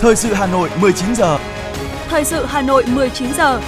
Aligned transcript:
Thời 0.00 0.16
sự 0.16 0.32
Hà 0.32 0.46
Nội 0.46 0.70
19 0.80 1.14
giờ. 1.14 1.38
Thời 2.08 2.24
sự 2.24 2.44
Hà 2.44 2.62
Nội 2.62 2.84
19 2.94 3.32
giờ. 3.32 3.60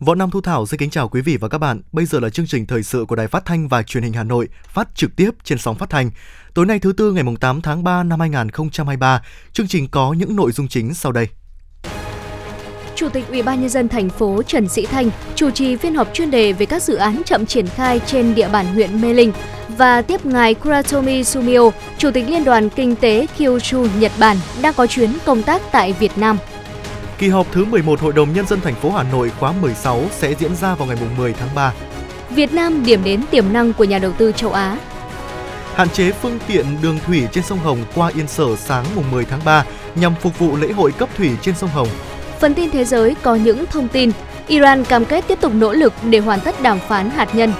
Võ 0.00 0.14
Nam 0.14 0.30
Thu 0.30 0.40
Thảo 0.40 0.66
xin 0.66 0.80
kính 0.80 0.90
chào 0.90 1.08
quý 1.08 1.20
vị 1.20 1.36
và 1.36 1.48
các 1.48 1.58
bạn. 1.58 1.80
Bây 1.92 2.06
giờ 2.06 2.20
là 2.20 2.30
chương 2.30 2.46
trình 2.46 2.66
thời 2.66 2.82
sự 2.82 3.04
của 3.08 3.16
Đài 3.16 3.28
Phát 3.28 3.44
thanh 3.44 3.68
và 3.68 3.82
Truyền 3.82 4.02
hình 4.02 4.12
Hà 4.12 4.22
Nội, 4.22 4.48
phát 4.66 4.88
trực 4.94 5.16
tiếp 5.16 5.30
trên 5.44 5.58
sóng 5.58 5.76
phát 5.76 5.90
thanh. 5.90 6.10
Tối 6.54 6.66
nay 6.66 6.78
thứ 6.78 6.92
tư 6.92 7.12
ngày 7.12 7.24
8 7.40 7.60
tháng 7.60 7.84
3 7.84 8.02
năm 8.02 8.20
2023, 8.20 9.22
chương 9.52 9.68
trình 9.68 9.88
có 9.88 10.12
những 10.12 10.36
nội 10.36 10.52
dung 10.52 10.68
chính 10.68 10.94
sau 10.94 11.12
đây. 11.12 11.28
Chủ 12.94 13.08
tịch 13.08 13.28
Ủy 13.28 13.42
ban 13.42 13.60
nhân 13.60 13.70
dân 13.70 13.88
thành 13.88 14.10
phố 14.10 14.42
Trần 14.42 14.68
Sĩ 14.68 14.86
Thanh 14.86 15.10
chủ 15.34 15.50
trì 15.50 15.76
phiên 15.76 15.94
họp 15.94 16.14
chuyên 16.14 16.30
đề 16.30 16.52
về 16.52 16.66
các 16.66 16.82
dự 16.82 16.94
án 16.94 17.22
chậm 17.24 17.46
triển 17.46 17.66
khai 17.66 18.00
trên 18.06 18.34
địa 18.34 18.48
bàn 18.48 18.66
huyện 18.66 19.00
Mê 19.00 19.14
Linh 19.14 19.32
và 19.76 20.02
tiếp 20.02 20.26
ngài 20.26 20.54
Kuratomi 20.54 21.24
Sumio, 21.24 21.70
Chủ 21.98 22.10
tịch 22.10 22.24
Liên 22.28 22.44
đoàn 22.44 22.68
Kinh 22.70 22.96
tế 22.96 23.26
Kyushu, 23.38 23.86
Nhật 23.98 24.12
Bản 24.18 24.36
đang 24.62 24.74
có 24.74 24.86
chuyến 24.86 25.10
công 25.24 25.42
tác 25.42 25.62
tại 25.72 25.92
Việt 25.92 26.18
Nam. 26.18 26.38
Kỳ 27.18 27.28
họp 27.28 27.46
thứ 27.52 27.64
11 27.64 28.00
Hội 28.00 28.12
đồng 28.12 28.32
Nhân 28.32 28.46
dân 28.46 28.60
thành 28.60 28.74
phố 28.74 28.90
Hà 28.90 29.02
Nội 29.02 29.30
khóa 29.38 29.52
16 29.60 30.02
sẽ 30.10 30.34
diễn 30.38 30.56
ra 30.56 30.74
vào 30.74 30.88
ngày 30.88 30.96
10 31.18 31.32
tháng 31.32 31.48
3. 31.54 31.72
Việt 32.30 32.52
Nam 32.52 32.84
điểm 32.84 33.04
đến 33.04 33.22
tiềm 33.30 33.52
năng 33.52 33.72
của 33.72 33.84
nhà 33.84 33.98
đầu 33.98 34.12
tư 34.12 34.32
châu 34.32 34.52
Á. 34.52 34.76
Hạn 35.74 35.88
chế 35.88 36.10
phương 36.10 36.38
tiện 36.48 36.66
đường 36.82 36.98
thủy 37.06 37.28
trên 37.32 37.44
sông 37.44 37.58
Hồng 37.58 37.78
qua 37.94 38.10
Yên 38.14 38.28
Sở 38.28 38.56
sáng 38.56 38.84
mùng 38.96 39.10
10 39.10 39.24
tháng 39.24 39.40
3 39.44 39.64
nhằm 39.94 40.14
phục 40.20 40.38
vụ 40.38 40.56
lễ 40.56 40.72
hội 40.72 40.92
cấp 40.92 41.08
thủy 41.16 41.30
trên 41.42 41.54
sông 41.54 41.70
Hồng. 41.70 41.88
Phần 42.40 42.54
tin 42.54 42.70
thế 42.70 42.84
giới 42.84 43.16
có 43.22 43.34
những 43.34 43.66
thông 43.66 43.88
tin 43.88 44.10
Iran 44.46 44.84
cam 44.84 45.04
kết 45.04 45.24
tiếp 45.28 45.40
tục 45.40 45.52
nỗ 45.54 45.72
lực 45.72 45.92
để 46.02 46.18
hoàn 46.18 46.40
tất 46.40 46.62
đàm 46.62 46.78
phán 46.88 47.10
hạt 47.10 47.34
nhân. 47.34 47.52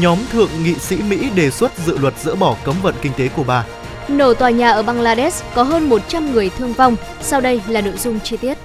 Nhóm 0.00 0.18
thượng 0.32 0.50
nghị 0.62 0.74
sĩ 0.74 0.96
Mỹ 0.96 1.30
đề 1.34 1.50
xuất 1.50 1.72
dự 1.86 1.98
luật 1.98 2.18
dỡ 2.18 2.34
bỏ 2.34 2.56
cấm 2.64 2.74
vận 2.82 2.94
kinh 3.02 3.12
tế 3.16 3.28
Cuba. 3.28 3.66
Nổ 4.08 4.34
tòa 4.34 4.50
nhà 4.50 4.70
ở 4.70 4.82
Bangladesh 4.82 5.44
có 5.54 5.62
hơn 5.62 5.88
100 5.88 6.32
người 6.32 6.50
thương 6.58 6.72
vong. 6.72 6.96
Sau 7.20 7.40
đây 7.40 7.62
là 7.68 7.80
nội 7.80 7.96
dung 7.96 8.20
chi 8.20 8.36
tiết. 8.36 8.58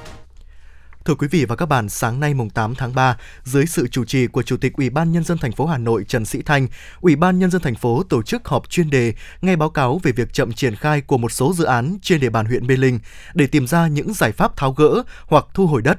Thưa 1.05 1.15
quý 1.15 1.27
vị 1.31 1.45
và 1.45 1.55
các 1.55 1.65
bạn, 1.65 1.89
sáng 1.89 2.19
nay 2.19 2.33
mùng 2.33 2.49
8 2.49 2.75
tháng 2.75 2.95
3, 2.95 3.17
dưới 3.43 3.65
sự 3.65 3.87
chủ 3.87 4.05
trì 4.05 4.27
của 4.27 4.43
Chủ 4.43 4.57
tịch 4.57 4.73
Ủy 4.73 4.89
ban 4.89 5.11
nhân 5.11 5.23
dân 5.23 5.37
thành 5.37 5.51
phố 5.51 5.65
Hà 5.65 5.77
Nội 5.77 6.05
Trần 6.07 6.25
Sĩ 6.25 6.41
Thanh, 6.41 6.67
Ủy 7.01 7.15
ban 7.15 7.39
nhân 7.39 7.51
dân 7.51 7.61
thành 7.61 7.75
phố 7.75 8.03
tổ 8.09 8.23
chức 8.23 8.47
họp 8.47 8.69
chuyên 8.69 8.89
đề 8.89 9.13
nghe 9.41 9.55
báo 9.55 9.69
cáo 9.69 9.99
về 10.03 10.11
việc 10.11 10.33
chậm 10.33 10.53
triển 10.53 10.75
khai 10.75 11.01
của 11.01 11.17
một 11.17 11.31
số 11.31 11.53
dự 11.53 11.63
án 11.63 11.97
trên 12.01 12.19
địa 12.19 12.29
bàn 12.29 12.45
huyện 12.45 12.67
Mê 12.67 12.75
Linh 12.75 12.99
để 13.33 13.47
tìm 13.47 13.67
ra 13.67 13.87
những 13.87 14.13
giải 14.13 14.31
pháp 14.31 14.57
tháo 14.57 14.71
gỡ 14.71 15.03
hoặc 15.27 15.45
thu 15.53 15.67
hồi 15.67 15.81
đất. 15.81 15.97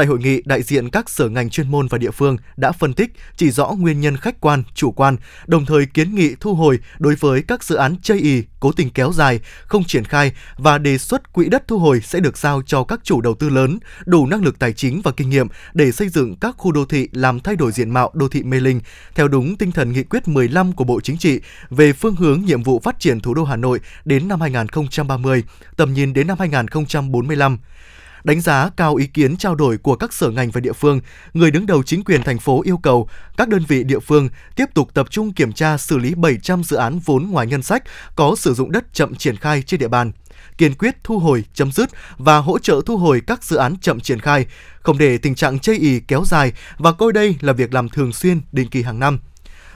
Tại 0.00 0.06
hội 0.06 0.18
nghị, 0.18 0.42
đại 0.44 0.62
diện 0.62 0.90
các 0.90 1.10
sở 1.10 1.28
ngành 1.28 1.50
chuyên 1.50 1.70
môn 1.70 1.86
và 1.88 1.98
địa 1.98 2.10
phương 2.10 2.36
đã 2.56 2.72
phân 2.72 2.94
tích, 2.94 3.10
chỉ 3.36 3.50
rõ 3.50 3.66
nguyên 3.66 4.00
nhân 4.00 4.16
khách 4.16 4.40
quan, 4.40 4.62
chủ 4.74 4.90
quan, 4.90 5.16
đồng 5.46 5.66
thời 5.66 5.86
kiến 5.86 6.14
nghị 6.14 6.34
thu 6.40 6.54
hồi 6.54 6.78
đối 6.98 7.14
với 7.14 7.42
các 7.42 7.64
dự 7.64 7.76
án 7.76 7.96
chây 8.02 8.18
ý, 8.18 8.42
cố 8.60 8.72
tình 8.72 8.90
kéo 8.90 9.12
dài, 9.12 9.40
không 9.66 9.84
triển 9.84 10.04
khai 10.04 10.32
và 10.56 10.78
đề 10.78 10.98
xuất 10.98 11.32
quỹ 11.32 11.48
đất 11.48 11.68
thu 11.68 11.78
hồi 11.78 12.00
sẽ 12.00 12.20
được 12.20 12.38
giao 12.38 12.62
cho 12.66 12.84
các 12.84 13.00
chủ 13.02 13.20
đầu 13.20 13.34
tư 13.34 13.48
lớn, 13.48 13.78
đủ 14.06 14.26
năng 14.26 14.44
lực 14.44 14.58
tài 14.58 14.72
chính 14.72 15.00
và 15.02 15.12
kinh 15.12 15.30
nghiệm 15.30 15.46
để 15.74 15.92
xây 15.92 16.08
dựng 16.08 16.36
các 16.36 16.54
khu 16.58 16.72
đô 16.72 16.84
thị 16.84 17.08
làm 17.12 17.40
thay 17.40 17.56
đổi 17.56 17.72
diện 17.72 17.90
mạo 17.90 18.10
đô 18.14 18.28
thị 18.28 18.42
Mê 18.42 18.60
Linh. 18.60 18.80
Theo 19.14 19.28
đúng 19.28 19.56
tinh 19.56 19.72
thần 19.72 19.92
nghị 19.92 20.02
quyết 20.02 20.28
15 20.28 20.72
của 20.72 20.84
Bộ 20.84 21.00
Chính 21.00 21.18
trị 21.18 21.40
về 21.70 21.92
phương 21.92 22.16
hướng 22.16 22.42
nhiệm 22.42 22.62
vụ 22.62 22.80
phát 22.84 23.00
triển 23.00 23.20
thủ 23.20 23.34
đô 23.34 23.44
Hà 23.44 23.56
Nội 23.56 23.80
đến 24.04 24.28
năm 24.28 24.40
2030, 24.40 25.44
tầm 25.76 25.94
nhìn 25.94 26.12
đến 26.12 26.26
năm 26.26 26.36
2045 26.38 27.58
đánh 28.24 28.40
giá 28.40 28.70
cao 28.76 28.94
ý 28.94 29.06
kiến 29.06 29.36
trao 29.36 29.54
đổi 29.54 29.78
của 29.78 29.96
các 29.96 30.12
sở 30.12 30.30
ngành 30.30 30.50
và 30.50 30.60
địa 30.60 30.72
phương, 30.72 31.00
người 31.34 31.50
đứng 31.50 31.66
đầu 31.66 31.82
chính 31.82 32.04
quyền 32.04 32.22
thành 32.22 32.38
phố 32.38 32.62
yêu 32.64 32.76
cầu 32.76 33.08
các 33.36 33.48
đơn 33.48 33.64
vị 33.68 33.84
địa 33.84 34.00
phương 34.00 34.28
tiếp 34.56 34.66
tục 34.74 34.88
tập 34.94 35.06
trung 35.10 35.32
kiểm 35.32 35.52
tra 35.52 35.76
xử 35.76 35.98
lý 35.98 36.14
700 36.14 36.64
dự 36.64 36.76
án 36.76 36.98
vốn 36.98 37.26
ngoài 37.30 37.46
ngân 37.46 37.62
sách 37.62 37.82
có 38.16 38.34
sử 38.36 38.54
dụng 38.54 38.72
đất 38.72 38.84
chậm 38.92 39.14
triển 39.14 39.36
khai 39.36 39.62
trên 39.62 39.80
địa 39.80 39.88
bàn 39.88 40.12
kiên 40.58 40.74
quyết 40.74 41.04
thu 41.04 41.18
hồi, 41.18 41.44
chấm 41.54 41.72
dứt 41.72 41.90
và 42.18 42.38
hỗ 42.38 42.58
trợ 42.58 42.80
thu 42.86 42.96
hồi 42.96 43.22
các 43.26 43.44
dự 43.44 43.56
án 43.56 43.76
chậm 43.80 44.00
triển 44.00 44.20
khai, 44.20 44.46
không 44.80 44.98
để 44.98 45.18
tình 45.18 45.34
trạng 45.34 45.58
chây 45.58 45.76
ì 45.76 46.00
kéo 46.00 46.24
dài 46.26 46.52
và 46.78 46.92
coi 46.92 47.12
đây 47.12 47.36
là 47.40 47.52
việc 47.52 47.74
làm 47.74 47.88
thường 47.88 48.12
xuyên 48.12 48.40
định 48.52 48.68
kỳ 48.68 48.82
hàng 48.82 48.98
năm. 48.98 49.18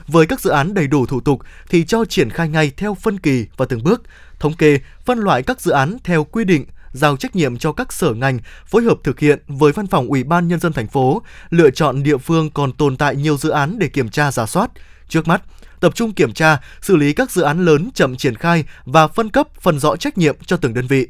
Với 0.07 0.25
các 0.25 0.41
dự 0.41 0.49
án 0.49 0.73
đầy 0.73 0.87
đủ 0.87 1.05
thủ 1.05 1.19
tục 1.19 1.39
thì 1.69 1.85
cho 1.85 2.05
triển 2.05 2.29
khai 2.29 2.49
ngay 2.49 2.71
theo 2.77 2.93
phân 2.93 3.19
kỳ 3.19 3.45
và 3.57 3.65
từng 3.65 3.83
bước, 3.83 4.03
thống 4.39 4.53
kê, 4.53 4.79
phân 5.05 5.19
loại 5.19 5.43
các 5.43 5.61
dự 5.61 5.71
án 5.71 5.97
theo 6.03 6.23
quy 6.23 6.43
định 6.43 6.65
giao 6.95 7.17
trách 7.17 7.35
nhiệm 7.35 7.57
cho 7.57 7.71
các 7.71 7.93
sở 7.93 8.13
ngành 8.13 8.39
phối 8.65 8.83
hợp 8.83 8.97
thực 9.03 9.19
hiện 9.19 9.39
với 9.47 9.71
văn 9.71 9.87
phòng 9.87 10.07
Ủy 10.07 10.23
ban 10.23 10.47
nhân 10.47 10.59
dân 10.59 10.73
thành 10.73 10.87
phố, 10.87 11.21
lựa 11.49 11.69
chọn 11.69 12.03
địa 12.03 12.17
phương 12.17 12.49
còn 12.49 12.71
tồn 12.71 12.97
tại 12.97 13.15
nhiều 13.15 13.37
dự 13.37 13.49
án 13.49 13.79
để 13.79 13.87
kiểm 13.87 14.09
tra 14.09 14.31
giả 14.31 14.45
soát. 14.45 14.71
Trước 15.07 15.27
mắt, 15.27 15.41
tập 15.79 15.95
trung 15.95 16.13
kiểm 16.13 16.33
tra, 16.33 16.57
xử 16.81 16.95
lý 16.95 17.13
các 17.13 17.31
dự 17.31 17.41
án 17.41 17.65
lớn 17.65 17.89
chậm 17.93 18.15
triển 18.15 18.35
khai 18.35 18.63
và 18.85 19.07
phân 19.07 19.29
cấp 19.29 19.47
phân 19.61 19.79
rõ 19.79 19.95
trách 19.95 20.17
nhiệm 20.17 20.35
cho 20.45 20.57
từng 20.57 20.73
đơn 20.73 20.87
vị. 20.87 21.07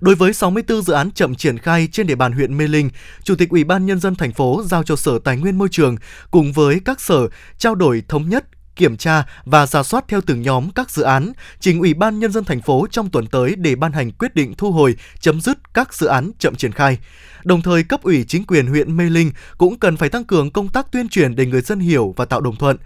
Đối 0.00 0.14
với 0.14 0.32
64 0.32 0.82
dự 0.82 0.92
án 0.92 1.10
chậm 1.10 1.34
triển 1.34 1.58
khai 1.58 1.88
trên 1.92 2.06
địa 2.06 2.14
bàn 2.14 2.32
huyện 2.32 2.58
Mê 2.58 2.68
Linh, 2.68 2.90
Chủ 3.22 3.34
tịch 3.34 3.50
Ủy 3.50 3.64
ban 3.64 3.86
nhân 3.86 4.00
dân 4.00 4.14
thành 4.14 4.32
phố 4.32 4.62
giao 4.64 4.82
cho 4.82 4.96
Sở 4.96 5.18
Tài 5.24 5.36
nguyên 5.36 5.58
Môi 5.58 5.68
trường 5.70 5.96
cùng 6.30 6.52
với 6.52 6.80
các 6.84 7.00
sở 7.00 7.28
trao 7.58 7.74
đổi 7.74 8.02
thống 8.08 8.28
nhất 8.28 8.44
kiểm 8.80 8.96
tra 8.96 9.24
và 9.44 9.66
ra 9.66 9.82
soát 9.82 10.04
theo 10.08 10.20
từng 10.20 10.42
nhóm 10.42 10.70
các 10.70 10.90
dự 10.90 11.02
án, 11.02 11.32
trình 11.60 11.80
Ủy 11.80 11.94
ban 11.94 12.18
nhân 12.18 12.32
dân 12.32 12.44
thành 12.44 12.60
phố 12.60 12.86
trong 12.90 13.10
tuần 13.10 13.26
tới 13.26 13.54
để 13.56 13.74
ban 13.74 13.92
hành 13.92 14.10
quyết 14.10 14.34
định 14.34 14.54
thu 14.54 14.72
hồi, 14.72 14.96
chấm 15.20 15.40
dứt 15.40 15.74
các 15.74 15.94
dự 15.94 16.06
án 16.06 16.30
chậm 16.38 16.54
triển 16.54 16.72
khai. 16.72 16.98
Đồng 17.44 17.62
thời, 17.62 17.82
cấp 17.82 18.02
ủy 18.02 18.24
chính 18.28 18.44
quyền 18.44 18.66
huyện 18.66 18.96
Mê 18.96 19.04
Linh 19.04 19.32
cũng 19.58 19.78
cần 19.78 19.96
phải 19.96 20.08
tăng 20.08 20.24
cường 20.24 20.50
công 20.50 20.68
tác 20.68 20.92
tuyên 20.92 21.08
truyền 21.08 21.36
để 21.36 21.46
người 21.46 21.60
dân 21.60 21.80
hiểu 21.80 22.14
và 22.16 22.24
tạo 22.24 22.40
đồng 22.40 22.56
thuận. 22.56 22.76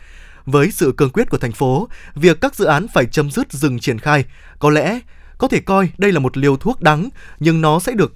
Với 0.46 0.70
sự 0.70 0.94
cương 0.96 1.10
quyết 1.10 1.30
của 1.30 1.38
thành 1.38 1.52
phố, 1.52 1.88
việc 2.14 2.40
các 2.40 2.54
dự 2.54 2.64
án 2.64 2.86
phải 2.94 3.06
chấm 3.06 3.30
dứt 3.30 3.52
dừng 3.52 3.78
triển 3.78 3.98
khai 3.98 4.24
có 4.58 4.70
lẽ 4.70 5.00
có 5.38 5.48
thể 5.48 5.60
coi 5.60 5.90
đây 5.98 6.12
là 6.12 6.18
một 6.18 6.36
liều 6.36 6.56
thuốc 6.56 6.80
đắng, 6.80 7.08
nhưng 7.40 7.60
nó 7.60 7.80
sẽ 7.80 7.92
được 7.92 8.14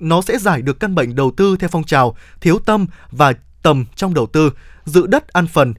nó 0.00 0.22
sẽ 0.22 0.38
giải 0.38 0.62
được 0.62 0.80
căn 0.80 0.94
bệnh 0.94 1.16
đầu 1.16 1.32
tư 1.36 1.56
theo 1.56 1.68
phong 1.68 1.84
trào 1.84 2.16
thiếu 2.40 2.58
tâm 2.58 2.86
và 3.10 3.32
tầm 3.62 3.84
trong 3.96 4.14
đầu 4.14 4.26
tư, 4.26 4.52
giữ 4.84 5.06
đất 5.06 5.28
ăn 5.28 5.46
phần, 5.46 5.74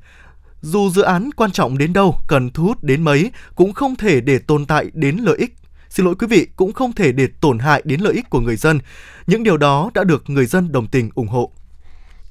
dù 0.64 0.90
dự 0.90 1.02
án 1.02 1.30
quan 1.36 1.52
trọng 1.52 1.78
đến 1.78 1.94
đâu, 1.94 2.16
cần 2.28 2.52
thu 2.52 2.64
hút 2.64 2.84
đến 2.84 3.04
mấy 3.04 3.32
cũng 3.56 3.74
không 3.74 3.96
thể 3.96 4.22
để 4.22 4.40
tồn 4.40 4.66
tại 4.66 4.86
đến 4.94 5.18
lợi 5.18 5.38
ích 5.38 5.56
xin 5.94 6.06
lỗi 6.06 6.16
quý 6.20 6.28
vị, 6.28 6.48
cũng 6.56 6.74
không 6.74 6.94
thể 6.94 7.12
để 7.12 7.28
tổn 7.42 7.60
hại 7.60 7.82
đến 7.86 8.02
lợi 8.02 8.14
ích 8.14 8.30
của 8.30 8.40
người 8.40 8.56
dân. 8.56 8.80
Những 9.28 9.44
điều 9.44 9.58
đó 9.58 9.92
đã 9.94 10.04
được 10.04 10.30
người 10.30 10.46
dân 10.46 10.72
đồng 10.72 10.88
tình 10.88 11.10
ủng 11.16 11.28
hộ. 11.28 11.52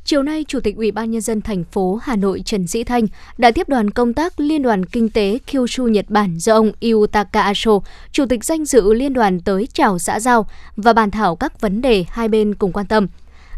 Chiều 0.05 0.23
nay, 0.23 0.45
Chủ 0.49 0.61
tịch 0.61 0.77
Ủy 0.77 0.91
ban 0.91 1.11
nhân 1.11 1.21
dân 1.21 1.41
thành 1.41 1.65
phố 1.65 1.99
Hà 2.03 2.17
Nội 2.17 2.43
Trần 2.45 2.67
Sĩ 2.67 2.85
Thanh 2.85 3.07
đã 3.39 3.51
tiếp 3.51 3.69
đoàn 3.69 3.91
công 3.91 4.15
tác 4.15 4.41
Liên 4.41 4.63
đoàn 4.63 4.85
Kinh 4.85 5.11
tế 5.11 5.39
Kyushu 5.47 5.89
Nhật 5.89 6.05
Bản 6.09 6.39
do 6.39 6.55
ông 6.55 6.73
Iutaka 6.81 7.43
Asho, 7.43 7.73
Chủ 8.13 8.27
tịch 8.27 8.45
danh 8.45 8.65
dự 8.65 8.93
liên 8.93 9.13
đoàn 9.13 9.41
tới 9.41 9.69
chào 9.73 9.99
xã 9.99 10.21
giao 10.21 10.47
và 10.77 10.93
bàn 10.93 11.11
thảo 11.11 11.37
các 11.37 11.61
vấn 11.61 11.83
đề 11.83 12.05
hai 12.09 12.29
bên 12.29 12.55
cùng 12.55 12.73
quan 12.73 12.87
tâm. 12.87 13.07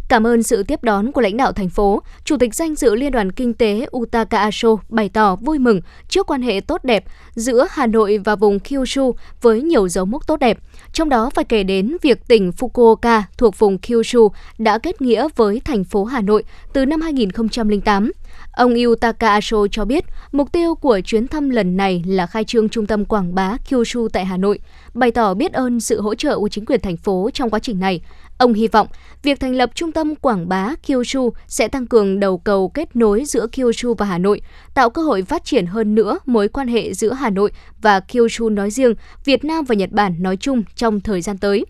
Cảm 0.09 0.26
ơn 0.26 0.42
sự 0.42 0.62
tiếp 0.62 0.82
đón 0.82 1.12
của 1.12 1.20
lãnh 1.20 1.37
đạo 1.37 1.53
thành 1.53 1.69
phố, 1.69 2.03
Chủ 2.25 2.37
tịch 2.37 2.54
danh 2.54 2.75
dự 2.75 2.94
Liên 2.94 3.12
đoàn 3.12 3.32
Kinh 3.32 3.54
tế 3.54 3.87
Utaka 3.97 4.38
Asho 4.38 4.69
bày 4.88 5.09
tỏ 5.09 5.37
vui 5.37 5.59
mừng 5.59 5.81
trước 6.09 6.26
quan 6.26 6.42
hệ 6.42 6.60
tốt 6.60 6.84
đẹp 6.84 7.04
giữa 7.34 7.66
Hà 7.70 7.87
Nội 7.87 8.19
và 8.19 8.37
vùng 8.37 8.59
Kyushu 8.60 9.15
với 9.42 9.62
nhiều 9.62 9.88
dấu 9.88 10.04
mốc 10.04 10.26
tốt 10.26 10.37
đẹp. 10.37 10.59
Trong 10.92 11.09
đó 11.09 11.31
phải 11.34 11.44
kể 11.44 11.62
đến 11.62 11.97
việc 12.03 12.28
tỉnh 12.28 12.50
Fukuoka 12.50 13.22
thuộc 13.38 13.59
vùng 13.59 13.78
Kyushu 13.78 14.32
đã 14.59 14.78
kết 14.78 15.00
nghĩa 15.00 15.28
với 15.37 15.60
thành 15.65 15.84
phố 15.84 16.04
Hà 16.04 16.21
Nội 16.21 16.44
từ 16.72 16.84
năm 16.84 17.00
2008. 17.00 18.12
Ông 18.53 18.75
Yutaka 18.75 19.28
Asho 19.28 19.66
cho 19.71 19.84
biết 19.84 20.04
mục 20.32 20.53
tiêu 20.53 20.75
của 20.75 21.00
chuyến 21.04 21.28
thăm 21.28 21.50
lần 21.50 21.76
này 21.76 22.03
là 22.06 22.26
khai 22.26 22.44
trương 22.44 22.69
trung 22.69 22.86
tâm 22.86 23.04
quảng 23.04 23.34
bá 23.34 23.56
Kyushu 23.71 24.09
tại 24.09 24.25
Hà 24.25 24.36
Nội, 24.36 24.59
bày 24.94 25.10
tỏ 25.10 25.34
biết 25.34 25.53
ơn 25.53 25.81
sự 25.81 26.00
hỗ 26.00 26.15
trợ 26.15 26.38
của 26.38 26.48
chính 26.48 26.66
quyền 26.66 26.81
thành 26.81 26.97
phố 26.97 27.31
trong 27.34 27.50
quá 27.50 27.59
trình 27.59 27.81
này. 27.81 28.00
Ông 28.38 28.54
hy 28.54 28.69
vọng 28.69 28.86
việc 29.24 29.40
thành 29.40 29.54
lập 29.54 29.70
trung 29.74 29.92
tâm 29.92 30.14
quảng 30.14 30.48
bá 30.48 30.74
Kyushu 30.86 31.32
sẽ 31.46 31.68
tăng 31.68 31.86
cường 31.86 32.21
đầu 32.21 32.38
cầu 32.38 32.68
kết 32.68 32.97
nối 32.97 33.24
giữa 33.24 33.47
Kyushu 33.47 33.94
và 33.94 34.06
Hà 34.06 34.18
Nội, 34.18 34.41
tạo 34.74 34.91
cơ 34.91 35.03
hội 35.03 35.22
phát 35.22 35.44
triển 35.44 35.66
hơn 35.66 35.94
nữa 35.94 36.18
mối 36.26 36.48
quan 36.48 36.68
hệ 36.68 36.94
giữa 36.94 37.12
Hà 37.12 37.30
Nội 37.30 37.50
và 37.82 38.00
Kyushu 38.00 38.48
nói 38.48 38.71
riêng, 38.71 38.94
Việt 39.24 39.44
Nam 39.44 39.65
và 39.65 39.74
Nhật 39.74 39.91
Bản 39.92 40.15
nói 40.18 40.36
chung 40.36 40.62
trong 40.76 41.00
thời 41.00 41.21
gian 41.21 41.38
tới. 41.38 41.66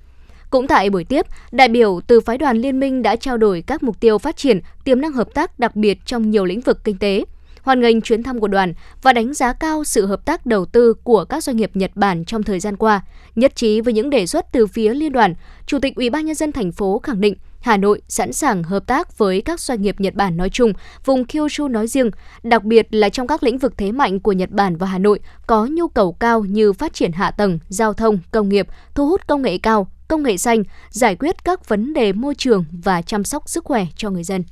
Cũng 0.50 0.66
tại 0.66 0.90
buổi 0.90 1.04
tiếp, 1.04 1.26
đại 1.52 1.68
biểu 1.68 2.00
từ 2.06 2.20
phái 2.20 2.38
đoàn 2.38 2.58
liên 2.58 2.80
minh 2.80 3.02
đã 3.02 3.16
trao 3.16 3.36
đổi 3.36 3.62
các 3.66 3.82
mục 3.82 4.00
tiêu 4.00 4.18
phát 4.18 4.36
triển, 4.36 4.60
tiềm 4.84 5.00
năng 5.00 5.12
hợp 5.12 5.34
tác 5.34 5.58
đặc 5.58 5.76
biệt 5.76 5.98
trong 6.06 6.30
nhiều 6.30 6.44
lĩnh 6.44 6.60
vực 6.60 6.84
kinh 6.84 6.98
tế 6.98 7.24
hoan 7.64 7.80
nghênh 7.80 8.00
chuyến 8.00 8.22
thăm 8.22 8.40
của 8.40 8.48
đoàn 8.48 8.74
và 9.02 9.12
đánh 9.12 9.34
giá 9.34 9.52
cao 9.52 9.84
sự 9.84 10.06
hợp 10.06 10.24
tác 10.24 10.46
đầu 10.46 10.64
tư 10.64 10.94
của 11.04 11.24
các 11.24 11.44
doanh 11.44 11.56
nghiệp 11.56 11.70
Nhật 11.74 11.90
Bản 11.94 12.24
trong 12.24 12.42
thời 12.42 12.60
gian 12.60 12.76
qua. 12.76 13.00
Nhất 13.34 13.56
trí 13.56 13.80
với 13.80 13.94
những 13.94 14.10
đề 14.10 14.26
xuất 14.26 14.52
từ 14.52 14.66
phía 14.66 14.94
liên 14.94 15.12
đoàn, 15.12 15.34
Chủ 15.66 15.78
tịch 15.78 15.96
Ủy 15.96 16.10
ban 16.10 16.26
nhân 16.26 16.34
dân 16.34 16.52
thành 16.52 16.72
phố 16.72 17.00
khẳng 17.02 17.20
định 17.20 17.34
Hà 17.64 17.76
Nội 17.76 18.02
sẵn 18.08 18.32
sàng 18.32 18.62
hợp 18.62 18.86
tác 18.86 19.18
với 19.18 19.40
các 19.40 19.60
doanh 19.60 19.82
nghiệp 19.82 20.00
Nhật 20.00 20.14
Bản 20.14 20.36
nói 20.36 20.50
chung, 20.50 20.72
vùng 21.04 21.24
Kyushu 21.24 21.68
nói 21.68 21.86
riêng, 21.86 22.10
đặc 22.42 22.64
biệt 22.64 22.86
là 22.90 23.08
trong 23.08 23.26
các 23.26 23.42
lĩnh 23.42 23.58
vực 23.58 23.74
thế 23.76 23.92
mạnh 23.92 24.20
của 24.20 24.32
Nhật 24.32 24.50
Bản 24.50 24.76
và 24.76 24.86
Hà 24.86 24.98
Nội 24.98 25.20
có 25.46 25.66
nhu 25.66 25.88
cầu 25.88 26.12
cao 26.12 26.44
như 26.44 26.72
phát 26.72 26.94
triển 26.94 27.12
hạ 27.12 27.30
tầng, 27.30 27.58
giao 27.68 27.92
thông, 27.92 28.18
công 28.30 28.48
nghiệp, 28.48 28.66
thu 28.94 29.08
hút 29.08 29.26
công 29.26 29.42
nghệ 29.42 29.58
cao, 29.58 29.88
công 30.08 30.22
nghệ 30.22 30.36
xanh, 30.36 30.62
giải 30.90 31.16
quyết 31.16 31.44
các 31.44 31.68
vấn 31.68 31.92
đề 31.92 32.12
môi 32.12 32.34
trường 32.34 32.64
và 32.72 33.02
chăm 33.02 33.24
sóc 33.24 33.48
sức 33.48 33.64
khỏe 33.64 33.86
cho 33.96 34.10
người 34.10 34.24
dân. 34.24 34.44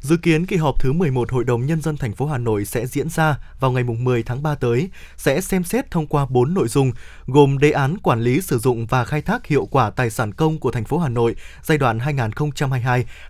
Dự 0.00 0.16
kiến 0.16 0.46
kỳ 0.46 0.56
họp 0.56 0.80
thứ 0.80 0.92
11 0.92 1.32
Hội 1.32 1.44
đồng 1.44 1.66
Nhân 1.66 1.82
dân 1.82 1.96
thành 1.96 2.12
phố 2.12 2.26
Hà 2.26 2.38
Nội 2.38 2.64
sẽ 2.64 2.86
diễn 2.86 3.08
ra 3.08 3.38
vào 3.60 3.70
ngày 3.70 3.84
10 3.84 4.22
tháng 4.22 4.42
3 4.42 4.54
tới, 4.54 4.90
sẽ 5.16 5.40
xem 5.40 5.64
xét 5.64 5.90
thông 5.90 6.06
qua 6.06 6.26
4 6.26 6.54
nội 6.54 6.68
dung, 6.68 6.92
gồm 7.26 7.58
đề 7.58 7.70
án 7.70 7.98
quản 7.98 8.20
lý 8.20 8.40
sử 8.40 8.58
dụng 8.58 8.86
và 8.86 9.04
khai 9.04 9.22
thác 9.22 9.46
hiệu 9.46 9.66
quả 9.66 9.90
tài 9.90 10.10
sản 10.10 10.32
công 10.32 10.58
của 10.58 10.70
thành 10.70 10.84
phố 10.84 10.98
Hà 10.98 11.08
Nội 11.08 11.36
giai 11.62 11.78
đoạn 11.78 11.98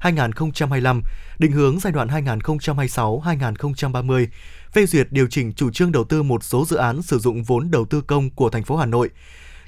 2022-2025, 0.01 1.01
định 1.39 1.53
hướng 1.53 1.81
giai 1.81 1.93
đoạn 1.93 2.09
2026-2030, 2.09 4.27
phê 4.73 4.87
duyệt 4.87 5.07
điều 5.11 5.27
chỉnh 5.27 5.53
chủ 5.53 5.71
trương 5.71 5.93
đầu 5.93 6.05
tư 6.05 6.23
một 6.23 6.45
số 6.45 6.65
dự 6.69 6.77
án 6.77 7.03
sử 7.03 7.19
dụng 7.19 7.43
vốn 7.43 7.71
đầu 7.71 7.85
tư 7.85 8.01
công 8.01 8.31
của 8.31 8.51
thành 8.51 8.65
phố 8.65 8.77
Hà 8.77 8.87
Nội, 8.87 9.11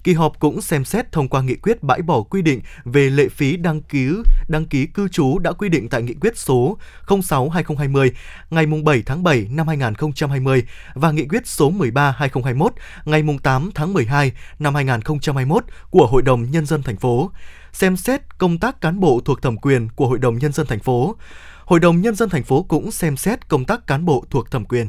Kỳ 0.08 0.14
họp 0.14 0.40
cũng 0.40 0.60
xem 0.60 0.84
xét 0.84 1.12
thông 1.12 1.28
qua 1.28 1.43
nghị 1.43 1.55
quyết 1.55 1.82
bãi 1.82 2.02
bỏ 2.02 2.22
quy 2.22 2.43
định 2.43 2.60
về 2.84 3.10
lệ 3.10 3.28
phí 3.28 3.56
đăng 3.56 3.82
ký 3.82 4.08
đăng 4.49 4.66
ký 4.66 4.87
cư 4.87 5.08
trú 5.08 5.38
đã 5.38 5.52
quy 5.52 5.69
định 5.69 5.88
tại 5.88 6.02
nghị 6.02 6.14
quyết 6.14 6.38
số 6.38 6.78
06/2020 7.06 8.10
ngày 8.50 8.66
7 8.84 9.02
tháng 9.06 9.22
7 9.22 9.46
năm 9.50 9.69
2020 9.69 10.62
và 10.94 11.10
nghị 11.10 11.25
quyết 11.28 11.46
số 11.46 11.70
13/2021 11.70 12.69
ngày 13.05 13.22
8 13.43 13.70
tháng 13.75 13.93
12 13.93 14.32
năm 14.58 14.75
2021 14.75 15.64
của 15.90 16.06
Hội 16.06 16.22
đồng 16.22 16.50
nhân 16.50 16.66
dân 16.66 16.82
thành 16.82 16.96
phố 16.96 17.31
xem 17.72 17.96
xét 17.96 18.38
công 18.38 18.58
tác 18.58 18.81
cán 18.81 19.00
bộ 19.00 19.20
thuộc 19.25 19.43
thẩm 19.43 19.56
quyền 19.56 19.88
của 19.88 20.08
Hội 20.08 20.19
đồng 20.19 20.38
nhân 20.38 20.52
dân 20.52 20.66
thành 20.66 20.81
phố. 20.81 21.16
Hội 21.64 21.81
đồng 21.81 22.00
nhân 22.00 22.14
dân 22.14 22.28
thành 22.28 22.44
phố 22.44 22.62
cũng 22.62 22.90
xem 22.90 23.16
xét 23.16 23.49
công 23.49 23.64
tác 23.64 23.87
cán 23.87 24.05
bộ 24.05 24.25
thuộc 24.31 24.50
thẩm 24.50 24.64
quyền. 24.64 24.88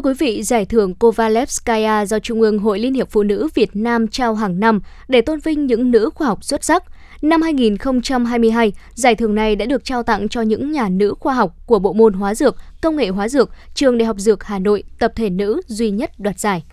Thưa 0.00 0.10
quý 0.10 0.14
vị, 0.18 0.42
giải 0.42 0.64
thưởng 0.64 0.94
Kovalevskaya 0.94 2.06
do 2.06 2.18
Trung 2.18 2.40
ương 2.40 2.58
Hội 2.58 2.78
Liên 2.78 2.94
hiệp 2.94 3.10
Phụ 3.10 3.22
nữ 3.22 3.48
Việt 3.54 3.70
Nam 3.76 4.08
trao 4.08 4.34
hàng 4.34 4.60
năm 4.60 4.80
để 5.08 5.20
tôn 5.20 5.40
vinh 5.40 5.66
những 5.66 5.90
nữ 5.90 6.10
khoa 6.14 6.26
học 6.26 6.44
xuất 6.44 6.64
sắc. 6.64 6.84
Năm 7.22 7.42
2022, 7.42 8.72
giải 8.94 9.14
thưởng 9.14 9.34
này 9.34 9.56
đã 9.56 9.66
được 9.66 9.84
trao 9.84 10.02
tặng 10.02 10.28
cho 10.28 10.42
những 10.42 10.72
nhà 10.72 10.88
nữ 10.88 11.14
khoa 11.20 11.34
học 11.34 11.54
của 11.66 11.78
bộ 11.78 11.92
môn 11.92 12.12
hóa 12.12 12.34
dược, 12.34 12.56
công 12.82 12.96
nghệ 12.96 13.08
hóa 13.08 13.28
dược, 13.28 13.50
trường 13.74 13.98
Đại 13.98 14.06
học 14.06 14.16
Dược 14.18 14.44
Hà 14.44 14.58
Nội, 14.58 14.82
tập 14.98 15.12
thể 15.16 15.30
nữ 15.30 15.60
duy 15.66 15.90
nhất 15.90 16.10
đoạt 16.18 16.40
giải. 16.40 16.64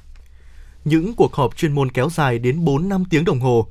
Những 0.85 1.13
cuộc 1.13 1.33
họp 1.33 1.57
chuyên 1.57 1.73
môn 1.73 1.91
kéo 1.91 2.09
dài 2.09 2.39
đến 2.39 2.65
4 2.65 2.89
năm 2.89 3.03
tiếng 3.09 3.25
đồng 3.25 3.39
hồ, 3.39 3.67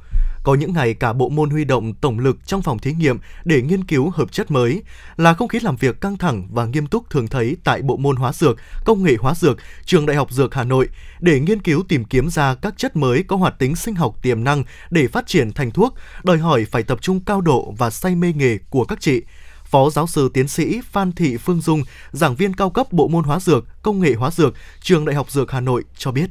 có 0.47 0.55
những 0.55 0.73
ngày 0.73 0.95
cả 0.95 1.13
bộ 1.13 1.29
môn 1.29 1.51
huy 1.51 1.65
động 1.65 1.95
tổng 1.95 2.19
lực 2.19 2.47
trong 2.47 2.63
phòng 2.63 2.79
thí 2.79 2.93
nghiệm 2.93 3.19
để 3.45 3.63
nghiên 3.63 3.85
cứu 3.85 4.11
hợp 4.11 4.33
chất 4.33 4.51
mới, 4.51 4.83
là 5.17 5.35
không 5.35 5.49
khí 5.49 5.59
làm 5.63 5.77
việc 5.77 6.01
căng 6.01 6.17
thẳng 6.17 6.49
và 6.51 6.65
nghiêm 6.65 6.87
túc 6.87 7.11
thường 7.11 7.29
thấy 7.29 7.57
tại 7.65 7.83
bộ 7.83 7.97
môn 7.97 8.17
hóa 8.17 8.33
dược, 8.33 8.57
công 8.85 9.03
nghệ 9.03 9.17
hóa 9.21 9.35
dược, 9.35 9.59
trường 9.85 10.07
Đại 10.07 10.17
học 10.17 10.31
Dược 10.31 10.55
Hà 10.55 10.65
Nội 10.65 10.89
để 11.21 11.41
nghiên 11.41 11.63
cứu 11.63 11.83
tìm 11.89 12.05
kiếm 12.05 12.31
ra 12.31 12.55
các 12.55 12.75
chất 12.79 12.97
mới 12.97 13.23
có 13.23 13.37
hoạt 13.37 13.59
tính 13.59 13.77
sinh 13.77 13.95
học 13.95 14.23
tiềm 14.23 14.45
năng 14.45 14.65
để 14.91 15.09
phát 15.09 15.27
triển 15.27 15.53
thành 15.53 15.71
thuốc, 15.71 15.95
đòi 16.25 16.39
hỏi 16.39 16.67
phải 16.71 16.83
tập 16.83 16.99
trung 17.01 17.21
cao 17.21 17.41
độ 17.41 17.75
và 17.79 17.91
say 17.91 18.15
mê 18.15 18.33
nghề 18.37 18.59
của 18.71 18.85
các 18.85 19.01
chị. 19.01 19.23
Phó 19.65 19.91
giáo 19.91 20.07
sư 20.07 20.31
tiến 20.35 20.49
sĩ 20.49 20.81
Phan 20.91 21.13
Thị 21.13 21.37
Phương 21.37 21.61
Dung, 21.61 21.83
giảng 22.13 22.35
viên 22.35 22.55
cao 22.55 22.71
cấp 22.71 22.93
bộ 22.93 23.09
môn 23.09 23.25
hóa 23.25 23.41
dược, 23.41 23.83
công 23.83 24.01
nghệ 24.01 24.15
hóa 24.15 24.31
dược, 24.31 24.55
trường 24.81 25.05
Đại 25.05 25.15
học 25.15 25.31
Dược 25.31 25.51
Hà 25.51 25.61
Nội 25.61 25.85
cho 25.99 26.13
biết 26.13 26.31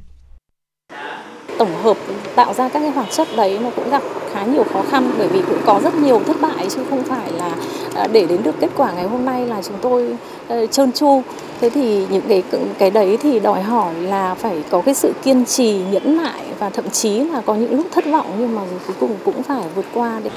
tổng 1.58 1.84
hợp 1.84 1.98
tạo 2.36 2.54
ra 2.54 2.70
các 2.70 2.80
cái 2.80 2.90
hoạt 2.90 3.12
chất 3.12 3.28
đấy 3.36 3.60
nó 3.64 3.70
cũng 3.76 3.90
gặp 3.90 4.04
khá 4.34 4.44
nhiều 4.46 4.64
khó 4.74 4.82
khăn 4.92 5.12
bởi 5.18 5.28
vì 5.28 5.42
cũng 5.50 5.60
có 5.66 5.80
rất 5.84 5.96
nhiều 5.96 6.22
thất 6.28 6.42
bại 6.42 6.68
chứ 6.70 6.80
không 6.90 7.04
phải 7.04 7.32
là 7.32 7.52
à, 7.96 8.08
để 8.12 8.26
đến 8.30 8.44
được 8.44 8.56
kết 8.60 8.70
quả 8.78 8.92
ngày 8.92 9.08
hôm 9.08 9.26
nay 9.26 9.48
là 9.48 9.62
chúng 9.62 9.78
tôi 9.82 10.18
ờ, 10.48 10.66
trơn 10.66 10.92
tru. 10.92 11.22
Thế 11.62 11.70
thì 11.70 12.06
những 12.10 12.24
cái 12.28 12.44
cái 12.78 12.92
đấy 12.92 13.18
thì 13.22 13.40
đòi 13.40 13.62
hỏi 13.62 13.94
là 13.94 14.36
phải 14.36 14.64
có 14.70 14.82
cái 14.82 14.94
sự 14.94 15.14
kiên 15.24 15.46
trì, 15.46 15.74
nhẫn 15.92 16.18
nại 16.18 16.42
và 16.60 16.70
thậm 16.70 16.90
chí 16.90 17.20
là 17.20 17.42
có 17.46 17.56
những 17.56 17.76
lúc 17.76 17.86
thất 17.92 18.06
vọng 18.06 18.26
nhưng 18.40 18.56
mà 18.56 18.62
cuối 18.88 18.96
cùng 19.00 19.16
cũng 19.26 19.44
phải 19.44 19.64
vượt 19.76 19.86
qua 19.94 20.20
đấy 20.24 20.32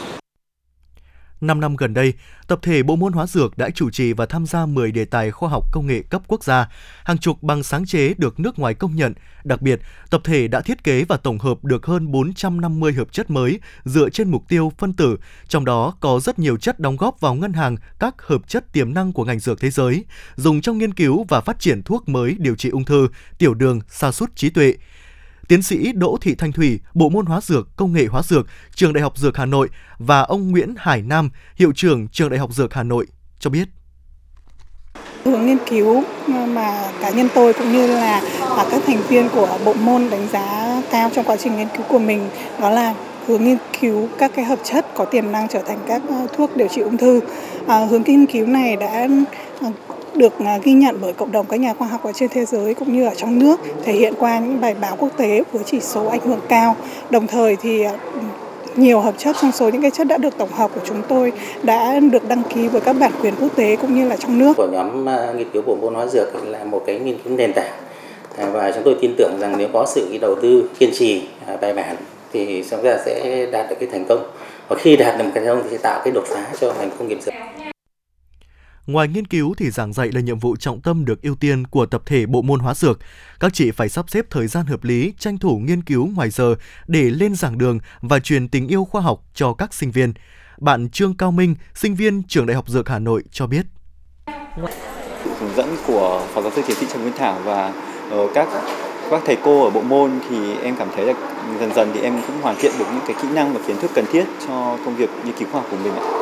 5 1.40 1.61
năm 1.61 1.76
gần 1.76 1.94
đây, 1.94 2.12
tập 2.46 2.58
thể 2.62 2.82
Bộ 2.82 2.96
môn 2.96 3.12
hóa 3.12 3.26
dược 3.26 3.58
đã 3.58 3.70
chủ 3.70 3.90
trì 3.90 4.12
và 4.12 4.26
tham 4.26 4.46
gia 4.46 4.67
10 4.67 4.93
đề 4.93 5.05
tài 5.05 5.31
khoa 5.31 5.49
học 5.49 5.64
công 5.73 5.87
nghệ 5.87 6.02
cấp 6.02 6.23
quốc 6.26 6.44
gia, 6.44 6.69
hàng 7.05 7.19
chục 7.19 7.43
bằng 7.43 7.62
sáng 7.62 7.87
chế 7.87 8.14
được 8.19 8.40
nước 8.40 8.58
ngoài 8.58 8.75
công 8.75 8.96
nhận. 8.96 9.14
Đặc 9.44 9.62
biệt, 9.62 9.81
tập 10.11 10.20
thể 10.25 10.49
đã 10.49 10.61
thiết 10.61 10.85
kế 10.85 11.05
và 11.05 11.17
tổng 11.17 11.38
hợp 11.38 11.64
được 11.64 11.87
hơn 11.87 12.11
450 12.12 12.93
hợp 12.93 13.12
chất 13.12 13.31
mới 13.31 13.61
dựa 13.85 14.08
trên 14.08 14.31
mục 14.31 14.49
tiêu 14.49 14.73
phân 14.79 14.93
tử, 14.93 15.17
trong 15.49 15.64
đó 15.64 15.94
có 16.00 16.20
rất 16.20 16.38
nhiều 16.38 16.56
chất 16.56 16.81
đóng 16.81 16.96
góp 16.96 17.20
vào 17.20 17.35
ngân 17.35 17.52
hàng 17.52 17.76
các 17.99 18.14
hợp 18.23 18.49
chất 18.49 18.73
tiềm 18.73 18.94
năng 18.94 19.12
của 19.12 19.25
ngành 19.25 19.38
dược 19.38 19.61
thế 19.61 19.70
giới, 19.70 20.05
dùng 20.37 20.61
trong 20.61 20.79
nghiên 20.79 20.94
cứu 20.94 21.25
và 21.29 21.41
phát 21.41 21.61
triển 21.61 21.82
thuốc 21.82 22.08
mới 22.08 22.37
điều 22.38 22.55
trị 22.55 22.69
ung 22.69 22.84
thư, 22.84 23.08
tiểu 23.38 23.55
đường, 23.55 23.81
sa 23.88 24.12
sút 24.12 24.37
trí 24.37 24.50
tuệ. 24.50 24.75
Tiến 25.49 25.62
sĩ 25.62 25.93
Đỗ 25.93 26.19
Thị 26.21 26.35
Thanh 26.35 26.53
Thủy, 26.53 26.81
Bộ 26.95 27.09
môn 27.09 27.27
Hóa 27.27 27.41
dược, 27.41 27.77
Công 27.77 27.93
nghệ 27.93 28.06
Hóa 28.06 28.23
dược, 28.23 28.47
Trường 28.75 28.93
Đại 28.93 29.03
học 29.03 29.19
Dược 29.19 29.37
Hà 29.37 29.47
Nội 29.47 29.69
và 29.99 30.21
ông 30.21 30.50
Nguyễn 30.50 30.75
Hải 30.79 31.03
Nam, 31.03 31.31
Hiệu 31.56 31.73
trưởng 31.75 32.09
Trường 32.09 32.31
Đại 32.31 32.39
học 32.39 32.53
Dược 32.53 32.75
Hà 32.75 32.83
Nội 32.83 33.06
cho 33.41 33.50
biết 33.50 33.69
hướng 35.25 35.47
nghiên 35.47 35.59
cứu 35.71 36.03
mà 36.27 36.93
cá 37.00 37.11
nhân 37.11 37.29
tôi 37.35 37.53
cũng 37.53 37.73
như 37.73 37.87
là 37.87 38.23
các 38.71 38.83
thành 38.87 39.03
viên 39.09 39.29
của 39.29 39.59
bộ 39.65 39.75
môn 39.75 40.11
đánh 40.11 40.29
giá 40.33 40.83
cao 40.91 41.11
trong 41.15 41.25
quá 41.25 41.37
trình 41.37 41.56
nghiên 41.56 41.69
cứu 41.77 41.87
của 41.89 41.99
mình 41.99 42.29
đó 42.61 42.71
là 42.71 42.94
hướng 43.27 43.44
nghiên 43.44 43.59
cứu 43.81 44.09
các 44.19 44.33
cái 44.35 44.44
hợp 44.44 44.59
chất 44.65 44.87
có 44.94 45.05
tiềm 45.05 45.33
năng 45.33 45.49
trở 45.49 45.62
thành 45.62 45.79
các 45.89 46.03
ờ, 46.09 46.27
thuốc 46.37 46.56
điều 46.56 46.69
trị 46.69 46.81
ung 46.81 46.97
thư. 46.97 47.21
À, 47.67 47.85
hướng 47.85 48.03
nghiên 48.03 48.27
cứu 48.27 48.47
này 48.47 48.77
đã 48.77 49.09
ờ, 49.61 49.71
được 50.16 50.32
à, 50.44 50.58
ghi 50.62 50.72
nhận 50.72 50.99
bởi 51.00 51.12
cộng 51.12 51.32
đồng 51.32 51.46
các 51.46 51.60
nhà 51.60 51.75
khoa 51.75 51.88
học 51.88 52.05
ở 52.05 52.12
trên 52.12 52.28
thế 52.28 52.44
giới 52.44 52.75
cũng 52.75 52.93
như 52.93 53.06
ở 53.06 53.14
trong 53.14 53.38
nước, 53.38 53.60
thể 53.84 53.93
hiện 53.93 54.14
qua 54.19 54.38
những 54.38 54.60
bài 54.60 54.75
báo 54.81 54.96
quốc 54.99 55.08
tế 55.16 55.43
với 55.52 55.62
chỉ 55.66 55.81
số 55.81 56.06
ảnh 56.06 56.20
hưởng 56.20 56.40
cao 56.49 56.76
đồng 57.10 57.26
thời 57.26 57.56
thì 57.56 57.82
à, 57.82 57.93
nhiều 58.76 59.00
hợp 59.00 59.14
chất 59.19 59.37
trong 59.40 59.52
số 59.52 59.69
những 59.69 59.82
cái 59.82 59.90
chất 59.90 60.06
đã 60.06 60.16
được 60.16 60.38
tổng 60.38 60.52
hợp 60.52 60.70
của 60.75 60.81
chúng 60.84 61.02
tôi 61.08 61.32
đã 61.62 62.00
được 62.00 62.28
đăng 62.28 62.43
ký 62.55 62.69
với 62.69 62.81
các 62.81 62.93
bản 62.93 63.12
quyền 63.22 63.34
quốc 63.40 63.56
tế 63.56 63.76
cũng 63.76 63.94
như 63.94 64.08
là 64.08 64.16
trong 64.16 64.38
nước. 64.38 64.56
Của 64.56 64.69
nhóm 64.72 65.08
à, 65.08 65.32
nghiên 65.36 65.50
cứu 65.50 65.62
của 65.62 65.77
môn 65.77 65.94
hóa 65.94 66.06
dược 66.06 66.46
là 66.46 66.65
một 66.65 66.82
cái 66.86 66.98
nghiên 66.98 67.19
cứu 67.24 67.36
nền 67.36 67.53
tảng 67.53 67.72
và 68.53 68.72
chúng 68.74 68.82
tôi 68.84 68.96
tin 69.00 69.15
tưởng 69.19 69.32
rằng 69.41 69.55
nếu 69.58 69.69
có 69.72 69.86
sự 69.88 70.19
đầu 70.20 70.34
tư 70.43 70.70
kiên 70.79 70.91
trì 70.94 71.22
bài 71.60 71.74
bản 71.74 71.96
thì 72.32 72.65
chúng 72.70 72.82
ta 72.82 72.98
sẽ 73.06 73.46
đạt 73.53 73.70
được 73.70 73.77
cái 73.81 73.88
thành 73.93 74.05
công 74.05 74.31
và 74.69 74.77
khi 74.77 74.96
đạt 74.96 75.19
được 75.19 75.24
một 75.24 75.31
thành 75.34 75.46
công 75.46 75.62
thì 75.62 75.69
sẽ 75.70 75.79
tạo 75.82 76.00
cái 76.05 76.12
đột 76.12 76.24
phá 76.27 76.46
cho 76.60 76.72
ngành 76.79 76.91
công 76.98 77.08
nghiệp 77.08 77.19
dược. 77.22 77.34
Ngoài 78.89 79.09
nghiên 79.09 79.27
cứu 79.27 79.55
thì 79.59 79.71
giảng 79.71 79.93
dạy 79.93 80.11
là 80.13 80.21
nhiệm 80.21 80.39
vụ 80.39 80.57
trọng 80.57 80.81
tâm 80.81 81.05
được 81.05 81.23
ưu 81.23 81.35
tiên 81.35 81.67
của 81.67 81.87
tập 81.87 82.03
thể 82.07 82.27
bộ 82.27 82.43
môn 82.43 82.61
hóa 82.61 82.75
dược. 82.75 82.99
Các 83.41 83.55
chị 83.55 83.71
phải 83.71 83.89
sắp 83.89 84.11
xếp 84.11 84.27
thời 84.31 84.47
gian 84.47 84.67
hợp 84.67 84.85
lý, 84.85 85.13
tranh 85.19 85.39
thủ 85.39 85.59
nghiên 85.59 85.83
cứu 85.83 86.11
ngoài 86.15 86.31
giờ 86.31 86.55
để 86.87 87.03
lên 87.03 87.35
giảng 87.35 87.59
đường 87.59 87.79
và 88.01 88.19
truyền 88.19 88.49
tình 88.49 88.69
yêu 88.69 88.85
khoa 88.85 89.01
học 89.01 89.21
cho 89.35 89.53
các 89.53 89.75
sinh 89.75 89.91
viên. 89.91 90.13
Bạn 90.59 90.89
Trương 90.91 91.17
Cao 91.17 91.33
Minh, 91.33 91.55
sinh 91.75 91.95
viên 91.95 92.23
trường 92.23 92.47
Đại 92.47 92.55
học 92.55 92.69
Dược 92.69 92.89
Hà 92.89 92.99
Nội 92.99 93.23
cho 93.31 93.47
biết. 93.47 93.67
Hướng 95.41 95.55
dẫn 95.57 95.77
của 95.87 96.27
Phó 96.35 96.43
giáo 96.43 96.51
sư 96.57 96.63
tiến 96.67 96.77
sĩ 96.77 96.87
Trần 96.93 97.03
Nguyên 97.03 97.15
Thảo 97.19 97.41
và 97.45 97.73
ờ, 98.11 98.29
các 98.35 98.49
các 99.11 99.23
thầy 99.27 99.37
cô 99.45 99.65
ở 99.65 99.71
bộ 99.71 99.83
môn 99.83 100.11
thì 100.31 100.55
em 100.55 100.77
cảm 100.79 100.89
thấy 100.97 101.07
là 101.07 101.15
dần 101.61 101.75
dần 101.75 101.91
thì 101.95 102.01
em 102.01 102.21
cũng 102.27 102.43
hoàn 102.43 102.57
thiện 102.59 102.73
được 102.79 102.87
những 102.93 103.05
cái 103.07 103.17
kỹ 103.23 103.29
năng 103.35 103.55
và 103.55 103.61
kiến 103.67 103.77
thức 103.77 103.91
cần 103.95 104.05
thiết 104.13 104.25
cho 104.47 104.79
công 104.85 104.97
việc 104.97 105.11
nghiên 105.25 105.35
cứu 105.39 105.49
khoa 105.53 105.61
học 105.61 105.71
của 105.71 105.77
mình 105.85 105.93
ạ 105.93 106.19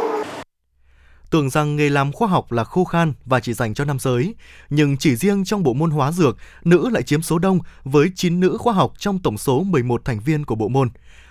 tưởng 1.36 1.50
rằng 1.50 1.76
nghề 1.76 1.88
làm 1.88 2.12
khoa 2.12 2.28
học 2.28 2.52
là 2.52 2.64
khô 2.64 2.84
khan 2.84 3.12
và 3.24 3.40
chỉ 3.40 3.52
dành 3.52 3.74
cho 3.74 3.84
nam 3.84 3.98
giới, 3.98 4.34
nhưng 4.70 4.96
chỉ 4.96 5.16
riêng 5.16 5.44
trong 5.44 5.62
bộ 5.62 5.74
môn 5.74 5.90
hóa 5.90 6.12
dược, 6.12 6.36
nữ 6.64 6.88
lại 6.88 7.02
chiếm 7.02 7.22
số 7.22 7.38
đông 7.38 7.58
với 7.84 8.10
9 8.14 8.40
nữ 8.40 8.56
khoa 8.58 8.72
học 8.72 8.92
trong 8.98 9.18
tổng 9.18 9.38
số 9.38 9.62
11 9.62 10.04
thành 10.04 10.20
viên 10.20 10.44
của 10.44 10.54
bộ 10.54 10.68
môn. 10.68 10.88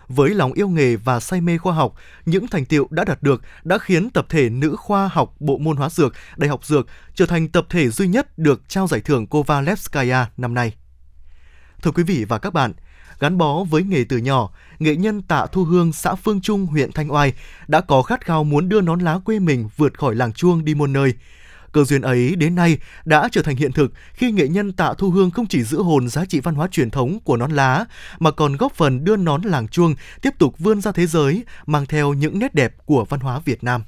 Với 0.07 0.29
lòng 0.29 0.53
yêu 0.53 0.67
nghề 0.67 0.95
và 0.95 1.19
say 1.19 1.41
mê 1.41 1.57
khoa 1.57 1.73
học, 1.73 1.93
những 2.25 2.47
thành 2.47 2.65
tiệu 2.65 2.87
đã 2.89 3.05
đạt 3.05 3.23
được 3.23 3.41
đã 3.63 3.77
khiến 3.77 4.09
tập 4.09 4.25
thể 4.29 4.49
nữ 4.49 4.75
khoa 4.75 5.09
học 5.13 5.33
bộ 5.39 5.57
môn 5.57 5.77
hóa 5.77 5.89
dược 5.89 6.13
Đại 6.37 6.49
học 6.49 6.65
Dược 6.65 6.87
trở 7.15 7.25
thành 7.25 7.47
tập 7.47 7.65
thể 7.69 7.89
duy 7.89 8.07
nhất 8.07 8.37
được 8.37 8.69
trao 8.69 8.87
giải 8.87 9.01
thưởng 9.01 9.27
Kovalevskaya 9.27 10.25
năm 10.37 10.53
nay. 10.53 10.73
Thưa 11.81 11.91
quý 11.91 12.03
vị 12.03 12.25
và 12.29 12.37
các 12.37 12.53
bạn, 12.53 12.73
gắn 13.19 13.37
bó 13.37 13.63
với 13.63 13.83
nghề 13.83 14.03
từ 14.03 14.17
nhỏ, 14.17 14.49
nghệ 14.79 14.95
nhân 14.95 15.21
Tạ 15.21 15.45
Thu 15.51 15.63
Hương, 15.63 15.93
xã 15.93 16.15
Phương 16.15 16.41
Trung, 16.41 16.65
huyện 16.65 16.91
Thanh 16.91 17.13
Oai 17.13 17.33
đã 17.67 17.81
có 17.81 18.01
khát 18.01 18.25
khao 18.25 18.43
muốn 18.43 18.69
đưa 18.69 18.81
nón 18.81 18.99
lá 18.99 19.19
quê 19.25 19.39
mình 19.39 19.69
vượt 19.77 19.97
khỏi 19.97 20.15
làng 20.15 20.33
chuông 20.33 20.65
đi 20.65 20.75
muôn 20.75 20.93
nơi. 20.93 21.13
Cơ 21.71 21.83
duyên 21.83 22.01
ấy 22.01 22.35
đến 22.35 22.55
nay 22.55 22.77
đã 23.05 23.29
trở 23.31 23.41
thành 23.41 23.55
hiện 23.55 23.71
thực 23.71 23.93
khi 24.13 24.31
nghệ 24.31 24.47
nhân 24.47 24.71
Tạ 24.71 24.93
Thu 24.97 25.09
Hương 25.09 25.31
không 25.31 25.47
chỉ 25.47 25.63
giữ 25.63 25.81
hồn 25.81 26.09
giá 26.09 26.25
trị 26.25 26.39
văn 26.39 26.55
hóa 26.55 26.67
truyền 26.71 26.89
thống 26.89 27.19
của 27.23 27.37
nón 27.37 27.51
lá 27.51 27.85
mà 28.19 28.31
còn 28.31 28.57
góp 28.57 28.73
phần 28.73 29.03
đưa 29.03 29.15
nón 29.15 29.41
làng 29.41 29.67
chuông 29.67 29.95
tiếp 30.21 30.33
tục 30.39 30.55
vươn 30.59 30.81
ra 30.81 30.91
thế 30.91 31.07
giới 31.07 31.43
mang 31.65 31.85
theo 31.85 32.13
những 32.13 32.39
nét 32.39 32.55
đẹp 32.55 32.75
của 32.85 33.05
văn 33.09 33.19
hóa 33.19 33.39
Việt 33.45 33.63
Nam 33.63 33.83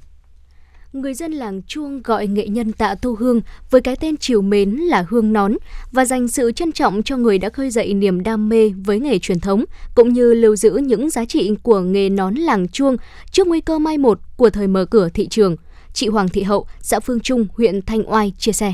người 0.92 1.14
dân 1.14 1.32
làng 1.32 1.62
Chuông 1.62 2.02
gọi 2.02 2.26
nghệ 2.26 2.46
nhân 2.46 2.72
Tạ 2.72 2.94
Thu 2.94 3.14
Hương 3.14 3.40
với 3.70 3.80
cái 3.80 3.96
tên 3.96 4.16
chiều 4.16 4.42
mến 4.42 4.70
là 4.70 5.04
Hương 5.08 5.32
Nón 5.32 5.52
và 5.92 6.04
dành 6.04 6.28
sự 6.28 6.52
trân 6.52 6.72
trọng 6.72 7.02
cho 7.02 7.16
người 7.16 7.38
đã 7.38 7.48
khơi 7.48 7.70
dậy 7.70 7.94
niềm 7.94 8.22
đam 8.22 8.48
mê 8.48 8.72
với 8.84 9.00
nghề 9.00 9.18
truyền 9.18 9.40
thống, 9.40 9.64
cũng 9.94 10.12
như 10.12 10.34
lưu 10.34 10.56
giữ 10.56 10.70
những 10.70 11.10
giá 11.10 11.24
trị 11.24 11.50
của 11.62 11.80
nghề 11.80 12.08
nón 12.08 12.34
làng 12.34 12.68
Chuông 12.68 12.96
trước 13.30 13.46
nguy 13.46 13.60
cơ 13.60 13.78
mai 13.78 13.98
một 13.98 14.20
của 14.36 14.50
thời 14.50 14.66
mở 14.66 14.84
cửa 14.84 15.08
thị 15.08 15.28
trường. 15.28 15.56
Chị 15.92 16.08
Hoàng 16.08 16.28
Thị 16.28 16.42
Hậu, 16.42 16.66
xã 16.80 17.00
Phương 17.00 17.20
Trung, 17.20 17.46
huyện 17.56 17.82
Thanh 17.82 18.12
Oai 18.12 18.32
chia 18.38 18.52
sẻ. 18.52 18.72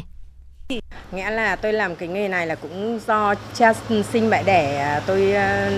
Nghĩa 1.13 1.31
là 1.31 1.57
tôi 1.57 1.73
làm 1.73 1.97
cái 1.97 2.09
nghề 2.09 2.29
này 2.29 2.47
là 2.47 2.55
cũng 2.55 2.99
do 3.07 3.35
cha 3.55 3.73
sinh 4.13 4.31
mẹ 4.31 4.43
đẻ 4.43 4.79
à, 4.79 5.01
tôi 5.07 5.33
à, 5.33 5.71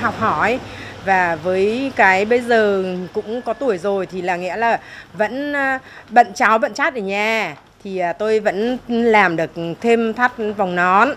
học 0.00 0.14
hỏi 0.18 0.60
và 1.04 1.36
với 1.36 1.92
cái 1.96 2.24
bây 2.24 2.40
giờ 2.40 2.84
cũng 3.14 3.42
có 3.42 3.52
tuổi 3.52 3.78
rồi 3.78 4.06
thì 4.06 4.22
là 4.22 4.36
nghĩa 4.36 4.56
là 4.56 4.80
vẫn 5.12 5.52
à, 5.52 5.78
bận 6.10 6.26
cháo 6.34 6.58
bận 6.58 6.74
chát 6.74 6.94
ở 6.94 7.00
nhà. 7.00 7.56
Thì 7.84 7.98
à, 7.98 8.12
tôi 8.12 8.40
vẫn 8.40 8.78
làm 8.88 9.36
được 9.36 9.50
thêm 9.80 10.14
thắt 10.14 10.32
vòng 10.56 10.76
nón. 10.76 11.08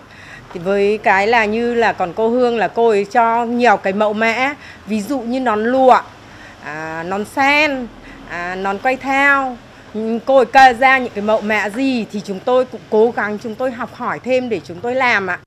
Thì 0.52 0.60
với 0.60 0.98
cái 0.98 1.26
là 1.26 1.44
như 1.44 1.74
là 1.74 1.92
còn 1.92 2.12
cô 2.12 2.28
Hương 2.28 2.58
là 2.58 2.68
cô 2.68 2.88
ấy 2.88 3.04
cho 3.04 3.44
nhiều 3.44 3.76
cái 3.76 3.92
mẫu 3.92 4.12
mã 4.12 4.54
ví 4.86 5.00
dụ 5.00 5.20
như 5.20 5.40
nón 5.40 5.64
lụa 5.64 6.00
à, 6.64 7.02
nón 7.06 7.24
sen 7.24 7.86
à, 8.28 8.54
nón 8.54 8.78
quay 8.78 8.96
thao. 8.96 9.56
Cô 10.26 10.44
ấy 10.52 10.74
ra 10.74 10.98
những 10.98 11.12
cái 11.14 11.24
mẫu 11.24 11.40
mã 11.40 11.68
gì 11.68 12.06
thì 12.12 12.20
chúng 12.24 12.40
tôi 12.40 12.64
cũng 12.64 12.80
cố 12.90 13.10
gắng 13.16 13.38
chúng 13.42 13.54
tôi 13.54 13.72
học 13.72 13.94
hỏi 13.94 14.20
thêm 14.24 14.48
để 14.48 14.60
chúng 14.64 14.80
tôi 14.80 14.94
làm 14.94 15.26
ạ. 15.26 15.38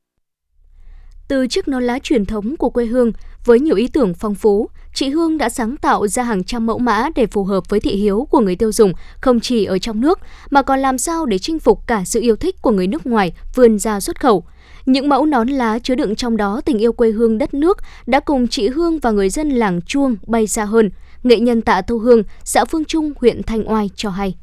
Từ 1.28 1.48
chiếc 1.48 1.68
nón 1.68 1.84
lá 1.84 2.00
truyền 2.00 2.26
thống 2.26 2.58
của 2.58 2.70
quê 2.70 2.86
hương 2.86 3.12
với 3.46 3.60
nhiều 3.60 3.76
ý 3.76 3.88
tưởng 3.88 4.14
phong 4.14 4.36
phú, 4.36 4.70
chị 4.94 5.10
Hương 5.10 5.38
đã 5.38 5.50
sáng 5.50 5.78
tạo 5.78 6.08
ra 6.08 6.24
hàng 6.24 6.44
trăm 6.44 6.66
mẫu 6.66 6.80
mã 6.80 7.10
để 7.16 7.26
phù 7.26 7.44
hợp 7.44 7.70
với 7.70 7.80
thị 7.80 7.92
hiếu 7.92 8.28
của 8.32 8.40
người 8.40 8.56
tiêu 8.56 8.72
dùng 8.72 8.94
không 9.22 9.40
chỉ 9.40 9.66
ở 9.66 9.80
trong 9.80 10.02
nước 10.02 10.20
mà 10.50 10.62
còn 10.62 10.80
làm 10.80 10.98
sao 10.98 11.26
để 11.26 11.38
chinh 11.38 11.60
phục 11.60 11.88
cả 11.88 12.04
sự 12.06 12.22
yêu 12.22 12.36
thích 12.36 12.62
của 12.62 12.72
người 12.72 12.88
nước 12.88 13.06
ngoài 13.06 13.34
vươn 13.56 13.80
ra 13.80 14.00
xuất 14.00 14.20
khẩu. 14.20 14.44
Những 14.86 15.10
mẫu 15.10 15.26
nón 15.26 15.48
lá 15.48 15.80
chứa 15.80 15.96
đựng 15.96 16.16
trong 16.16 16.38
đó 16.38 16.62
tình 16.66 16.78
yêu 16.78 16.94
quê 16.94 17.12
hương 17.12 17.38
đất 17.38 17.54
nước 17.54 17.78
đã 18.06 18.20
cùng 18.20 18.48
chị 18.48 18.70
Hương 18.70 19.00
và 19.00 19.12
người 19.12 19.30
dân 19.30 19.50
làng 19.50 19.82
Chuông 19.82 20.16
bay 20.28 20.48
xa 20.48 20.66
hơn– 20.66 20.90
nghệ 21.24 21.40
nhân 21.40 21.62
Tạ 21.62 21.82
Thu 21.82 21.98
Hương, 21.98 22.24
xã 22.44 22.66
Phương 22.66 22.86
Trung, 22.86 23.14
huyện 23.22 23.44
Thanh 23.44 23.72
Oai 23.72 23.90
cho 23.96 24.10
hay. 24.10 24.36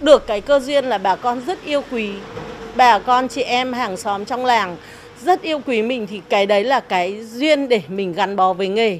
Được 0.00 0.26
cái 0.26 0.40
cơ 0.40 0.60
duyên 0.60 0.84
là 0.84 0.98
bà 0.98 1.16
con 1.16 1.40
rất 1.46 1.64
yêu 1.64 1.82
quý, 1.92 2.10
bà 2.76 2.98
con 2.98 3.28
chị 3.28 3.42
em 3.42 3.72
hàng 3.72 3.96
xóm 3.96 4.24
trong 4.24 4.44
làng 4.44 4.76
rất 5.24 5.42
yêu 5.42 5.60
quý 5.66 5.82
mình 5.82 6.06
thì 6.06 6.20
cái 6.28 6.46
đấy 6.46 6.64
là 6.64 6.80
cái 6.80 7.24
duyên 7.24 7.68
để 7.68 7.82
mình 7.88 8.12
gắn 8.12 8.36
bó 8.36 8.52
với 8.52 8.68
nghề. 8.68 8.98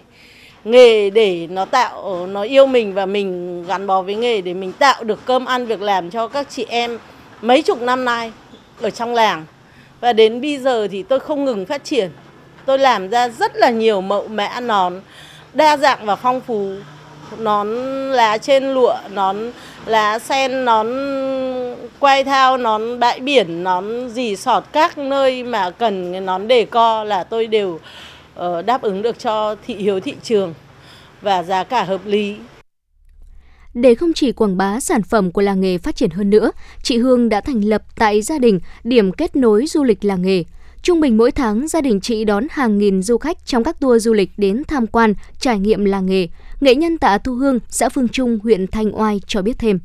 Nghề 0.64 1.10
để 1.10 1.46
nó 1.50 1.64
tạo, 1.64 2.26
nó 2.26 2.42
yêu 2.42 2.66
mình 2.66 2.94
và 2.94 3.06
mình 3.06 3.64
gắn 3.66 3.86
bó 3.86 4.02
với 4.02 4.14
nghề 4.14 4.40
để 4.40 4.54
mình 4.54 4.72
tạo 4.72 5.04
được 5.04 5.26
cơm 5.26 5.44
ăn, 5.44 5.66
việc 5.66 5.82
làm 5.82 6.10
cho 6.10 6.28
các 6.28 6.46
chị 6.50 6.66
em 6.68 6.98
mấy 7.40 7.62
chục 7.62 7.82
năm 7.82 8.04
nay 8.04 8.32
ở 8.80 8.90
trong 8.90 9.14
làng. 9.14 9.44
Và 10.00 10.12
đến 10.12 10.40
bây 10.40 10.58
giờ 10.58 10.88
thì 10.90 11.02
tôi 11.02 11.20
không 11.20 11.44
ngừng 11.44 11.66
phát 11.66 11.84
triển. 11.84 12.10
Tôi 12.66 12.78
làm 12.78 13.08
ra 13.08 13.28
rất 13.28 13.56
là 13.56 13.70
nhiều 13.70 14.00
mẫu 14.00 14.28
mã 14.28 14.60
nón 14.60 15.00
đa 15.52 15.76
dạng 15.76 16.06
và 16.06 16.16
phong 16.16 16.40
phú. 16.40 16.72
Nón 17.38 17.68
lá 18.12 18.38
trên 18.38 18.74
lụa, 18.74 18.94
nón 19.10 19.36
lá 19.86 20.18
sen, 20.18 20.64
nón 20.64 20.86
quay 21.98 22.24
thao 22.24 22.56
nón 22.56 23.00
bãi 23.00 23.20
biển 23.20 23.64
nón 23.64 24.08
gì 24.08 24.36
sọt 24.36 24.64
các 24.72 24.98
nơi 24.98 25.42
mà 25.42 25.70
cần 25.70 26.12
cái 26.12 26.20
nón 26.20 26.48
đề 26.48 26.64
co 26.64 27.04
là 27.04 27.24
tôi 27.24 27.46
đều 27.46 27.68
uh, 28.40 28.66
đáp 28.66 28.82
ứng 28.82 29.02
được 29.02 29.18
cho 29.18 29.56
thị 29.66 29.74
hiếu 29.74 30.00
thị 30.00 30.14
trường 30.22 30.54
và 31.22 31.42
giá 31.42 31.64
cả 31.64 31.84
hợp 31.84 32.00
lý 32.06 32.36
để 33.74 33.94
không 33.94 34.12
chỉ 34.12 34.32
quảng 34.32 34.56
bá 34.56 34.80
sản 34.80 35.02
phẩm 35.02 35.30
của 35.30 35.42
làng 35.42 35.60
nghề 35.60 35.78
phát 35.78 35.96
triển 35.96 36.10
hơn 36.10 36.30
nữa, 36.30 36.50
chị 36.82 36.98
Hương 36.98 37.28
đã 37.28 37.40
thành 37.40 37.64
lập 37.64 37.82
tại 37.96 38.22
gia 38.22 38.38
đình 38.38 38.60
điểm 38.84 39.12
kết 39.12 39.36
nối 39.36 39.66
du 39.66 39.84
lịch 39.84 40.04
làng 40.04 40.22
nghề. 40.22 40.44
Trung 40.82 41.00
bình 41.00 41.16
mỗi 41.16 41.32
tháng, 41.32 41.68
gia 41.68 41.80
đình 41.80 42.00
chị 42.00 42.24
đón 42.24 42.46
hàng 42.50 42.78
nghìn 42.78 43.02
du 43.02 43.18
khách 43.18 43.46
trong 43.46 43.64
các 43.64 43.80
tour 43.80 44.04
du 44.04 44.12
lịch 44.12 44.30
đến 44.36 44.62
tham 44.68 44.86
quan, 44.86 45.14
trải 45.40 45.58
nghiệm 45.58 45.84
làng 45.84 46.06
nghề. 46.06 46.28
Nghệ 46.60 46.74
nhân 46.74 46.98
Tạ 46.98 47.18
Thu 47.18 47.34
Hương, 47.34 47.58
xã 47.68 47.88
Phương 47.88 48.08
Trung, 48.08 48.38
huyện 48.42 48.66
Thanh 48.66 49.00
Oai 49.00 49.20
cho 49.26 49.42
biết 49.42 49.58
thêm. 49.58 49.78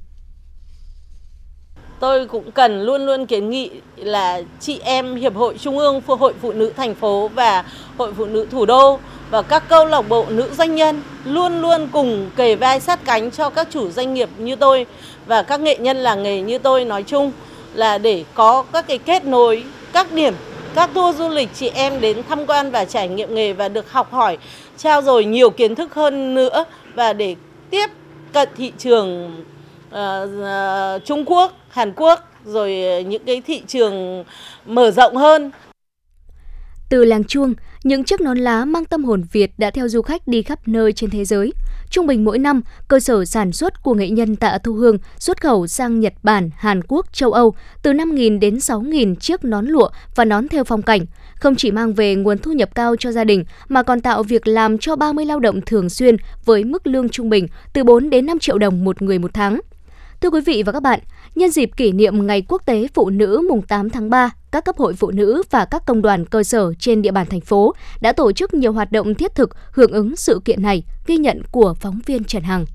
Tôi 1.99 2.25
cũng 2.25 2.51
cần 2.51 2.81
luôn 2.81 3.05
luôn 3.05 3.25
kiến 3.25 3.49
nghị 3.49 3.69
là 3.95 4.41
chị 4.59 4.79
em 4.83 5.15
Hiệp 5.15 5.35
hội 5.35 5.57
Trung 5.57 5.77
ương 5.77 6.01
Hội 6.07 6.33
Phụ 6.41 6.53
nữ 6.53 6.71
thành 6.77 6.95
phố 6.95 7.27
và 7.27 7.63
Hội 7.97 8.13
Phụ 8.13 8.25
nữ 8.25 8.47
thủ 8.51 8.65
đô 8.65 8.99
và 9.31 9.41
các 9.41 9.63
câu 9.69 9.85
lạc 9.85 10.01
bộ 10.01 10.25
nữ 10.29 10.49
doanh 10.57 10.75
nhân 10.75 11.01
luôn 11.25 11.61
luôn 11.61 11.87
cùng 11.91 12.29
kề 12.35 12.55
vai 12.55 12.79
sát 12.79 12.99
cánh 13.05 13.31
cho 13.31 13.49
các 13.49 13.67
chủ 13.71 13.89
doanh 13.89 14.13
nghiệp 14.13 14.29
như 14.37 14.55
tôi 14.55 14.85
và 15.25 15.41
các 15.43 15.59
nghệ 15.59 15.77
nhân 15.77 15.97
làng 15.97 16.23
nghề 16.23 16.41
như 16.41 16.57
tôi 16.57 16.85
nói 16.85 17.03
chung 17.03 17.31
là 17.73 17.97
để 17.97 18.23
có 18.33 18.63
các 18.73 18.87
cái 18.87 18.97
kết 18.97 19.25
nối 19.25 19.63
các 19.93 20.11
điểm 20.11 20.33
các 20.75 20.89
tour 20.93 21.17
du 21.17 21.29
lịch 21.29 21.49
chị 21.53 21.71
em 21.73 22.01
đến 22.01 22.21
tham 22.29 22.45
quan 22.45 22.71
và 22.71 22.85
trải 22.85 23.07
nghiệm 23.07 23.35
nghề 23.35 23.53
và 23.53 23.69
được 23.69 23.91
học 23.91 24.11
hỏi, 24.11 24.37
trao 24.77 25.01
dồi 25.01 25.25
nhiều 25.25 25.49
kiến 25.49 25.75
thức 25.75 25.93
hơn 25.93 26.35
nữa 26.35 26.63
và 26.95 27.13
để 27.13 27.35
tiếp 27.69 27.87
cận 28.33 28.49
thị 28.57 28.71
trường 28.77 29.35
uh, 29.97 31.05
Trung 31.05 31.23
Quốc, 31.25 31.51
Hàn 31.69 31.93
Quốc 31.95 32.19
rồi 32.45 33.03
những 33.03 33.23
cái 33.25 33.41
thị 33.41 33.61
trường 33.67 34.23
mở 34.65 34.91
rộng 34.91 35.15
hơn. 35.15 35.51
Từ 36.89 37.05
làng 37.05 37.23
chuông, 37.23 37.53
những 37.83 38.03
chiếc 38.03 38.21
nón 38.21 38.37
lá 38.37 38.65
mang 38.65 38.85
tâm 38.85 39.03
hồn 39.03 39.23
Việt 39.31 39.51
đã 39.57 39.71
theo 39.71 39.87
du 39.87 40.01
khách 40.01 40.27
đi 40.27 40.41
khắp 40.41 40.67
nơi 40.67 40.93
trên 40.93 41.09
thế 41.09 41.25
giới. 41.25 41.53
Trung 41.89 42.07
bình 42.07 42.25
mỗi 42.25 42.39
năm, 42.39 42.61
cơ 42.87 42.99
sở 42.99 43.25
sản 43.25 43.51
xuất 43.51 43.83
của 43.83 43.93
nghệ 43.93 44.09
nhân 44.09 44.35
Tạ 44.35 44.57
Thu 44.63 44.73
Hương 44.73 44.97
xuất 45.19 45.41
khẩu 45.41 45.67
sang 45.67 45.99
Nhật 45.99 46.13
Bản, 46.23 46.49
Hàn 46.55 46.81
Quốc, 46.87 47.13
châu 47.13 47.31
Âu 47.31 47.55
từ 47.83 47.91
5.000 47.91 48.39
đến 48.39 48.55
6.000 48.55 49.15
chiếc 49.15 49.43
nón 49.43 49.65
lụa 49.65 49.89
và 50.15 50.25
nón 50.25 50.47
theo 50.47 50.63
phong 50.63 50.81
cảnh. 50.81 51.05
Không 51.35 51.55
chỉ 51.55 51.71
mang 51.71 51.93
về 51.93 52.15
nguồn 52.15 52.37
thu 52.37 52.51
nhập 52.51 52.75
cao 52.75 52.95
cho 52.99 53.11
gia 53.11 53.23
đình 53.23 53.43
mà 53.67 53.83
còn 53.83 54.01
tạo 54.01 54.23
việc 54.23 54.47
làm 54.47 54.77
cho 54.77 54.95
30 54.95 55.25
lao 55.25 55.39
động 55.39 55.61
thường 55.61 55.89
xuyên 55.89 56.17
với 56.45 56.63
mức 56.63 56.87
lương 56.87 57.09
trung 57.09 57.29
bình 57.29 57.47
từ 57.73 57.83
4 57.83 58.09
đến 58.09 58.25
5 58.25 58.39
triệu 58.39 58.57
đồng 58.57 58.83
một 58.83 59.01
người 59.01 59.19
một 59.19 59.33
tháng. 59.33 59.59
Thưa 60.21 60.29
quý 60.29 60.41
vị 60.45 60.63
và 60.65 60.71
các 60.71 60.83
bạn, 60.83 60.99
nhân 61.35 61.51
dịp 61.51 61.69
kỷ 61.77 61.91
niệm 61.91 62.27
Ngày 62.27 62.41
Quốc 62.47 62.61
tế 62.65 62.87
Phụ 62.93 63.09
nữ 63.09 63.45
mùng 63.49 63.61
8 63.61 63.89
tháng 63.89 64.09
3, 64.09 64.31
các 64.51 64.65
cấp 64.65 64.77
hội 64.77 64.93
phụ 64.93 65.11
nữ 65.11 65.43
và 65.49 65.65
các 65.65 65.83
công 65.85 66.01
đoàn 66.01 66.25
cơ 66.25 66.43
sở 66.43 66.73
trên 66.79 67.01
địa 67.01 67.11
bàn 67.11 67.27
thành 67.29 67.41
phố 67.41 67.73
đã 68.01 68.13
tổ 68.13 68.31
chức 68.31 68.53
nhiều 68.53 68.71
hoạt 68.71 68.91
động 68.91 69.15
thiết 69.15 69.35
thực 69.35 69.49
hưởng 69.71 69.91
ứng 69.91 70.15
sự 70.15 70.41
kiện 70.45 70.61
này, 70.61 70.83
ghi 71.07 71.17
nhận 71.17 71.41
của 71.51 71.73
phóng 71.73 71.99
viên 72.05 72.23
Trần 72.23 72.43
Hằng. 72.43 72.65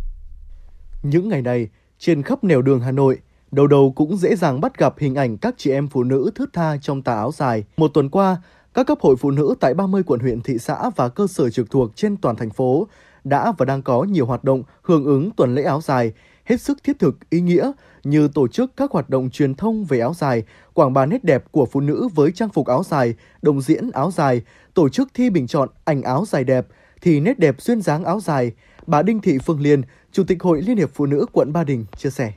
Những 1.03 1.29
ngày 1.29 1.43
này, 1.43 1.69
trên 1.99 2.23
khắp 2.23 2.45
nẻo 2.45 2.63
đường 2.63 2.81
Hà 2.81 2.93
Nội, 2.93 3.19
đầu 3.51 3.67
đầu 3.67 3.93
cũng 3.97 4.17
dễ 4.17 4.37
dàng 4.37 4.61
bắt 4.61 4.79
gặp 4.79 4.95
hình 4.99 5.15
ảnh 5.15 5.39
các 5.39 5.55
chị 5.59 5.71
em 5.71 5.89
phụ 5.89 6.05
nữ 6.05 6.31
thướt 6.35 6.53
tha 6.53 6.77
trong 6.83 7.03
tà 7.03 7.15
áo 7.15 7.33
dài. 7.35 7.65
Một 7.77 7.89
tuần 7.95 8.09
qua, 8.09 8.37
các 8.75 8.87
cấp 8.87 8.99
hội 9.01 9.17
phụ 9.17 9.31
nữ 9.31 9.55
tại 9.61 9.75
30 9.75 10.03
quận 10.07 10.21
huyện 10.21 10.41
thị 10.41 10.59
xã 10.59 10.91
và 10.97 11.09
cơ 11.09 11.27
sở 11.27 11.51
trực 11.51 11.71
thuộc 11.71 11.97
trên 11.97 12.17
toàn 12.17 12.37
thành 12.37 12.51
phố 12.51 12.87
đã 13.25 13.53
và 13.59 13.65
đang 13.65 13.83
có 13.83 14.03
nhiều 14.03 14.27
hoạt 14.27 14.45
động 14.45 14.63
hưởng 14.83 15.05
ứng 15.05 15.31
tuần 15.31 15.55
lễ 15.55 15.63
áo 15.63 15.81
dài 15.81 16.13
hết 16.45 16.61
sức 16.61 16.85
thiết 16.85 16.99
thực, 16.99 17.31
ý 17.31 17.41
nghĩa 17.41 17.73
như 18.05 18.29
tổ 18.35 18.49
chức 18.49 18.77
các 18.77 18.91
hoạt 18.91 19.11
động 19.11 19.31
truyền 19.31 19.55
thông 19.55 19.85
về 19.85 20.01
áo 20.01 20.15
dài, 20.15 20.43
quảng 20.75 20.93
bá 20.93 21.07
nét 21.07 21.25
đẹp 21.25 21.45
của 21.51 21.67
phụ 21.67 21.81
nữ 21.81 22.09
với 22.15 22.33
trang 22.33 22.49
phục 22.49 22.67
áo 22.67 22.83
dài, 22.85 23.15
đồng 23.43 23.61
diễn 23.61 23.91
áo 23.91 24.11
dài, 24.11 24.43
tổ 24.75 24.89
chức 24.89 25.09
thi 25.15 25.31
bình 25.31 25.47
chọn 25.47 25.69
ảnh 25.85 26.03
áo 26.03 26.25
dài 26.29 26.45
đẹp, 26.45 26.67
thì 27.01 27.21
nét 27.21 27.39
đẹp 27.39 27.61
duyên 27.61 27.83
dáng 27.83 28.05
áo 28.05 28.21
dài. 28.21 28.53
Bà 28.87 29.03
Đinh 29.03 29.21
Thị 29.21 29.39
Phương 29.47 29.61
Liên, 29.61 29.83
Chủ 30.13 30.25
tịch 30.25 30.43
Hội 30.43 30.63
Liên 30.63 30.77
hiệp 30.77 30.91
Phụ 30.95 31.07
nữ 31.07 31.27
quận 31.33 31.53
Ba 31.53 31.65
Đình 31.65 31.85
chia 31.97 32.11
sẻ. 32.11 32.33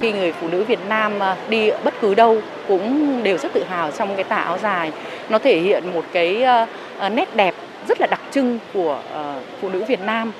Khi 0.00 0.12
người 0.12 0.32
phụ 0.32 0.48
nữ 0.48 0.64
Việt 0.64 0.78
Nam 0.88 1.22
à, 1.22 1.36
đi 1.48 1.70
bất 1.84 1.94
cứ 2.00 2.14
đâu 2.14 2.40
cũng 2.68 3.20
đều 3.22 3.38
rất 3.38 3.52
tự 3.54 3.64
hào 3.64 3.90
trong 3.90 4.14
cái 4.14 4.24
tà 4.24 4.36
áo 4.36 4.58
dài. 4.62 4.92
Nó 5.30 5.38
thể 5.38 5.60
hiện 5.60 5.92
một 5.92 6.04
cái 6.12 6.42
à, 6.42 6.66
à, 6.98 7.08
nét 7.08 7.36
đẹp 7.36 7.54
rất 7.88 8.00
là 8.00 8.06
đặc 8.06 8.20
trưng 8.30 8.58
của 8.74 9.02
phụ 9.60 9.68
nữ 9.68 9.84
Việt 9.88 10.00
Nam 10.00 10.32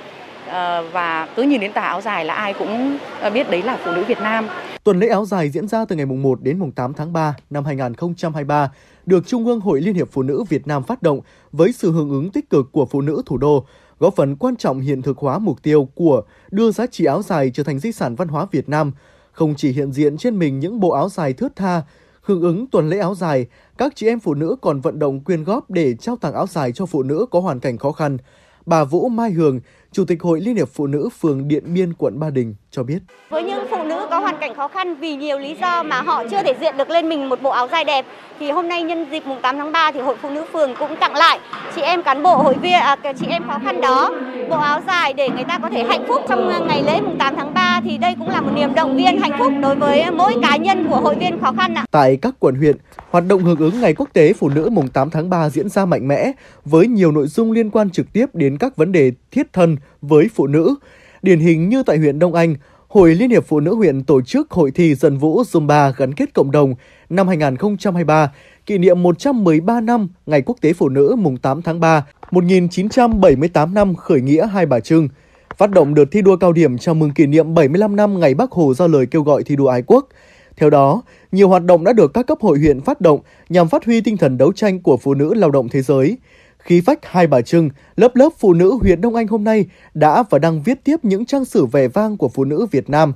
Ờ, 0.48 0.88
và 0.92 1.28
cứ 1.36 1.42
nhìn 1.42 1.60
đến 1.60 1.72
tà 1.72 1.80
áo 1.80 2.00
dài 2.00 2.24
là 2.24 2.34
ai 2.34 2.54
cũng 2.54 2.98
ờ, 3.20 3.30
biết 3.30 3.50
đấy 3.50 3.62
là 3.62 3.78
phụ 3.84 3.92
nữ 3.92 4.04
Việt 4.04 4.20
Nam. 4.20 4.48
Tuần 4.84 5.00
lễ 5.00 5.08
áo 5.08 5.24
dài 5.24 5.50
diễn 5.50 5.68
ra 5.68 5.84
từ 5.84 5.96
ngày 5.96 6.06
mùng 6.06 6.22
1 6.22 6.42
đến 6.42 6.58
mùng 6.58 6.72
8 6.72 6.94
tháng 6.94 7.12
3 7.12 7.36
năm 7.50 7.64
2023 7.64 8.72
được 9.06 9.26
Trung 9.26 9.46
ương 9.46 9.60
Hội 9.60 9.80
Liên 9.80 9.94
hiệp 9.94 10.08
Phụ 10.12 10.22
nữ 10.22 10.44
Việt 10.48 10.66
Nam 10.66 10.82
phát 10.82 11.02
động 11.02 11.20
với 11.52 11.72
sự 11.72 11.92
hưởng 11.92 12.10
ứng 12.10 12.30
tích 12.30 12.50
cực 12.50 12.72
của 12.72 12.86
phụ 12.86 13.00
nữ 13.00 13.22
thủ 13.26 13.36
đô, 13.36 13.66
góp 13.98 14.16
phần 14.16 14.36
quan 14.36 14.56
trọng 14.56 14.80
hiện 14.80 15.02
thực 15.02 15.18
hóa 15.18 15.38
mục 15.38 15.62
tiêu 15.62 15.88
của 15.94 16.22
đưa 16.50 16.70
giá 16.70 16.86
trị 16.86 17.04
áo 17.04 17.22
dài 17.22 17.50
trở 17.54 17.62
thành 17.62 17.78
di 17.78 17.92
sản 17.92 18.14
văn 18.14 18.28
hóa 18.28 18.46
Việt 18.50 18.68
Nam, 18.68 18.92
không 19.32 19.54
chỉ 19.56 19.72
hiện 19.72 19.92
diện 19.92 20.16
trên 20.16 20.38
mình 20.38 20.60
những 20.60 20.80
bộ 20.80 20.90
áo 20.90 21.08
dài 21.08 21.32
thướt 21.32 21.56
tha, 21.56 21.82
hưởng 22.22 22.42
ứng 22.42 22.66
tuần 22.66 22.88
lễ 22.88 22.98
áo 22.98 23.14
dài, 23.14 23.46
các 23.78 23.92
chị 23.96 24.06
em 24.06 24.20
phụ 24.20 24.34
nữ 24.34 24.56
còn 24.60 24.80
vận 24.80 24.98
động 24.98 25.20
quyên 25.20 25.44
góp 25.44 25.70
để 25.70 25.94
trao 25.94 26.16
tặng 26.16 26.34
áo 26.34 26.46
dài 26.46 26.72
cho 26.72 26.86
phụ 26.86 27.02
nữ 27.02 27.26
có 27.30 27.40
hoàn 27.40 27.60
cảnh 27.60 27.78
khó 27.78 27.92
khăn. 27.92 28.18
Bà 28.66 28.84
Vũ 28.84 29.08
Mai 29.08 29.30
Hường, 29.30 29.60
Chủ 29.94 30.04
tịch 30.04 30.22
Hội 30.22 30.40
Liên 30.40 30.56
hiệp 30.56 30.68
Phụ 30.68 30.86
nữ 30.86 31.08
phường 31.20 31.48
Điện 31.48 31.74
Biên, 31.74 31.92
quận 31.98 32.20
Ba 32.20 32.30
Đình 32.30 32.54
cho 32.70 32.82
biết. 32.82 32.98
Với 33.30 33.42
những 33.42 33.66
phụ 33.70 33.84
nữ 33.84 34.06
có 34.10 34.18
hoàn 34.18 34.36
cảnh 34.40 34.54
khó 34.54 34.68
khăn 34.68 34.94
vì 34.94 35.16
nhiều 35.16 35.38
lý 35.38 35.56
do 35.60 35.82
mà 35.82 36.02
họ 36.02 36.24
chưa 36.30 36.42
thể 36.42 36.54
diện 36.60 36.76
được 36.76 36.90
lên 36.90 37.08
mình 37.08 37.28
một 37.28 37.42
bộ 37.42 37.50
áo 37.50 37.68
dài 37.72 37.84
đẹp 37.84 38.06
thì 38.40 38.50
hôm 38.50 38.68
nay 38.68 38.82
nhân 38.82 39.06
dịp 39.10 39.22
mùng 39.26 39.40
8 39.42 39.56
tháng 39.56 39.72
3 39.72 39.92
thì 39.92 40.00
Hội 40.00 40.16
Phụ 40.22 40.30
nữ 40.30 40.44
phường 40.52 40.74
cũng 40.78 40.96
tặng 41.00 41.14
lại 41.16 41.38
chị 41.74 41.82
em 41.82 42.02
cán 42.02 42.22
bộ 42.22 42.36
hội 42.36 42.54
viên 42.62 42.72
à, 42.72 42.96
chị 43.20 43.26
em 43.28 43.42
khó 43.46 43.58
khăn 43.64 43.80
đó 43.80 44.10
bộ 44.48 44.56
áo 44.56 44.80
dài 44.86 45.12
để 45.12 45.28
người 45.28 45.44
ta 45.44 45.58
có 45.58 45.68
thể 45.70 45.84
hạnh 45.84 46.04
phúc 46.08 46.22
trong 46.28 46.66
ngày 46.68 46.82
lễ 46.86 47.00
mùng 47.00 47.18
8 47.18 47.36
tháng 47.36 47.54
3 47.54 47.80
thì 47.84 47.98
đây 47.98 48.14
cũng 48.18 48.28
là 48.28 48.40
một 48.40 48.50
niềm 48.54 48.74
động 48.74 48.96
viên 48.96 49.18
hạnh 49.18 49.38
phúc 49.38 49.52
đối 49.62 49.74
với 49.74 50.10
mỗi 50.10 50.34
cá 50.42 50.56
nhân 50.56 50.86
của 50.90 50.96
hội 50.96 51.14
viên 51.14 51.40
khó 51.40 51.52
khăn 51.56 51.74
ạ. 51.74 51.84
Tại 51.90 52.16
các 52.22 52.34
quận 52.38 52.54
huyện, 52.54 52.76
hoạt 53.10 53.24
động 53.26 53.42
hưởng 53.44 53.58
ứng 53.58 53.80
Ngày 53.80 53.94
Quốc 53.94 54.08
tế 54.12 54.32
Phụ 54.32 54.48
nữ 54.48 54.68
mùng 54.72 54.88
8 54.88 55.10
tháng 55.10 55.30
3 55.30 55.50
diễn 55.50 55.68
ra 55.68 55.84
mạnh 55.84 56.08
mẽ 56.08 56.32
với 56.64 56.88
nhiều 56.88 57.12
nội 57.12 57.26
dung 57.26 57.52
liên 57.52 57.70
quan 57.70 57.90
trực 57.90 58.12
tiếp 58.12 58.26
đến 58.32 58.58
các 58.58 58.76
vấn 58.76 58.92
đề 58.92 59.12
thiết 59.30 59.52
thân 59.52 59.76
với 60.02 60.28
phụ 60.34 60.46
nữ. 60.46 60.74
Điển 61.22 61.40
hình 61.40 61.68
như 61.68 61.82
tại 61.82 61.98
huyện 61.98 62.18
Đông 62.18 62.34
Anh, 62.34 62.54
Hội 62.88 63.14
Liên 63.14 63.30
hiệp 63.30 63.44
Phụ 63.46 63.60
nữ 63.60 63.74
huyện 63.74 64.02
tổ 64.02 64.22
chức 64.22 64.50
hội 64.50 64.70
thi 64.70 64.94
dân 64.94 65.18
vũ 65.18 65.42
Zumba 65.42 65.92
gắn 65.96 66.14
kết 66.14 66.34
cộng 66.34 66.50
đồng 66.50 66.74
năm 67.10 67.28
2023, 67.28 68.32
kỷ 68.66 68.78
niệm 68.78 69.02
113 69.02 69.80
năm 69.80 70.08
Ngày 70.26 70.42
Quốc 70.42 70.56
tế 70.60 70.72
Phụ 70.72 70.88
nữ 70.88 71.14
mùng 71.18 71.36
8 71.36 71.62
tháng 71.62 71.80
3, 71.80 72.06
1978 72.30 73.74
năm 73.74 73.94
khởi 73.94 74.20
nghĩa 74.20 74.46
Hai 74.46 74.66
Bà 74.66 74.80
Trưng. 74.80 75.08
Phát 75.56 75.70
động 75.70 75.94
đợt 75.94 76.04
thi 76.10 76.22
đua 76.22 76.36
cao 76.36 76.52
điểm 76.52 76.78
chào 76.78 76.94
mừng 76.94 77.10
kỷ 77.10 77.26
niệm 77.26 77.54
75 77.54 77.96
năm 77.96 78.20
Ngày 78.20 78.34
Bắc 78.34 78.52
Hồ 78.52 78.74
ra 78.74 78.86
lời 78.86 79.06
kêu 79.06 79.22
gọi 79.22 79.42
thi 79.42 79.56
đua 79.56 79.66
ái 79.66 79.82
quốc. 79.86 80.08
Theo 80.56 80.70
đó, 80.70 81.02
nhiều 81.32 81.48
hoạt 81.48 81.64
động 81.64 81.84
đã 81.84 81.92
được 81.92 82.14
các 82.14 82.26
cấp 82.26 82.38
hội 82.40 82.58
huyện 82.58 82.80
phát 82.80 83.00
động 83.00 83.20
nhằm 83.48 83.68
phát 83.68 83.84
huy 83.84 84.00
tinh 84.00 84.16
thần 84.16 84.38
đấu 84.38 84.52
tranh 84.52 84.80
của 84.80 84.96
phụ 84.96 85.14
nữ 85.14 85.34
lao 85.34 85.50
động 85.50 85.68
thế 85.68 85.82
giới. 85.82 86.18
Khí 86.64 86.80
phách 86.80 86.98
Hai 87.02 87.26
Bà 87.26 87.40
Trưng, 87.40 87.70
lớp 87.96 88.16
lớp 88.16 88.28
phụ 88.38 88.52
nữ 88.52 88.78
huyện 88.82 89.00
Đông 89.00 89.14
Anh 89.14 89.26
hôm 89.26 89.44
nay 89.44 89.66
đã 89.94 90.22
và 90.30 90.38
đang 90.38 90.62
viết 90.62 90.84
tiếp 90.84 90.96
những 91.02 91.24
trang 91.24 91.44
sử 91.44 91.66
vẻ 91.66 91.88
vang 91.88 92.16
của 92.16 92.28
phụ 92.28 92.44
nữ 92.44 92.66
Việt 92.70 92.90
Nam. 92.90 93.14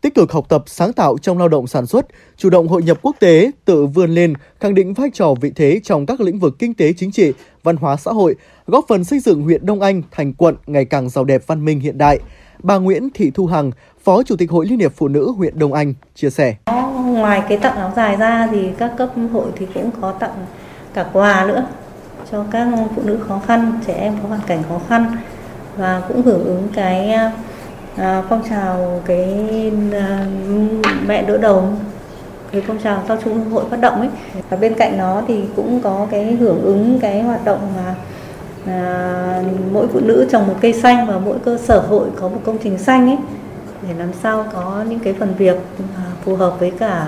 Tích 0.00 0.14
cực 0.14 0.32
học 0.32 0.48
tập, 0.48 0.64
sáng 0.66 0.92
tạo 0.92 1.18
trong 1.18 1.38
lao 1.38 1.48
động 1.48 1.66
sản 1.66 1.86
xuất, 1.86 2.06
chủ 2.36 2.50
động 2.50 2.68
hội 2.68 2.82
nhập 2.82 2.98
quốc 3.02 3.16
tế, 3.20 3.50
tự 3.64 3.86
vươn 3.86 4.10
lên, 4.10 4.34
khẳng 4.60 4.74
định 4.74 4.94
vai 4.94 5.10
trò 5.14 5.34
vị 5.40 5.52
thế 5.56 5.80
trong 5.84 6.06
các 6.06 6.20
lĩnh 6.20 6.38
vực 6.38 6.56
kinh 6.58 6.74
tế 6.74 6.92
chính 6.92 7.12
trị, 7.12 7.32
văn 7.62 7.76
hóa 7.76 7.96
xã 7.96 8.10
hội, 8.10 8.34
góp 8.66 8.84
phần 8.88 9.04
xây 9.04 9.18
dựng 9.18 9.42
huyện 9.42 9.66
Đông 9.66 9.80
Anh 9.80 10.02
thành 10.10 10.32
quận 10.32 10.56
ngày 10.66 10.84
càng 10.84 11.08
giàu 11.08 11.24
đẹp 11.24 11.42
văn 11.46 11.64
minh 11.64 11.80
hiện 11.80 11.98
đại. 11.98 12.18
Bà 12.62 12.78
Nguyễn 12.78 13.08
Thị 13.14 13.30
Thu 13.34 13.46
Hằng, 13.46 13.70
Phó 14.04 14.22
Chủ 14.22 14.36
tịch 14.36 14.50
Hội 14.50 14.66
Liên 14.66 14.78
hiệp 14.78 14.92
Phụ 14.96 15.08
nữ 15.08 15.32
huyện 15.36 15.58
Đông 15.58 15.72
Anh 15.72 15.94
chia 16.14 16.30
sẻ. 16.30 16.56
Ngoài 17.04 17.42
cái 17.48 17.58
tặng 17.58 17.76
áo 17.76 17.92
dài 17.96 18.16
ra 18.16 18.48
thì 18.50 18.68
các 18.78 18.94
cấp 18.98 19.10
hội 19.32 19.46
thì 19.56 19.66
cũng 19.74 19.90
có 20.00 20.12
tặng 20.12 20.46
cả 20.94 21.10
quà 21.12 21.44
nữa 21.48 21.66
cho 22.32 22.44
các 22.50 22.68
phụ 22.96 23.02
nữ 23.04 23.18
khó 23.28 23.40
khăn, 23.46 23.72
trẻ 23.86 23.92
em 23.92 24.16
có 24.22 24.28
hoàn 24.28 24.40
cảnh 24.46 24.62
khó 24.68 24.80
khăn 24.88 25.16
và 25.76 26.02
cũng 26.08 26.22
hưởng 26.22 26.44
ứng 26.44 26.68
cái 26.74 27.10
à, 27.10 27.32
à, 27.96 28.22
phong 28.28 28.42
trào 28.50 29.02
cái 29.06 29.46
à, 29.92 30.26
mẹ 31.06 31.22
đỡ 31.22 31.38
đầu 31.38 31.68
cái 32.52 32.62
phong 32.66 32.78
trào 32.78 33.02
do 33.08 33.16
trung 33.16 33.34
ương 33.34 33.50
hội 33.50 33.64
phát 33.70 33.80
động 33.80 34.00
ấy 34.00 34.08
và 34.50 34.56
bên 34.56 34.74
cạnh 34.74 34.98
nó 34.98 35.22
thì 35.28 35.42
cũng 35.56 35.80
có 35.80 36.06
cái 36.10 36.24
hưởng 36.24 36.62
ứng 36.62 36.98
cái 37.00 37.22
hoạt 37.22 37.44
động 37.44 37.72
mà 37.76 37.94
à, 38.66 39.42
mỗi 39.72 39.88
phụ 39.92 40.00
nữ 40.00 40.28
trồng 40.30 40.46
một 40.46 40.54
cây 40.60 40.72
xanh 40.72 41.06
và 41.06 41.18
mỗi 41.18 41.38
cơ 41.44 41.58
sở 41.58 41.80
hội 41.80 42.08
có 42.16 42.28
một 42.28 42.40
công 42.44 42.58
trình 42.62 42.78
xanh 42.78 43.08
ấy 43.08 43.18
để 43.82 43.94
làm 43.98 44.12
sao 44.22 44.46
có 44.52 44.84
những 44.88 44.98
cái 44.98 45.12
phần 45.12 45.34
việc 45.38 45.56
phù 46.24 46.36
hợp 46.36 46.56
với 46.60 46.70
cả 46.70 47.06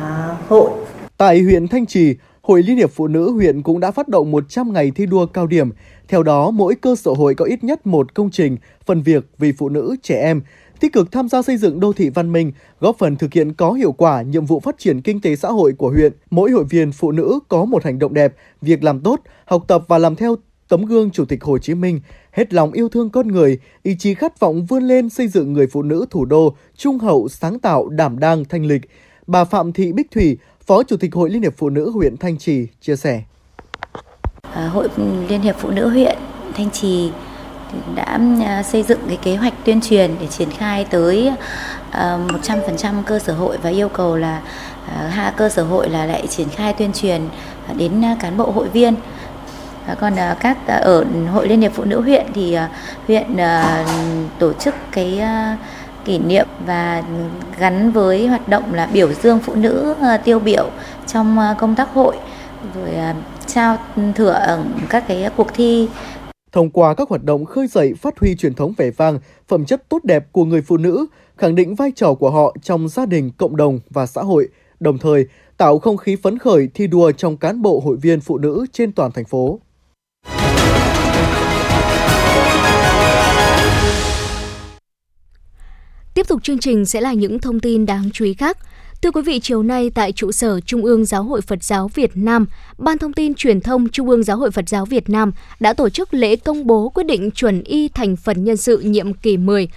hội. 0.48 0.70
Tại 1.16 1.42
huyện 1.42 1.68
Thanh 1.68 1.86
Trì, 1.86 2.16
Hội 2.50 2.62
Liên 2.62 2.76
hiệp 2.76 2.90
Phụ 2.90 3.08
nữ 3.08 3.30
huyện 3.30 3.62
cũng 3.62 3.80
đã 3.80 3.90
phát 3.90 4.08
động 4.08 4.30
100 4.30 4.72
ngày 4.72 4.90
thi 4.90 5.06
đua 5.06 5.26
cao 5.26 5.46
điểm. 5.46 5.70
Theo 6.08 6.22
đó, 6.22 6.50
mỗi 6.50 6.74
cơ 6.74 6.96
sở 6.96 7.10
hội 7.10 7.34
có 7.34 7.44
ít 7.44 7.64
nhất 7.64 7.86
một 7.86 8.14
công 8.14 8.30
trình, 8.30 8.56
phần 8.86 9.02
việc 9.02 9.24
vì 9.38 9.52
phụ 9.52 9.68
nữ, 9.68 9.96
trẻ 10.02 10.22
em, 10.22 10.42
tích 10.80 10.92
cực 10.92 11.12
tham 11.12 11.28
gia 11.28 11.42
xây 11.42 11.56
dựng 11.56 11.80
đô 11.80 11.92
thị 11.92 12.10
văn 12.10 12.32
minh, 12.32 12.52
góp 12.80 12.98
phần 12.98 13.16
thực 13.16 13.32
hiện 13.32 13.52
có 13.52 13.72
hiệu 13.72 13.92
quả 13.92 14.22
nhiệm 14.22 14.46
vụ 14.46 14.60
phát 14.60 14.78
triển 14.78 15.00
kinh 15.00 15.20
tế 15.20 15.36
xã 15.36 15.48
hội 15.48 15.72
của 15.72 15.90
huyện. 15.90 16.12
Mỗi 16.30 16.50
hội 16.50 16.64
viên 16.64 16.92
phụ 16.92 17.12
nữ 17.12 17.38
có 17.48 17.64
một 17.64 17.84
hành 17.84 17.98
động 17.98 18.14
đẹp, 18.14 18.34
việc 18.62 18.84
làm 18.84 19.00
tốt, 19.00 19.20
học 19.44 19.64
tập 19.68 19.84
và 19.88 19.98
làm 19.98 20.16
theo 20.16 20.36
tấm 20.68 20.84
gương 20.84 21.10
Chủ 21.10 21.24
tịch 21.24 21.44
Hồ 21.44 21.58
Chí 21.58 21.74
Minh, 21.74 22.00
hết 22.30 22.54
lòng 22.54 22.72
yêu 22.72 22.88
thương 22.88 23.10
con 23.10 23.28
người, 23.28 23.58
ý 23.82 23.96
chí 23.98 24.14
khát 24.14 24.40
vọng 24.40 24.66
vươn 24.66 24.82
lên 24.82 25.08
xây 25.08 25.28
dựng 25.28 25.52
người 25.52 25.66
phụ 25.66 25.82
nữ 25.82 26.06
thủ 26.10 26.24
đô 26.24 26.54
trung 26.76 26.98
hậu, 26.98 27.28
sáng 27.28 27.58
tạo, 27.58 27.88
đảm 27.88 28.18
đang, 28.18 28.44
thanh 28.44 28.66
lịch. 28.66 28.82
Bà 29.26 29.44
Phạm 29.44 29.72
Thị 29.72 29.92
Bích 29.92 30.10
Thủy, 30.10 30.38
Phó 30.66 30.82
Chủ 30.82 30.96
tịch 30.96 31.14
Hội 31.14 31.30
Liên 31.30 31.42
hiệp 31.42 31.54
Phụ 31.56 31.70
nữ 31.70 31.90
huyện 31.90 32.16
Thanh 32.16 32.38
Trì 32.38 32.66
chia 32.80 32.96
sẻ. 32.96 33.22
À, 34.54 34.68
Hội 34.68 34.88
Liên 35.28 35.40
hiệp 35.40 35.56
Phụ 35.58 35.70
nữ 35.70 35.88
huyện 35.88 36.18
Thanh 36.56 36.70
Trì 36.70 37.10
đã 37.94 38.18
à, 38.44 38.62
xây 38.62 38.82
dựng 38.82 38.98
cái 39.08 39.18
kế 39.22 39.36
hoạch 39.36 39.54
tuyên 39.64 39.80
truyền 39.80 40.10
để 40.20 40.26
triển 40.26 40.50
khai 40.50 40.86
tới 40.90 41.32
à, 41.90 42.18
100% 42.42 43.02
cơ 43.02 43.18
sở 43.18 43.34
hội 43.34 43.58
và 43.62 43.70
yêu 43.70 43.88
cầu 43.88 44.16
là 44.16 44.42
à, 44.88 45.08
hai 45.08 45.32
cơ 45.36 45.48
sở 45.48 45.62
hội 45.62 45.88
là 45.88 46.06
lại 46.06 46.26
triển 46.26 46.48
khai 46.48 46.72
tuyên 46.72 46.92
truyền 46.92 47.22
đến 47.76 48.02
cán 48.20 48.36
bộ 48.36 48.50
hội 48.50 48.68
viên 48.68 48.94
còn 50.00 50.14
các 50.40 50.66
ở 50.66 51.04
hội 51.32 51.48
liên 51.48 51.60
hiệp 51.60 51.72
phụ 51.74 51.84
nữ 51.84 52.00
huyện 52.00 52.26
thì 52.34 52.56
huyện 53.06 53.36
tổ 54.38 54.52
chức 54.52 54.74
cái 54.92 55.22
kỷ 56.10 56.18
niệm 56.18 56.46
và 56.66 57.04
gắn 57.58 57.92
với 57.92 58.26
hoạt 58.26 58.48
động 58.48 58.74
là 58.74 58.86
biểu 58.92 59.12
dương 59.12 59.38
phụ 59.38 59.54
nữ 59.54 59.94
ờ, 60.00 60.16
tiêu 60.16 60.38
biểu 60.38 60.70
trong 61.06 61.38
ờ, 61.38 61.54
công 61.58 61.74
tác 61.74 61.88
hội 61.94 62.16
rồi 62.74 62.90
ờ, 62.90 63.14
trao 63.46 63.78
thưởng 64.14 64.36
các 64.88 65.04
cái 65.08 65.30
cuộc 65.36 65.54
thi 65.54 65.88
thông 66.52 66.70
qua 66.70 66.94
các 66.94 67.08
hoạt 67.08 67.24
động 67.24 67.44
khơi 67.44 67.66
dậy 67.66 67.94
phát 67.94 68.18
huy 68.18 68.34
truyền 68.36 68.54
thống 68.54 68.72
vẻ 68.76 68.90
vang, 68.90 69.18
phẩm 69.48 69.64
chất 69.64 69.88
tốt 69.88 70.04
đẹp 70.04 70.26
của 70.32 70.44
người 70.44 70.62
phụ 70.62 70.76
nữ, 70.76 71.06
khẳng 71.36 71.54
định 71.54 71.74
vai 71.74 71.92
trò 71.96 72.14
của 72.14 72.30
họ 72.30 72.56
trong 72.62 72.88
gia 72.88 73.06
đình, 73.06 73.30
cộng 73.38 73.56
đồng 73.56 73.80
và 73.90 74.06
xã 74.06 74.22
hội, 74.22 74.48
đồng 74.80 74.98
thời 74.98 75.26
tạo 75.56 75.78
không 75.78 75.96
khí 75.96 76.16
phấn 76.22 76.38
khởi 76.38 76.68
thi 76.74 76.86
đua 76.86 77.12
trong 77.12 77.36
cán 77.36 77.62
bộ 77.62 77.82
hội 77.84 77.96
viên 77.96 78.20
phụ 78.20 78.38
nữ 78.38 78.66
trên 78.72 78.92
toàn 78.92 79.12
thành 79.12 79.24
phố. 79.24 79.60
Tiếp 86.14 86.28
tục 86.28 86.42
chương 86.42 86.58
trình 86.58 86.86
sẽ 86.86 87.00
là 87.00 87.12
những 87.12 87.38
thông 87.38 87.60
tin 87.60 87.86
đáng 87.86 88.10
chú 88.12 88.24
ý 88.24 88.34
khác. 88.34 88.58
Thưa 89.02 89.10
quý 89.10 89.22
vị, 89.22 89.40
chiều 89.40 89.62
nay 89.62 89.90
tại 89.94 90.12
trụ 90.12 90.32
sở 90.32 90.60
Trung 90.60 90.84
ương 90.84 91.04
Giáo 91.04 91.22
hội 91.22 91.40
Phật 91.40 91.64
giáo 91.64 91.90
Việt 91.94 92.10
Nam, 92.14 92.46
Ban 92.78 92.98
Thông 92.98 93.12
tin 93.12 93.34
Truyền 93.34 93.60
thông 93.60 93.88
Trung 93.88 94.10
ương 94.10 94.22
Giáo 94.22 94.36
hội 94.36 94.50
Phật 94.50 94.68
giáo 94.68 94.84
Việt 94.84 95.10
Nam 95.10 95.32
đã 95.60 95.72
tổ 95.72 95.88
chức 95.88 96.14
lễ 96.14 96.36
công 96.36 96.66
bố 96.66 96.88
quyết 96.88 97.06
định 97.06 97.30
chuẩn 97.30 97.62
y 97.62 97.88
thành 97.88 98.16
phần 98.16 98.44
nhân 98.44 98.56
sự 98.56 98.78
nhiệm 98.78 99.12
kỳ 99.12 99.36
10 99.36 99.68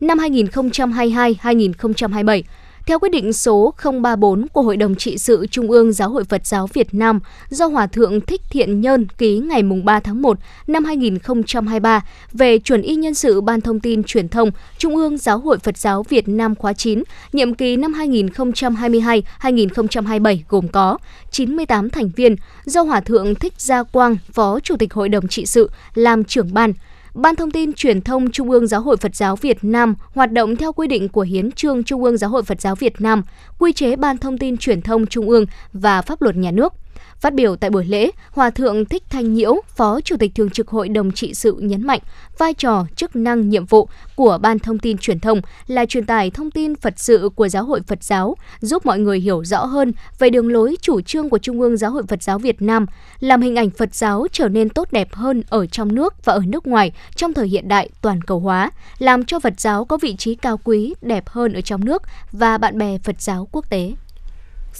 năm 0.00 0.18
2022-2027 0.18 2.42
theo 2.86 2.98
quyết 2.98 3.12
định 3.12 3.32
số 3.32 3.74
034 3.84 4.48
của 4.48 4.62
Hội 4.62 4.76
đồng 4.76 4.94
trị 4.94 5.18
sự 5.18 5.46
Trung 5.50 5.70
ương 5.70 5.92
Giáo 5.92 6.10
hội 6.10 6.24
Phật 6.24 6.46
giáo 6.46 6.66
Việt 6.72 6.94
Nam 6.94 7.20
do 7.48 7.66
Hòa 7.66 7.86
thượng 7.86 8.20
Thích 8.20 8.40
Thiện 8.50 8.80
Nhân 8.80 9.06
ký 9.18 9.38
ngày 9.38 9.62
3 9.84 10.00
tháng 10.00 10.22
1 10.22 10.38
năm 10.66 10.84
2023 10.84 12.04
về 12.32 12.58
chuẩn 12.58 12.82
y 12.82 12.96
nhân 12.96 13.14
sự 13.14 13.40
Ban 13.40 13.60
Thông 13.60 13.80
tin 13.80 14.04
Truyền 14.04 14.28
thông 14.28 14.50
Trung 14.78 14.96
ương 14.96 15.18
Giáo 15.18 15.38
hội 15.38 15.58
Phật 15.58 15.78
giáo 15.78 16.02
Việt 16.02 16.28
Nam 16.28 16.54
khóa 16.54 16.72
9, 16.72 17.02
nhiệm 17.32 17.54
kỳ 17.54 17.76
năm 17.76 17.92
2022-2027 17.92 20.38
gồm 20.48 20.68
có 20.68 20.98
98 21.30 21.90
thành 21.90 22.10
viên 22.16 22.36
do 22.64 22.82
Hòa 22.82 23.00
thượng 23.00 23.34
Thích 23.34 23.54
Gia 23.58 23.82
Quang, 23.82 24.16
Phó 24.32 24.60
Chủ 24.60 24.76
tịch 24.76 24.94
Hội 24.94 25.08
đồng 25.08 25.28
trị 25.28 25.46
sự 25.46 25.70
làm 25.94 26.24
trưởng 26.24 26.54
ban, 26.54 26.72
Ban 27.16 27.36
Thông 27.36 27.50
tin 27.50 27.72
Truyền 27.72 28.00
thông 28.00 28.30
Trung 28.30 28.50
ương 28.50 28.66
Giáo 28.66 28.80
hội 28.80 28.96
Phật 28.96 29.16
giáo 29.16 29.36
Việt 29.36 29.58
Nam 29.62 29.94
hoạt 30.14 30.32
động 30.32 30.56
theo 30.56 30.72
quy 30.72 30.86
định 30.86 31.08
của 31.08 31.20
Hiến 31.20 31.52
trương 31.52 31.84
Trung 31.84 32.04
ương 32.04 32.16
Giáo 32.16 32.30
hội 32.30 32.42
Phật 32.42 32.60
giáo 32.60 32.74
Việt 32.74 33.00
Nam, 33.00 33.22
quy 33.58 33.72
chế 33.72 33.96
Ban 33.96 34.18
Thông 34.18 34.38
tin 34.38 34.56
Truyền 34.56 34.82
thông 34.82 35.06
Trung 35.06 35.28
ương 35.28 35.44
và 35.72 36.02
pháp 36.02 36.22
luật 36.22 36.36
nhà 36.36 36.50
nước. 36.50 36.72
Phát 37.20 37.34
biểu 37.34 37.56
tại 37.56 37.70
buổi 37.70 37.84
lễ, 37.84 38.10
Hòa 38.30 38.50
thượng 38.50 38.84
Thích 38.84 39.02
Thanh 39.10 39.34
Nhiễu, 39.34 39.54
Phó 39.76 40.00
Chủ 40.00 40.16
tịch 40.16 40.32
Thường 40.34 40.50
trực 40.50 40.68
Hội 40.68 40.88
đồng 40.88 41.12
trị 41.12 41.34
sự 41.34 41.56
nhấn 41.60 41.86
mạnh 41.86 42.00
vai 42.38 42.54
trò, 42.54 42.86
chức 42.96 43.16
năng, 43.16 43.48
nhiệm 43.48 43.66
vụ 43.66 43.88
của 44.14 44.38
Ban 44.42 44.58
Thông 44.58 44.78
tin 44.78 44.98
Truyền 44.98 45.20
thông 45.20 45.40
là 45.66 45.86
truyền 45.86 46.06
tải 46.06 46.30
thông 46.30 46.50
tin 46.50 46.76
Phật 46.76 46.94
sự 46.96 47.30
của 47.34 47.48
Giáo 47.48 47.64
hội 47.64 47.80
Phật 47.86 48.04
giáo, 48.04 48.36
giúp 48.60 48.86
mọi 48.86 48.98
người 48.98 49.20
hiểu 49.20 49.44
rõ 49.44 49.64
hơn 49.64 49.92
về 50.18 50.30
đường 50.30 50.52
lối 50.52 50.76
chủ 50.80 51.00
trương 51.00 51.30
của 51.30 51.38
Trung 51.38 51.60
ương 51.60 51.76
Giáo 51.76 51.90
hội 51.90 52.02
Phật 52.08 52.22
giáo 52.22 52.38
Việt 52.38 52.62
Nam, 52.62 52.86
làm 53.20 53.42
hình 53.42 53.56
ảnh 53.56 53.70
Phật 53.70 53.94
giáo 53.94 54.26
trở 54.32 54.48
nên 54.48 54.68
tốt 54.68 54.88
đẹp 54.92 55.14
hơn 55.14 55.42
ở 55.48 55.66
trong 55.66 55.94
nước 55.94 56.24
và 56.24 56.32
ở 56.32 56.42
nước 56.46 56.66
ngoài 56.66 56.92
trong 57.16 57.34
thời 57.34 57.48
hiện 57.48 57.68
đại 57.68 57.88
toàn 58.02 58.22
cầu 58.22 58.40
hóa, 58.40 58.70
làm 58.98 59.24
cho 59.24 59.40
Phật 59.40 59.60
giáo 59.60 59.84
có 59.84 59.96
vị 59.96 60.16
trí 60.16 60.34
cao 60.34 60.60
quý, 60.64 60.94
đẹp 61.02 61.28
hơn 61.28 61.52
ở 61.52 61.60
trong 61.60 61.84
nước 61.84 62.02
và 62.32 62.58
bạn 62.58 62.78
bè 62.78 62.98
Phật 62.98 63.22
giáo 63.22 63.48
quốc 63.52 63.70
tế. 63.70 63.92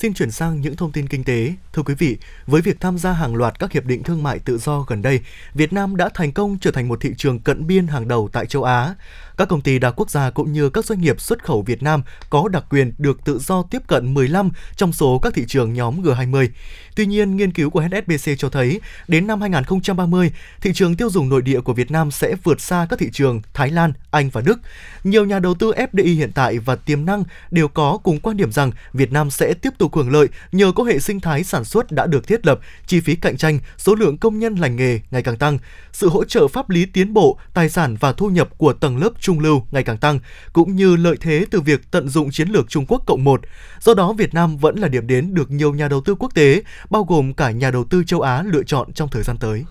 Xin 0.00 0.14
chuyển 0.14 0.30
sang 0.30 0.60
những 0.60 0.76
thông 0.76 0.92
tin 0.92 1.08
kinh 1.08 1.24
tế. 1.24 1.52
Thưa 1.72 1.82
quý 1.82 1.94
vị, 1.94 2.16
với 2.46 2.62
việc 2.62 2.80
tham 2.80 2.98
gia 2.98 3.12
hàng 3.12 3.34
loạt 3.34 3.58
các 3.58 3.72
hiệp 3.72 3.84
định 3.84 4.02
thương 4.02 4.22
mại 4.22 4.38
tự 4.38 4.58
do 4.58 4.84
gần 4.88 5.02
đây, 5.02 5.20
Việt 5.54 5.72
Nam 5.72 5.96
đã 5.96 6.08
thành 6.14 6.32
công 6.32 6.58
trở 6.60 6.70
thành 6.70 6.88
một 6.88 7.00
thị 7.00 7.14
trường 7.16 7.38
cận 7.38 7.66
biên 7.66 7.86
hàng 7.86 8.08
đầu 8.08 8.28
tại 8.32 8.46
châu 8.46 8.62
Á. 8.62 8.94
Các 9.36 9.48
công 9.48 9.60
ty 9.60 9.78
đa 9.78 9.90
quốc 9.90 10.10
gia 10.10 10.30
cũng 10.30 10.52
như 10.52 10.70
các 10.70 10.84
doanh 10.84 11.00
nghiệp 11.00 11.20
xuất 11.20 11.44
khẩu 11.44 11.62
Việt 11.62 11.82
Nam 11.82 12.02
có 12.30 12.48
đặc 12.48 12.64
quyền 12.70 12.92
được 12.98 13.24
tự 13.24 13.38
do 13.38 13.62
tiếp 13.70 13.82
cận 13.86 14.14
15 14.14 14.50
trong 14.76 14.92
số 14.92 15.18
các 15.18 15.34
thị 15.34 15.44
trường 15.48 15.72
nhóm 15.72 16.02
G20. 16.02 16.48
Tuy 16.96 17.06
nhiên, 17.06 17.36
nghiên 17.36 17.52
cứu 17.52 17.70
của 17.70 17.80
HSBC 17.80 18.30
cho 18.38 18.48
thấy, 18.48 18.80
đến 19.08 19.26
năm 19.26 19.40
2030, 19.40 20.32
thị 20.60 20.72
trường 20.74 20.96
tiêu 20.96 21.10
dùng 21.10 21.28
nội 21.28 21.42
địa 21.42 21.60
của 21.60 21.72
Việt 21.72 21.90
Nam 21.90 22.10
sẽ 22.10 22.34
vượt 22.42 22.60
xa 22.60 22.86
các 22.90 22.98
thị 22.98 23.10
trường 23.12 23.40
Thái 23.54 23.70
Lan, 23.70 23.92
Anh 24.10 24.30
và 24.30 24.40
Đức. 24.40 24.60
Nhiều 25.04 25.24
nhà 25.24 25.38
đầu 25.38 25.54
tư 25.54 25.72
FDI 25.72 26.14
hiện 26.16 26.32
tại 26.34 26.58
và 26.58 26.76
tiềm 26.76 27.04
năng 27.04 27.24
đều 27.50 27.68
có 27.68 27.98
cùng 28.02 28.20
quan 28.20 28.36
điểm 28.36 28.52
rằng 28.52 28.70
Việt 28.92 29.12
Nam 29.12 29.30
sẽ 29.30 29.54
tiếp 29.54 29.70
tục 29.78 29.96
hưởng 29.96 30.12
lợi 30.12 30.28
nhờ 30.52 30.72
có 30.72 30.84
hệ 30.84 30.98
sinh 30.98 31.20
thái 31.20 31.44
sản 31.44 31.64
xuất 31.64 31.92
đã 31.92 32.06
được 32.06 32.26
thiết 32.26 32.46
lập, 32.46 32.60
chi 32.86 33.00
phí 33.00 33.14
cạnh 33.14 33.36
tranh, 33.36 33.58
số 33.78 33.94
lượng 33.94 34.18
công 34.18 34.38
nhân 34.38 34.54
lành 34.54 34.76
nghề 34.76 35.00
ngày 35.10 35.22
càng 35.22 35.36
tăng, 35.36 35.58
sự 35.92 36.08
hỗ 36.08 36.24
trợ 36.24 36.48
pháp 36.48 36.70
lý 36.70 36.86
tiến 36.86 37.14
bộ, 37.14 37.38
tài 37.54 37.68
sản 37.68 37.96
và 38.00 38.12
thu 38.12 38.28
nhập 38.28 38.48
của 38.58 38.72
tầng 38.72 38.98
lớp 38.98 39.10
trung 39.20 39.40
lưu 39.40 39.66
ngày 39.70 39.82
càng 39.82 39.98
tăng, 39.98 40.18
cũng 40.52 40.76
như 40.76 40.96
lợi 40.96 41.16
thế 41.20 41.44
từ 41.50 41.60
việc 41.60 41.90
tận 41.90 42.08
dụng 42.08 42.30
chiến 42.30 42.48
lược 42.48 42.68
Trung 42.68 42.86
Quốc 42.88 43.02
cộng 43.06 43.24
một. 43.24 43.40
Do 43.80 43.94
đó, 43.94 44.12
Việt 44.12 44.34
Nam 44.34 44.56
vẫn 44.56 44.78
là 44.78 44.88
điểm 44.88 45.06
đến 45.06 45.34
được 45.34 45.50
nhiều 45.50 45.74
nhà 45.74 45.88
đầu 45.88 46.00
tư 46.00 46.14
quốc 46.14 46.34
tế, 46.34 46.62
bao 46.90 47.04
gồm 47.04 47.34
cả 47.34 47.50
nhà 47.50 47.70
đầu 47.70 47.84
tư 47.84 48.04
châu 48.06 48.20
Á 48.20 48.42
lựa 48.46 48.62
chọn 48.62 48.92
trong 48.92 49.08
thời 49.08 49.22
gian 49.22 49.36
tới. 49.40 49.64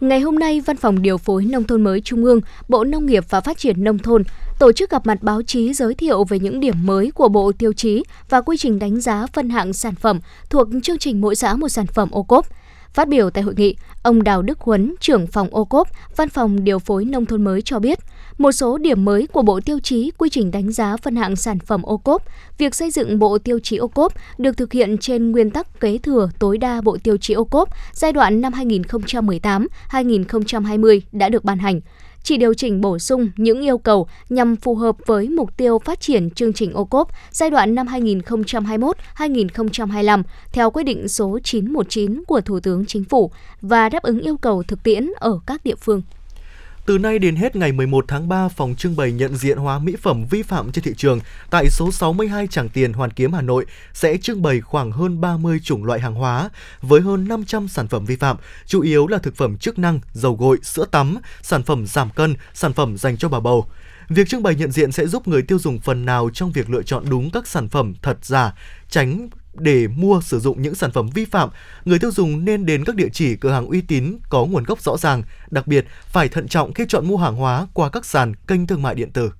Ngày 0.00 0.20
hôm 0.20 0.38
nay, 0.38 0.60
Văn 0.60 0.76
phòng 0.76 1.02
Điều 1.02 1.18
phối 1.18 1.44
Nông 1.44 1.64
thôn 1.64 1.82
mới 1.82 2.00
Trung 2.00 2.24
ương, 2.24 2.40
Bộ 2.68 2.84
Nông 2.84 3.06
nghiệp 3.06 3.24
và 3.28 3.40
Phát 3.40 3.58
triển 3.58 3.84
Nông 3.84 3.98
thôn 3.98 4.22
tổ 4.58 4.72
chức 4.72 4.90
gặp 4.90 5.06
mặt 5.06 5.22
báo 5.22 5.42
chí 5.42 5.74
giới 5.74 5.94
thiệu 5.94 6.24
về 6.24 6.38
những 6.38 6.60
điểm 6.60 6.86
mới 6.86 7.10
của 7.10 7.28
Bộ 7.28 7.52
Tiêu 7.58 7.72
chí 7.72 8.04
và 8.28 8.40
quy 8.40 8.56
trình 8.56 8.78
đánh 8.78 9.00
giá 9.00 9.26
phân 9.32 9.50
hạng 9.50 9.72
sản 9.72 9.94
phẩm 9.94 10.20
thuộc 10.50 10.68
chương 10.82 10.98
trình 10.98 11.20
mỗi 11.20 11.36
xã 11.36 11.54
một 11.54 11.68
sản 11.68 11.86
phẩm 11.86 12.10
ô 12.10 12.22
cốp. 12.22 12.46
Phát 12.94 13.08
biểu 13.08 13.30
tại 13.30 13.42
hội 13.44 13.54
nghị, 13.56 13.76
ông 14.02 14.22
Đào 14.22 14.42
Đức 14.42 14.60
Huấn, 14.60 14.94
trưởng 15.00 15.26
phòng 15.26 15.48
ô 15.50 15.64
cốp, 15.64 15.88
Văn 16.16 16.28
phòng 16.28 16.64
Điều 16.64 16.78
phối 16.78 17.04
Nông 17.04 17.26
thôn 17.26 17.44
mới 17.44 17.62
cho 17.62 17.78
biết, 17.78 17.98
một 18.38 18.52
số 18.52 18.78
điểm 18.78 19.04
mới 19.04 19.26
của 19.26 19.42
Bộ 19.42 19.60
Tiêu 19.60 19.78
chí 19.82 20.10
quy 20.18 20.28
trình 20.28 20.50
đánh 20.50 20.72
giá 20.72 20.96
phân 20.96 21.16
hạng 21.16 21.36
sản 21.36 21.58
phẩm 21.58 21.82
ô 21.82 21.96
cốp, 21.96 22.22
việc 22.58 22.74
xây 22.74 22.90
dựng 22.90 23.18
Bộ 23.18 23.38
Tiêu 23.38 23.58
chí 23.62 23.76
ô 23.76 23.88
cốp 23.88 24.12
được 24.38 24.56
thực 24.56 24.72
hiện 24.72 24.98
trên 24.98 25.30
nguyên 25.30 25.50
tắc 25.50 25.80
kế 25.80 25.98
thừa 25.98 26.30
tối 26.38 26.58
đa 26.58 26.80
Bộ 26.80 26.96
Tiêu 27.02 27.16
chí 27.16 27.34
ô 27.34 27.44
cốp 27.44 27.68
giai 27.92 28.12
đoạn 28.12 28.40
năm 28.40 28.52
2018-2020 28.52 31.00
đã 31.12 31.28
được 31.28 31.44
ban 31.44 31.58
hành 31.58 31.80
chỉ 32.22 32.36
điều 32.36 32.54
chỉnh 32.54 32.80
bổ 32.80 32.98
sung 32.98 33.28
những 33.36 33.60
yêu 33.60 33.78
cầu 33.78 34.08
nhằm 34.28 34.56
phù 34.56 34.74
hợp 34.74 34.96
với 35.06 35.28
mục 35.28 35.56
tiêu 35.56 35.78
phát 35.84 36.00
triển 36.00 36.30
chương 36.30 36.52
trình 36.52 36.72
ô 36.72 36.84
cốp 36.84 37.08
giai 37.30 37.50
đoạn 37.50 37.74
năm 37.74 37.86
2021-2025 37.86 40.22
theo 40.52 40.70
quyết 40.70 40.82
định 40.82 41.08
số 41.08 41.38
919 41.44 42.24
của 42.24 42.40
Thủ 42.40 42.60
tướng 42.60 42.86
Chính 42.86 43.04
phủ 43.04 43.30
và 43.60 43.88
đáp 43.88 44.02
ứng 44.02 44.20
yêu 44.20 44.36
cầu 44.36 44.62
thực 44.62 44.82
tiễn 44.82 45.10
ở 45.16 45.38
các 45.46 45.64
địa 45.64 45.74
phương. 45.74 46.02
Từ 46.88 46.98
nay 46.98 47.18
đến 47.18 47.36
hết 47.36 47.56
ngày 47.56 47.72
11 47.72 48.04
tháng 48.08 48.28
3, 48.28 48.48
phòng 48.48 48.74
trưng 48.74 48.96
bày 48.96 49.12
nhận 49.12 49.36
diện 49.36 49.58
hóa 49.58 49.78
mỹ 49.78 49.96
phẩm 50.02 50.24
vi 50.30 50.42
phạm 50.42 50.72
trên 50.72 50.84
thị 50.84 50.94
trường 50.96 51.20
tại 51.50 51.68
số 51.70 51.92
62 51.92 52.46
Tràng 52.46 52.68
Tiền, 52.68 52.92
Hoàn 52.92 53.10
Kiếm, 53.10 53.32
Hà 53.32 53.42
Nội 53.42 53.66
sẽ 53.92 54.16
trưng 54.16 54.42
bày 54.42 54.60
khoảng 54.60 54.92
hơn 54.92 55.20
30 55.20 55.60
chủng 55.62 55.84
loại 55.84 56.00
hàng 56.00 56.14
hóa 56.14 56.50
với 56.82 57.00
hơn 57.00 57.28
500 57.28 57.68
sản 57.68 57.88
phẩm 57.88 58.04
vi 58.04 58.16
phạm, 58.16 58.36
chủ 58.66 58.80
yếu 58.80 59.06
là 59.06 59.18
thực 59.18 59.36
phẩm 59.36 59.56
chức 59.58 59.78
năng, 59.78 60.00
dầu 60.12 60.36
gội, 60.36 60.58
sữa 60.62 60.84
tắm, 60.90 61.16
sản 61.42 61.62
phẩm 61.62 61.86
giảm 61.86 62.10
cân, 62.10 62.34
sản 62.54 62.72
phẩm 62.72 62.98
dành 62.98 63.16
cho 63.16 63.28
bà 63.28 63.40
bầu. 63.40 63.66
Việc 64.08 64.28
trưng 64.28 64.42
bày 64.42 64.54
nhận 64.54 64.70
diện 64.70 64.92
sẽ 64.92 65.06
giúp 65.06 65.28
người 65.28 65.42
tiêu 65.42 65.58
dùng 65.58 65.80
phần 65.80 66.04
nào 66.04 66.30
trong 66.34 66.52
việc 66.52 66.70
lựa 66.70 66.82
chọn 66.82 67.04
đúng 67.10 67.30
các 67.30 67.46
sản 67.46 67.68
phẩm 67.68 67.94
thật 68.02 68.18
giả, 68.22 68.54
tránh 68.88 69.28
để 69.60 69.86
mua 69.86 70.20
sử 70.20 70.40
dụng 70.40 70.62
những 70.62 70.74
sản 70.74 70.90
phẩm 70.92 71.10
vi 71.14 71.24
phạm, 71.24 71.48
người 71.84 71.98
tiêu 71.98 72.10
dùng 72.10 72.44
nên 72.44 72.66
đến 72.66 72.84
các 72.84 72.94
địa 72.94 73.08
chỉ 73.12 73.36
cửa 73.36 73.50
hàng 73.50 73.66
uy 73.66 73.80
tín 73.80 74.18
có 74.28 74.44
nguồn 74.44 74.64
gốc 74.64 74.82
rõ 74.82 74.96
ràng, 74.96 75.22
đặc 75.50 75.66
biệt 75.66 75.86
phải 76.06 76.28
thận 76.28 76.48
trọng 76.48 76.72
khi 76.72 76.84
chọn 76.88 77.08
mua 77.08 77.16
hàng 77.16 77.36
hóa 77.36 77.66
qua 77.74 77.88
các 77.88 78.04
sàn 78.04 78.34
kênh 78.46 78.66
thương 78.66 78.82
mại 78.82 78.94
điện 78.94 79.10
tử. 79.12 79.30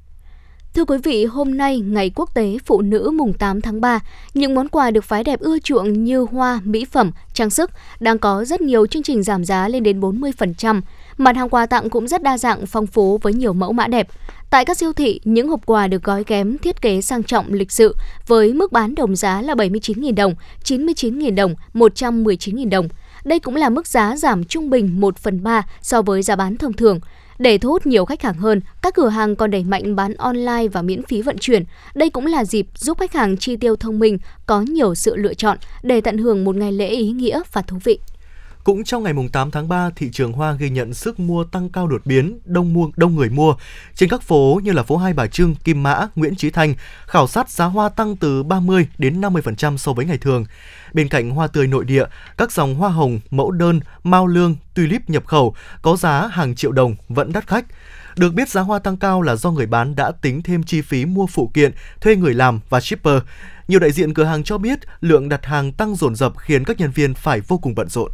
Thưa 0.75 0.85
quý 0.85 0.99
vị, 1.05 1.25
hôm 1.25 1.57
nay 1.57 1.81
Ngày 1.81 2.11
Quốc 2.15 2.35
tế 2.35 2.59
Phụ 2.67 2.81
nữ 2.81 3.11
mùng 3.15 3.33
8 3.33 3.61
tháng 3.61 3.81
3, 3.81 4.01
những 4.35 4.55
món 4.55 4.69
quà 4.69 4.91
được 4.91 5.05
phái 5.05 5.25
đẹp 5.25 5.41
ưa 5.41 5.59
chuộng 5.59 6.05
như 6.05 6.27
hoa, 6.31 6.61
mỹ 6.65 6.85
phẩm, 6.85 7.11
trang 7.35 7.51
sức 7.51 7.71
đang 8.01 8.19
có 8.19 8.45
rất 8.45 8.61
nhiều 8.61 8.87
chương 8.87 9.03
trình 9.03 9.23
giảm 9.23 9.45
giá 9.45 9.69
lên 9.69 9.83
đến 9.83 10.01
40%. 10.01 10.81
Mặt 11.17 11.37
hàng 11.37 11.49
quà 11.49 11.67
tặng 11.67 11.91
cũng 11.91 12.09
rất 12.09 12.23
đa 12.23 12.39
dạng, 12.39 12.67
phong 12.67 12.87
phú 12.87 13.19
với 13.23 13.33
nhiều 13.33 13.53
mẫu 13.53 13.73
mã 13.73 13.87
đẹp. 13.87 14.09
Tại 14.51 14.65
các 14.65 14.77
siêu 14.77 14.93
thị, 14.93 15.21
những 15.25 15.49
hộp 15.49 15.67
quà 15.67 15.87
được 15.87 16.03
gói 16.03 16.25
ghém 16.27 16.59
thiết 16.59 16.83
kế 16.83 17.01
sang 17.01 17.23
trọng 17.23 17.53
lịch 17.53 17.73
sự 17.73 17.97
với 18.27 18.55
mức 18.55 18.73
bán 18.73 18.95
đồng 18.95 19.17
giá 19.17 19.43
là 19.43 19.55
79.000 19.55 20.15
đồng, 20.15 20.35
99.000 20.65 21.35
đồng, 21.35 21.55
119.000 21.75 22.71
đồng. 22.71 22.89
Đây 23.25 23.39
cũng 23.39 23.57
là 23.57 23.69
mức 23.69 23.87
giá 23.87 24.17
giảm 24.17 24.45
trung 24.45 24.71
bình 24.71 25.01
1 25.01 25.19
phần 25.19 25.43
3 25.43 25.67
so 25.83 26.03
với 26.03 26.23
giá 26.23 26.37
bán 26.37 26.57
thông 26.57 26.73
thường. 26.73 27.01
Để 27.39 27.59
thu 27.59 27.69
hút 27.69 27.87
nhiều 27.87 28.05
khách 28.05 28.23
hàng 28.23 28.35
hơn, 28.35 28.61
các 28.83 28.95
cửa 28.95 29.09
hàng 29.09 29.37
còn 29.37 29.51
đẩy 29.51 29.65
mạnh 29.65 29.97
bán 29.97 30.15
online 30.15 30.69
và 30.73 30.83
miễn 30.83 31.03
phí 31.03 31.23
vận 31.23 31.39
chuyển. 31.39 31.65
Đây 31.95 32.11
cũng 32.11 32.27
là 32.27 32.45
dịp 32.45 32.67
giúp 32.75 32.99
khách 32.99 33.13
hàng 33.13 33.37
chi 33.37 33.57
tiêu 33.57 33.77
thông 33.77 33.99
minh, 33.99 34.19
có 34.47 34.61
nhiều 34.61 34.95
sự 34.95 35.17
lựa 35.17 35.35
chọn 35.35 35.59
để 35.83 36.01
tận 36.01 36.19
hưởng 36.19 36.45
một 36.45 36.57
ngày 36.57 36.73
lễ 36.73 36.89
ý 36.89 37.11
nghĩa 37.11 37.41
và 37.53 37.63
thú 37.63 37.79
vị. 37.85 37.99
Cũng 38.65 38.85
trong 38.85 39.03
ngày 39.03 39.13
8 39.33 39.51
tháng 39.51 39.69
3, 39.69 39.91
thị 39.97 40.11
trường 40.13 40.33
hoa 40.33 40.53
ghi 40.53 40.71
nhận 40.71 40.95
sức 40.95 41.21
mua 41.21 41.45
tăng 41.45 41.69
cao 41.69 41.87
đột 41.87 42.03
biến, 42.05 42.39
đông 42.45 42.73
mua 42.73 42.89
đông 42.97 43.15
người 43.15 43.29
mua. 43.29 43.55
Trên 43.95 44.09
các 44.09 44.23
phố 44.23 44.61
như 44.65 44.73
là 44.73 44.83
phố 44.83 44.97
Hai 44.97 45.13
Bà 45.13 45.27
Trưng, 45.27 45.55
Kim 45.55 45.83
Mã, 45.83 46.07
Nguyễn 46.17 46.37
Chí 46.37 46.51
Thanh, 46.51 46.75
khảo 47.07 47.27
sát 47.27 47.51
giá 47.51 47.65
hoa 47.65 47.89
tăng 47.89 48.17
từ 48.17 48.43
30 48.43 48.89
đến 48.99 49.21
50% 49.21 49.77
so 49.77 49.93
với 49.93 50.05
ngày 50.05 50.19
thường. 50.19 50.45
Bên 50.93 51.09
cạnh 51.09 51.31
hoa 51.31 51.47
tươi 51.47 51.67
nội 51.67 51.85
địa, 51.85 52.05
các 52.37 52.53
dòng 52.53 52.75
hoa 52.75 52.91
hồng, 52.91 53.21
mẫu 53.31 53.51
đơn, 53.51 53.81
mao 54.03 54.27
lương, 54.27 54.57
tulip 54.75 55.11
nhập 55.11 55.27
khẩu 55.27 55.55
có 55.83 55.97
giá 55.97 56.27
hàng 56.27 56.55
triệu 56.55 56.73
đồng 56.73 56.97
vẫn 57.09 57.33
đắt 57.33 57.47
khách. 57.47 57.65
Được 58.17 58.35
biết 58.35 58.49
giá 58.49 58.61
hoa 58.61 58.79
tăng 58.79 58.97
cao 58.97 59.23
là 59.23 59.37
do 59.37 59.51
người 59.51 59.67
bán 59.67 59.95
đã 59.95 60.11
tính 60.11 60.43
thêm 60.43 60.63
chi 60.63 60.81
phí 60.81 61.05
mua 61.05 61.27
phụ 61.27 61.51
kiện, 61.55 61.73
thuê 62.01 62.17
người 62.17 62.35
làm 62.35 62.61
và 62.69 62.81
shipper. 62.81 63.23
Nhiều 63.69 63.81
đại 63.81 63.93
diện 63.93 64.15
cửa 64.15 64.25
hàng 64.25 64.45
cho 64.45 64.59
biết 64.59 64.79
lượng 65.01 65.29
đặt 65.29 65.47
hàng 65.47 65.73
tăng 65.73 65.97
dồn 65.97 66.15
dập 66.15 66.33
khiến 66.39 66.65
các 66.65 66.81
nhân 66.81 66.91
viên 66.91 67.15
phải 67.15 67.41
vô 67.41 67.59
cùng 67.59 67.75
bận 67.75 67.89
rộn. 67.89 68.11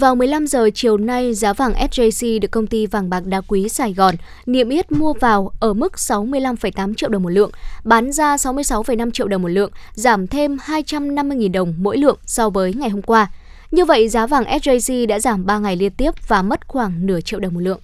Vào 0.00 0.14
15 0.14 0.46
giờ 0.46 0.70
chiều 0.74 0.96
nay, 0.96 1.34
giá 1.34 1.52
vàng 1.52 1.72
SJC 1.72 2.40
được 2.40 2.50
công 2.50 2.66
ty 2.66 2.86
vàng 2.86 3.10
bạc 3.10 3.26
đá 3.26 3.40
quý 3.40 3.68
Sài 3.68 3.92
Gòn 3.92 4.14
niêm 4.46 4.68
yết 4.68 4.92
mua 4.92 5.12
vào 5.12 5.52
ở 5.60 5.74
mức 5.74 5.92
65,8 5.92 6.94
triệu 6.94 7.08
đồng 7.08 7.22
một 7.22 7.28
lượng, 7.28 7.50
bán 7.84 8.12
ra 8.12 8.36
66,5 8.36 9.10
triệu 9.10 9.28
đồng 9.28 9.42
một 9.42 9.48
lượng, 9.48 9.70
giảm 9.92 10.26
thêm 10.26 10.56
250.000 10.56 11.52
đồng 11.52 11.74
mỗi 11.78 11.96
lượng 11.96 12.18
so 12.26 12.50
với 12.50 12.74
ngày 12.74 12.90
hôm 12.90 13.02
qua. 13.02 13.30
Như 13.70 13.84
vậy, 13.84 14.08
giá 14.08 14.26
vàng 14.26 14.44
SJC 14.44 15.06
đã 15.06 15.18
giảm 15.20 15.46
3 15.46 15.58
ngày 15.58 15.76
liên 15.76 15.92
tiếp 15.92 16.10
và 16.28 16.42
mất 16.42 16.68
khoảng 16.68 17.06
nửa 17.06 17.20
triệu 17.20 17.40
đồng 17.40 17.54
một 17.54 17.60
lượng. 17.60 17.80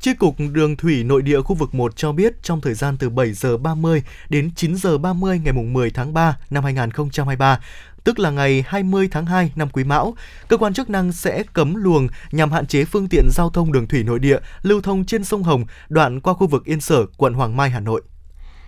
Chi 0.00 0.14
cục 0.14 0.34
Đường 0.52 0.76
thủy 0.76 1.04
nội 1.04 1.22
địa 1.22 1.40
khu 1.40 1.56
vực 1.56 1.74
1 1.74 1.96
cho 1.96 2.12
biết 2.12 2.42
trong 2.42 2.60
thời 2.60 2.74
gian 2.74 2.96
từ 2.98 3.10
7 3.10 3.32
giờ 3.32 3.56
30 3.56 4.02
đến 4.28 4.50
9 4.56 4.76
giờ 4.76 4.98
30 4.98 5.40
ngày 5.44 5.52
10 5.52 5.90
tháng 5.90 6.14
3 6.14 6.36
năm 6.50 6.64
2023, 6.64 7.60
tức 8.04 8.18
là 8.18 8.30
ngày 8.30 8.64
20 8.66 9.08
tháng 9.10 9.26
2 9.26 9.52
năm 9.56 9.68
Quý 9.72 9.84
Mão, 9.84 10.14
cơ 10.48 10.56
quan 10.56 10.74
chức 10.74 10.90
năng 10.90 11.12
sẽ 11.12 11.42
cấm 11.52 11.74
luồng 11.74 12.08
nhằm 12.32 12.52
hạn 12.52 12.66
chế 12.66 12.84
phương 12.84 13.08
tiện 13.08 13.24
giao 13.30 13.50
thông 13.50 13.72
đường 13.72 13.86
thủy 13.86 14.02
nội 14.02 14.18
địa 14.18 14.38
lưu 14.62 14.80
thông 14.80 15.04
trên 15.04 15.24
sông 15.24 15.42
Hồng 15.42 15.64
đoạn 15.88 16.20
qua 16.20 16.34
khu 16.34 16.46
vực 16.46 16.64
Yên 16.64 16.80
Sở, 16.80 17.06
quận 17.16 17.34
Hoàng 17.34 17.56
Mai, 17.56 17.70
Hà 17.70 17.80
Nội. 17.80 18.02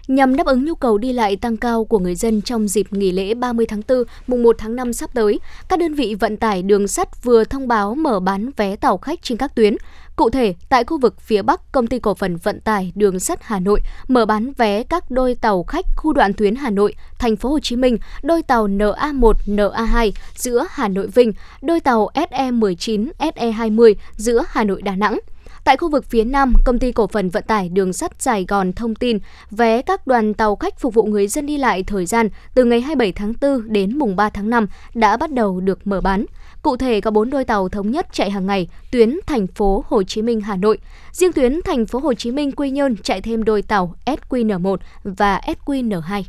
Nhằm 0.08 0.36
đáp 0.36 0.46
ứng 0.46 0.64
nhu 0.64 0.74
cầu 0.74 0.98
đi 0.98 1.12
lại 1.12 1.36
tăng 1.36 1.56
cao 1.56 1.84
của 1.84 1.98
người 1.98 2.14
dân 2.14 2.42
trong 2.42 2.68
dịp 2.68 2.92
nghỉ 2.92 3.12
lễ 3.12 3.34
30 3.34 3.66
tháng 3.66 3.82
4, 3.88 4.02
mùng 4.26 4.42
1 4.42 4.56
tháng 4.58 4.76
5 4.76 4.92
sắp 4.92 5.10
tới, 5.14 5.40
các 5.68 5.78
đơn 5.78 5.94
vị 5.94 6.14
vận 6.14 6.36
tải 6.36 6.62
đường 6.62 6.88
sắt 6.88 7.24
vừa 7.24 7.44
thông 7.44 7.68
báo 7.68 7.94
mở 7.94 8.20
bán 8.20 8.50
vé 8.56 8.76
tàu 8.76 8.98
khách 8.98 9.22
trên 9.22 9.38
các 9.38 9.54
tuyến. 9.54 9.76
Cụ 10.16 10.30
thể, 10.30 10.54
tại 10.68 10.84
khu 10.84 10.98
vực 10.98 11.20
phía 11.20 11.42
Bắc, 11.42 11.72
Công 11.72 11.86
ty 11.86 11.98
Cổ 11.98 12.14
phần 12.14 12.36
Vận 12.36 12.60
tải 12.60 12.92
Đường 12.94 13.20
sắt 13.20 13.38
Hà 13.42 13.58
Nội 13.58 13.80
mở 14.08 14.26
bán 14.26 14.52
vé 14.52 14.82
các 14.82 15.10
đôi 15.10 15.34
tàu 15.34 15.62
khách 15.62 15.86
khu 15.96 16.12
đoạn 16.12 16.32
tuyến 16.32 16.54
Hà 16.54 16.70
Nội, 16.70 16.94
Thành 17.18 17.36
phố 17.36 17.48
Hồ 17.48 17.58
Chí 17.60 17.76
Minh, 17.76 17.98
đôi 18.22 18.42
tàu 18.42 18.68
NA1, 18.68 19.32
NA2 19.46 20.12
giữa 20.34 20.66
Hà 20.70 20.88
Nội 20.88 21.06
Vinh, 21.06 21.32
đôi 21.62 21.80
tàu 21.80 22.10
SE19, 22.14 23.10
SE20 23.18 23.94
giữa 24.16 24.42
Hà 24.48 24.64
Nội 24.64 24.82
Đà 24.82 24.96
Nẵng. 24.96 25.18
Tại 25.64 25.76
khu 25.76 25.90
vực 25.90 26.04
phía 26.04 26.24
Nam, 26.24 26.52
công 26.64 26.78
ty 26.78 26.92
cổ 26.92 27.06
phần 27.06 27.28
vận 27.28 27.44
tải 27.46 27.68
đường 27.68 27.92
sắt 27.92 28.12
Sài 28.18 28.44
Gòn 28.48 28.72
thông 28.72 28.94
tin 28.94 29.18
vé 29.50 29.82
các 29.82 30.06
đoàn 30.06 30.34
tàu 30.34 30.56
khách 30.56 30.80
phục 30.80 30.94
vụ 30.94 31.02
người 31.02 31.28
dân 31.28 31.46
đi 31.46 31.58
lại 31.58 31.82
thời 31.82 32.06
gian 32.06 32.28
từ 32.54 32.64
ngày 32.64 32.80
27 32.80 33.12
tháng 33.12 33.32
4 33.40 33.72
đến 33.72 33.98
mùng 33.98 34.16
3 34.16 34.30
tháng 34.30 34.50
5 34.50 34.66
đã 34.94 35.16
bắt 35.16 35.32
đầu 35.32 35.60
được 35.60 35.86
mở 35.86 36.00
bán. 36.00 36.24
Cụ 36.66 36.76
thể, 36.76 37.00
có 37.00 37.10
4 37.10 37.30
đôi 37.30 37.44
tàu 37.44 37.68
thống 37.68 37.90
nhất 37.90 38.06
chạy 38.12 38.30
hàng 38.30 38.46
ngày, 38.46 38.68
tuyến 38.90 39.16
thành 39.26 39.46
phố 39.46 39.84
Hồ 39.88 40.02
Chí 40.02 40.22
Minh, 40.22 40.40
Hà 40.40 40.56
Nội. 40.56 40.78
Riêng 41.12 41.32
tuyến 41.32 41.60
thành 41.64 41.86
phố 41.86 41.98
Hồ 41.98 42.14
Chí 42.14 42.30
Minh, 42.30 42.52
Quy 42.52 42.70
Nhơn 42.70 42.96
chạy 42.96 43.20
thêm 43.20 43.44
đôi 43.44 43.62
tàu 43.62 43.94
SQN1 44.06 44.76
và 45.04 45.40
SQN2. 45.46 46.22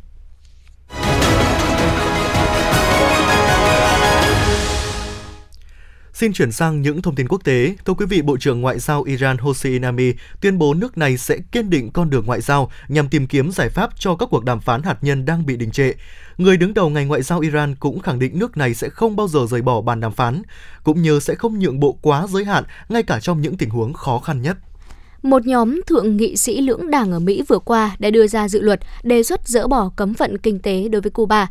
Xin 6.17 6.33
chuyển 6.33 6.51
sang 6.51 6.81
những 6.81 7.01
thông 7.01 7.15
tin 7.15 7.27
quốc 7.27 7.43
tế. 7.43 7.75
Thưa 7.85 7.93
quý 7.93 8.05
vị, 8.05 8.21
Bộ 8.21 8.37
trưởng 8.37 8.61
Ngoại 8.61 8.79
giao 8.79 9.03
Iran 9.03 9.37
Hossein 9.37 9.81
Ami 9.81 10.13
tuyên 10.41 10.57
bố 10.57 10.73
nước 10.73 10.97
này 10.97 11.17
sẽ 11.17 11.37
kiên 11.51 11.69
định 11.69 11.91
con 11.91 12.09
đường 12.09 12.25
ngoại 12.25 12.41
giao 12.41 12.71
nhằm 12.87 13.09
tìm 13.09 13.27
kiếm 13.27 13.51
giải 13.51 13.69
pháp 13.69 13.89
cho 13.99 14.15
các 14.15 14.29
cuộc 14.31 14.43
đàm 14.43 14.59
phán 14.59 14.83
hạt 14.83 14.97
nhân 15.01 15.25
đang 15.25 15.45
bị 15.45 15.57
đình 15.57 15.71
trệ. 15.71 15.91
Người 16.37 16.57
đứng 16.57 16.73
đầu 16.73 16.89
ngành 16.89 17.07
ngoại 17.07 17.21
giao 17.21 17.39
Iran 17.39 17.75
cũng 17.75 17.99
khẳng 17.99 18.19
định 18.19 18.39
nước 18.39 18.57
này 18.57 18.73
sẽ 18.73 18.89
không 18.89 19.15
bao 19.15 19.27
giờ 19.27 19.39
rời 19.49 19.61
bỏ 19.61 19.81
bàn 19.81 19.99
đàm 19.99 20.11
phán, 20.11 20.41
cũng 20.83 21.01
như 21.01 21.19
sẽ 21.19 21.35
không 21.35 21.59
nhượng 21.59 21.79
bộ 21.79 21.97
quá 22.01 22.27
giới 22.29 22.45
hạn 22.45 22.63
ngay 22.89 23.03
cả 23.03 23.19
trong 23.19 23.41
những 23.41 23.57
tình 23.57 23.69
huống 23.69 23.93
khó 23.93 24.19
khăn 24.19 24.41
nhất. 24.41 24.57
Một 25.23 25.45
nhóm 25.45 25.81
thượng 25.87 26.17
nghị 26.17 26.37
sĩ 26.37 26.61
lưỡng 26.61 26.91
đảng 26.91 27.11
ở 27.11 27.19
Mỹ 27.19 27.43
vừa 27.47 27.59
qua 27.59 27.95
đã 27.99 28.09
đưa 28.09 28.27
ra 28.27 28.49
dự 28.49 28.61
luật 28.61 28.79
đề 29.03 29.23
xuất 29.23 29.47
dỡ 29.47 29.67
bỏ 29.67 29.91
cấm 29.95 30.13
vận 30.13 30.37
kinh 30.37 30.59
tế 30.59 30.87
đối 30.87 31.01
với 31.01 31.11
Cuba 31.11 31.47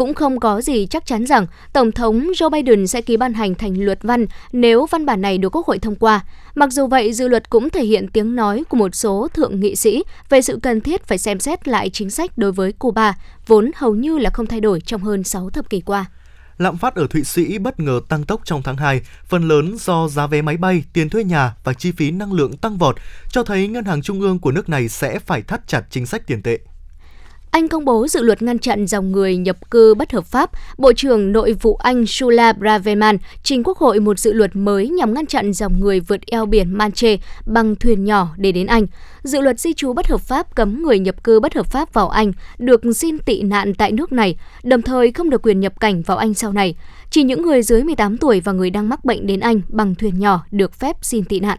cũng 0.00 0.14
không 0.14 0.40
có 0.40 0.60
gì 0.60 0.86
chắc 0.86 1.06
chắn 1.06 1.26
rằng 1.26 1.46
Tổng 1.72 1.92
thống 1.92 2.28
Joe 2.34 2.50
Biden 2.50 2.86
sẽ 2.86 3.00
ký 3.00 3.16
ban 3.16 3.34
hành 3.34 3.54
thành 3.54 3.84
luật 3.84 4.02
văn 4.02 4.26
nếu 4.52 4.86
văn 4.90 5.06
bản 5.06 5.20
này 5.20 5.38
được 5.38 5.56
Quốc 5.56 5.66
hội 5.66 5.78
thông 5.78 5.96
qua. 5.96 6.24
Mặc 6.54 6.72
dù 6.72 6.86
vậy, 6.86 7.12
dự 7.12 7.28
luật 7.28 7.50
cũng 7.50 7.70
thể 7.70 7.84
hiện 7.84 8.08
tiếng 8.08 8.36
nói 8.36 8.64
của 8.68 8.76
một 8.76 8.94
số 8.94 9.28
thượng 9.34 9.60
nghị 9.60 9.76
sĩ 9.76 10.02
về 10.28 10.42
sự 10.42 10.58
cần 10.62 10.80
thiết 10.80 11.04
phải 11.04 11.18
xem 11.18 11.40
xét 11.40 11.68
lại 11.68 11.90
chính 11.90 12.10
sách 12.10 12.38
đối 12.38 12.52
với 12.52 12.72
Cuba, 12.72 13.14
vốn 13.46 13.70
hầu 13.76 13.94
như 13.94 14.18
là 14.18 14.30
không 14.30 14.46
thay 14.46 14.60
đổi 14.60 14.80
trong 14.80 15.00
hơn 15.00 15.24
6 15.24 15.50
thập 15.50 15.70
kỷ 15.70 15.80
qua. 15.80 16.04
Lạm 16.58 16.76
phát 16.76 16.94
ở 16.94 17.06
Thụy 17.10 17.24
Sĩ 17.24 17.58
bất 17.58 17.80
ngờ 17.80 18.00
tăng 18.08 18.24
tốc 18.24 18.40
trong 18.44 18.62
tháng 18.62 18.76
2, 18.76 19.00
phần 19.28 19.48
lớn 19.48 19.76
do 19.78 20.08
giá 20.08 20.26
vé 20.26 20.42
máy 20.42 20.56
bay, 20.56 20.84
tiền 20.92 21.08
thuê 21.08 21.24
nhà 21.24 21.54
và 21.64 21.72
chi 21.72 21.92
phí 21.92 22.10
năng 22.10 22.32
lượng 22.32 22.56
tăng 22.56 22.78
vọt, 22.78 22.96
cho 23.30 23.42
thấy 23.42 23.68
ngân 23.68 23.84
hàng 23.84 24.02
trung 24.02 24.20
ương 24.20 24.38
của 24.38 24.52
nước 24.52 24.68
này 24.68 24.88
sẽ 24.88 25.18
phải 25.18 25.42
thắt 25.42 25.68
chặt 25.68 25.82
chính 25.90 26.06
sách 26.06 26.26
tiền 26.26 26.42
tệ. 26.42 26.58
Anh 27.50 27.68
công 27.68 27.84
bố 27.84 28.08
dự 28.08 28.22
luật 28.22 28.42
ngăn 28.42 28.58
chặn 28.58 28.86
dòng 28.86 29.12
người 29.12 29.36
nhập 29.36 29.70
cư 29.70 29.94
bất 29.94 30.12
hợp 30.12 30.26
pháp. 30.26 30.50
Bộ 30.78 30.92
trưởng 30.92 31.32
Nội 31.32 31.52
vụ 31.52 31.74
Anh 31.74 32.06
Sula 32.06 32.52
Braverman 32.52 33.16
trình 33.42 33.62
Quốc 33.64 33.78
hội 33.78 34.00
một 34.00 34.18
dự 34.18 34.32
luật 34.32 34.56
mới 34.56 34.88
nhằm 34.88 35.14
ngăn 35.14 35.26
chặn 35.26 35.52
dòng 35.52 35.80
người 35.80 36.00
vượt 36.00 36.20
eo 36.26 36.46
biển 36.46 36.72
Manche 36.78 37.16
bằng 37.46 37.76
thuyền 37.76 38.04
nhỏ 38.04 38.28
để 38.36 38.52
đến 38.52 38.66
Anh. 38.66 38.86
Dự 39.22 39.40
luật 39.40 39.60
di 39.60 39.72
trú 39.72 39.92
bất 39.92 40.06
hợp 40.06 40.20
pháp 40.20 40.54
cấm 40.54 40.82
người 40.82 40.98
nhập 40.98 41.24
cư 41.24 41.40
bất 41.40 41.54
hợp 41.54 41.66
pháp 41.66 41.92
vào 41.92 42.08
Anh 42.08 42.32
được 42.58 42.80
xin 42.94 43.18
tị 43.18 43.42
nạn 43.42 43.74
tại 43.74 43.92
nước 43.92 44.12
này, 44.12 44.36
đồng 44.62 44.82
thời 44.82 45.12
không 45.12 45.30
được 45.30 45.42
quyền 45.42 45.60
nhập 45.60 45.80
cảnh 45.80 46.02
vào 46.02 46.16
Anh 46.16 46.34
sau 46.34 46.52
này. 46.52 46.74
Chỉ 47.10 47.22
những 47.22 47.42
người 47.42 47.62
dưới 47.62 47.82
18 47.82 48.16
tuổi 48.16 48.40
và 48.40 48.52
người 48.52 48.70
đang 48.70 48.88
mắc 48.88 49.04
bệnh 49.04 49.26
đến 49.26 49.40
Anh 49.40 49.60
bằng 49.68 49.94
thuyền 49.94 50.18
nhỏ 50.18 50.44
được 50.50 50.74
phép 50.74 50.96
xin 51.02 51.24
tị 51.24 51.40
nạn. 51.40 51.58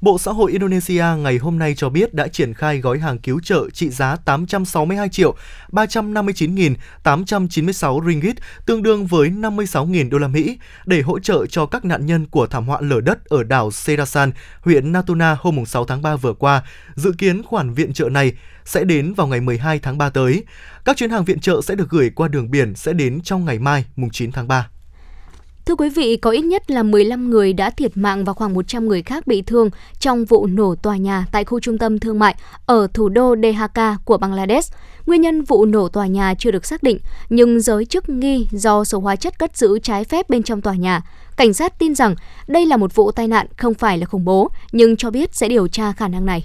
Bộ 0.00 0.18
Xã 0.18 0.32
hội 0.32 0.52
Indonesia 0.52 1.04
ngày 1.18 1.38
hôm 1.38 1.58
nay 1.58 1.74
cho 1.74 1.88
biết 1.88 2.14
đã 2.14 2.28
triển 2.28 2.54
khai 2.54 2.80
gói 2.80 2.98
hàng 2.98 3.18
cứu 3.18 3.40
trợ 3.40 3.70
trị 3.70 3.90
giá 3.90 4.16
862 4.16 5.08
triệu 5.08 5.34
359.896 5.72 8.06
ringgit, 8.06 8.36
tương 8.66 8.82
đương 8.82 9.06
với 9.06 9.30
56.000 9.30 10.10
đô 10.10 10.18
la 10.18 10.28
Mỹ, 10.28 10.58
để 10.86 11.02
hỗ 11.02 11.18
trợ 11.18 11.46
cho 11.46 11.66
các 11.66 11.84
nạn 11.84 12.06
nhân 12.06 12.26
của 12.26 12.46
thảm 12.46 12.66
họa 12.66 12.80
lở 12.80 13.00
đất 13.00 13.24
ở 13.24 13.42
đảo 13.42 13.70
Serasan, 13.70 14.32
huyện 14.60 14.92
Natuna 14.92 15.36
hôm 15.40 15.66
6 15.66 15.84
tháng 15.84 16.02
3 16.02 16.16
vừa 16.16 16.32
qua. 16.32 16.62
Dự 16.94 17.12
kiến 17.18 17.42
khoản 17.42 17.74
viện 17.74 17.92
trợ 17.92 18.08
này 18.08 18.32
sẽ 18.64 18.84
đến 18.84 19.14
vào 19.14 19.26
ngày 19.26 19.40
12 19.40 19.78
tháng 19.78 19.98
3 19.98 20.10
tới. 20.10 20.44
Các 20.84 20.96
chuyến 20.96 21.10
hàng 21.10 21.24
viện 21.24 21.40
trợ 21.40 21.60
sẽ 21.62 21.74
được 21.74 21.90
gửi 21.90 22.10
qua 22.10 22.28
đường 22.28 22.50
biển 22.50 22.74
sẽ 22.74 22.92
đến 22.92 23.20
trong 23.20 23.44
ngày 23.44 23.58
mai, 23.58 23.84
mùng 23.96 24.10
9 24.10 24.32
tháng 24.32 24.48
3. 24.48 24.68
Thưa 25.66 25.74
quý 25.74 25.88
vị, 25.88 26.16
có 26.16 26.30
ít 26.30 26.40
nhất 26.40 26.70
là 26.70 26.82
15 26.82 27.30
người 27.30 27.52
đã 27.52 27.70
thiệt 27.70 27.96
mạng 27.96 28.24
và 28.24 28.32
khoảng 28.32 28.54
100 28.54 28.88
người 28.88 29.02
khác 29.02 29.26
bị 29.26 29.42
thương 29.42 29.70
trong 30.00 30.24
vụ 30.24 30.46
nổ 30.46 30.74
tòa 30.74 30.96
nhà 30.96 31.26
tại 31.32 31.44
khu 31.44 31.60
trung 31.60 31.78
tâm 31.78 31.98
thương 31.98 32.18
mại 32.18 32.34
ở 32.66 32.86
thủ 32.94 33.08
đô 33.08 33.34
Dhaka 33.42 33.96
của 34.04 34.18
Bangladesh. 34.18 34.74
Nguyên 35.06 35.20
nhân 35.20 35.42
vụ 35.42 35.64
nổ 35.64 35.88
tòa 35.88 36.06
nhà 36.06 36.34
chưa 36.38 36.50
được 36.50 36.66
xác 36.66 36.82
định, 36.82 36.98
nhưng 37.28 37.60
giới 37.60 37.84
chức 37.84 38.08
nghi 38.08 38.46
do 38.50 38.84
số 38.84 39.00
hóa 39.00 39.16
chất 39.16 39.38
cất 39.38 39.56
giữ 39.56 39.78
trái 39.78 40.04
phép 40.04 40.30
bên 40.30 40.42
trong 40.42 40.60
tòa 40.60 40.74
nhà. 40.74 41.02
Cảnh 41.36 41.52
sát 41.52 41.78
tin 41.78 41.94
rằng 41.94 42.14
đây 42.46 42.66
là 42.66 42.76
một 42.76 42.94
vụ 42.94 43.10
tai 43.10 43.28
nạn 43.28 43.46
không 43.56 43.74
phải 43.74 43.98
là 43.98 44.06
khủng 44.06 44.24
bố, 44.24 44.50
nhưng 44.72 44.96
cho 44.96 45.10
biết 45.10 45.34
sẽ 45.34 45.48
điều 45.48 45.68
tra 45.68 45.92
khả 45.92 46.08
năng 46.08 46.26
này. 46.26 46.44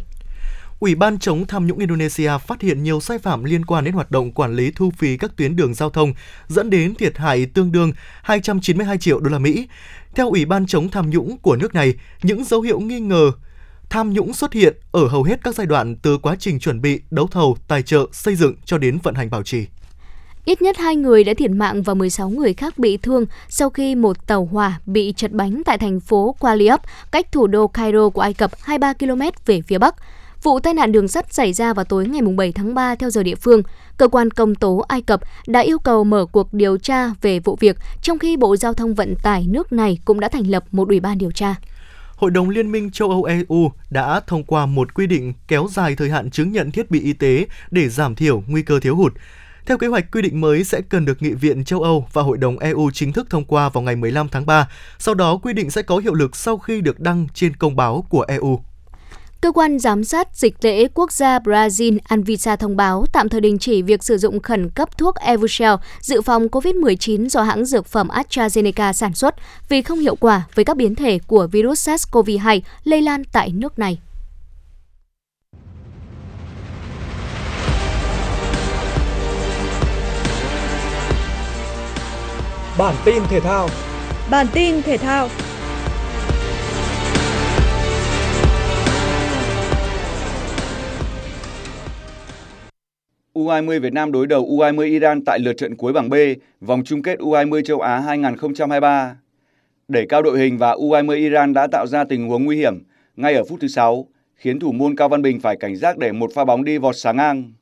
Ủy 0.82 0.96
ban 0.96 1.20
chống 1.20 1.48
tham 1.48 1.68
nhũng 1.68 1.80
Indonesia 1.80 2.32
phát 2.48 2.62
hiện 2.62 2.84
nhiều 2.84 3.00
sai 3.02 3.18
phạm 3.18 3.44
liên 3.44 3.66
quan 3.66 3.84
đến 3.84 3.94
hoạt 3.94 4.12
động 4.12 4.32
quản 4.32 4.56
lý 4.56 4.72
thu 4.76 4.92
phí 4.98 5.18
các 5.18 5.32
tuyến 5.38 5.56
đường 5.56 5.74
giao 5.74 5.90
thông, 5.90 6.14
dẫn 6.48 6.70
đến 6.70 6.96
thiệt 6.96 7.18
hại 7.18 7.46
tương 7.46 7.72
đương 7.72 7.92
292 8.24 8.98
triệu 8.98 9.20
đô 9.20 9.30
la 9.30 9.40
Mỹ. 9.40 9.68
Theo 10.16 10.30
Ủy 10.30 10.46
ban 10.46 10.66
chống 10.66 10.90
tham 10.90 11.10
nhũng 11.10 11.38
của 11.38 11.56
nước 11.56 11.74
này, 11.74 11.94
những 12.24 12.44
dấu 12.44 12.62
hiệu 12.62 12.80
nghi 12.80 13.00
ngờ 13.00 13.32
tham 13.90 14.14
nhũng 14.14 14.34
xuất 14.34 14.54
hiện 14.54 14.76
ở 14.92 15.08
hầu 15.08 15.24
hết 15.24 15.44
các 15.44 15.56
giai 15.56 15.68
đoạn 15.68 15.96
từ 15.96 16.18
quá 16.18 16.36
trình 16.40 16.60
chuẩn 16.60 16.82
bị, 16.82 17.02
đấu 17.12 17.28
thầu, 17.28 17.58
tài 17.68 17.84
trợ, 17.84 18.06
xây 18.12 18.36
dựng 18.36 18.56
cho 18.66 18.78
đến 18.78 19.00
vận 19.04 19.16
hành 19.16 19.30
bảo 19.30 19.44
trì. 19.44 19.66
Ít 20.46 20.62
nhất 20.62 20.78
hai 20.78 20.96
người 20.96 21.24
đã 21.24 21.34
thiệt 21.38 21.52
mạng 21.52 21.84
và 21.84 21.94
16 21.94 22.30
người 22.30 22.54
khác 22.54 22.78
bị 22.78 22.98
thương 22.98 23.26
sau 23.50 23.70
khi 23.70 23.96
một 23.96 24.28
tàu 24.28 24.46
hỏa 24.52 24.80
bị 24.86 25.14
chật 25.18 25.32
bánh 25.32 25.62
tại 25.66 25.78
thành 25.78 26.00
phố 26.00 26.36
Qualiop, 26.40 26.82
cách 27.12 27.32
thủ 27.32 27.48
đô 27.48 27.68
Cairo 27.68 28.10
của 28.10 28.22
Ai 28.22 28.34
Cập 28.34 28.52
23 28.62 28.94
km 28.94 29.22
về 29.46 29.62
phía 29.62 29.78
bắc. 29.78 29.96
Vụ 30.44 30.60
tai 30.60 30.74
nạn 30.74 30.92
đường 30.92 31.08
sắt 31.08 31.34
xảy 31.34 31.54
ra 31.54 31.74
vào 31.74 31.86
tối 31.86 32.08
ngày 32.08 32.22
7 32.22 32.52
tháng 32.52 32.74
3 32.74 32.96
theo 32.96 33.10
giờ 33.10 33.24
địa 33.24 33.36
phương. 33.36 33.62
Cơ 33.98 34.08
quan 34.08 34.32
công 34.32 34.56
tố 34.56 34.86
Ai 34.88 35.02
Cập 35.02 35.22
đã 35.48 35.60
yêu 35.60 35.80
cầu 35.80 36.04
mở 36.04 36.26
cuộc 36.26 36.54
điều 36.54 36.78
tra 36.78 37.10
về 37.22 37.40
vụ 37.40 37.58
việc, 37.60 37.78
trong 38.02 38.20
khi 38.20 38.38
Bộ 38.38 38.56
Giao 38.56 38.74
thông 38.74 38.94
Vận 38.94 39.16
tải 39.24 39.46
nước 39.48 39.74
này 39.74 40.00
cũng 40.06 40.20
đã 40.20 40.30
thành 40.30 40.48
lập 40.48 40.64
một 40.72 40.88
ủy 40.88 41.00
ban 41.00 41.18
điều 41.18 41.32
tra. 41.32 41.56
Hội 42.16 42.32
đồng 42.32 42.50
Liên 42.50 42.72
minh 42.72 42.92
châu 42.92 43.10
Âu 43.10 43.24
EU 43.24 43.72
đã 43.90 44.22
thông 44.28 44.44
qua 44.44 44.66
một 44.66 44.94
quy 44.94 45.08
định 45.08 45.34
kéo 45.48 45.68
dài 45.72 45.96
thời 45.96 46.10
hạn 46.10 46.32
chứng 46.32 46.52
nhận 46.52 46.72
thiết 46.72 46.92
bị 46.92 47.02
y 47.02 47.14
tế 47.14 47.46
để 47.72 47.90
giảm 47.90 48.16
thiểu 48.16 48.44
nguy 48.48 48.62
cơ 48.62 48.80
thiếu 48.80 48.96
hụt. 48.96 49.14
Theo 49.66 49.78
kế 49.78 49.88
hoạch, 49.88 50.12
quy 50.12 50.22
định 50.22 50.42
mới 50.42 50.64
sẽ 50.64 50.82
cần 50.90 51.06
được 51.06 51.22
Nghị 51.22 51.34
viện 51.34 51.64
châu 51.64 51.82
Âu 51.82 52.08
và 52.14 52.22
Hội 52.22 52.38
đồng 52.38 52.60
EU 52.60 52.92
chính 52.94 53.14
thức 53.14 53.28
thông 53.30 53.46
qua 53.46 53.70
vào 53.70 53.82
ngày 53.82 53.96
15 53.96 54.30
tháng 54.30 54.46
3. 54.46 54.68
Sau 55.00 55.16
đó, 55.16 55.38
quy 55.38 55.54
định 55.54 55.70
sẽ 55.70 55.82
có 55.82 55.98
hiệu 55.98 56.14
lực 56.14 56.36
sau 56.36 56.58
khi 56.58 56.82
được 56.82 57.00
đăng 57.00 57.28
trên 57.34 57.56
công 57.56 57.76
báo 57.76 58.06
của 58.10 58.26
EU. 58.28 58.60
Cơ 59.42 59.52
quan 59.52 59.80
giám 59.80 60.04
sát 60.04 60.28
dịch 60.34 60.62
tễ 60.62 60.88
quốc 60.94 61.12
gia 61.12 61.40
Brazil 61.40 61.98
Anvisa 62.04 62.56
thông 62.56 62.78
báo 62.78 63.06
tạm 63.14 63.30
thời 63.30 63.42
đình 63.42 63.60
chỉ 63.60 63.82
việc 63.82 64.04
sử 64.04 64.18
dụng 64.18 64.40
khẩn 64.40 64.70
cấp 64.70 64.98
thuốc 64.98 65.16
Evusheld 65.16 65.80
dự 66.02 66.22
phòng 66.22 66.48
COVID-19 66.48 67.30
do 67.30 67.42
hãng 67.42 67.66
dược 67.66 67.86
phẩm 67.86 68.08
AstraZeneca 68.08 68.94
sản 68.94 69.14
xuất 69.14 69.36
vì 69.70 69.82
không 69.82 70.00
hiệu 70.00 70.16
quả 70.16 70.42
với 70.56 70.66
các 70.66 70.78
biến 70.78 70.96
thể 70.96 71.20
của 71.28 71.48
virus 71.48 71.90
SARS-CoV-2 71.90 72.60
lây 72.84 73.02
lan 73.02 73.24
tại 73.32 73.52
nước 73.52 73.80
này. 73.80 74.00
Bản 82.78 82.96
tin 83.06 83.24
thể 83.30 83.40
thao 83.40 83.70
Bản 84.30 84.48
tin 84.54 84.82
thể 84.82 84.98
thao 84.98 85.30
U20 93.34 93.80
Việt 93.80 93.94
Nam 93.94 94.12
đối 94.12 94.28
đầu 94.28 94.46
U20 94.46 94.82
Iran 94.82 95.26
tại 95.26 95.40
lượt 95.40 95.54
trận 95.54 95.76
cuối 95.76 95.94
bảng 95.94 96.10
B, 96.10 96.14
vòng 96.62 96.84
chung 96.86 97.02
kết 97.02 97.20
U20 97.20 97.62
châu 97.62 97.80
Á 97.80 98.00
2023. 98.00 99.16
Đẩy 99.88 100.06
cao 100.10 100.22
đội 100.22 100.40
hình 100.40 100.58
và 100.58 100.74
U20 100.74 101.16
Iran 101.16 101.54
đã 101.54 101.68
tạo 101.68 101.88
ra 101.88 102.04
tình 102.04 102.28
huống 102.28 102.46
nguy 102.46 102.58
hiểm 102.58 102.84
ngay 103.16 103.34
ở 103.34 103.44
phút 103.44 103.60
thứ 103.62 103.68
6, 103.68 104.08
khiến 104.36 104.60
thủ 104.60 104.72
môn 104.72 104.96
Cao 104.96 105.10
Văn 105.10 105.22
Bình 105.22 105.40
phải 105.40 105.58
cảnh 105.58 105.76
giác 105.76 105.98
để 105.98 106.12
một 106.12 106.32
pha 106.34 106.46
bóng 106.46 106.64
đi 106.64 106.78
vọt 106.78 106.96
sáng 106.98 107.18
ngang. 107.18 107.54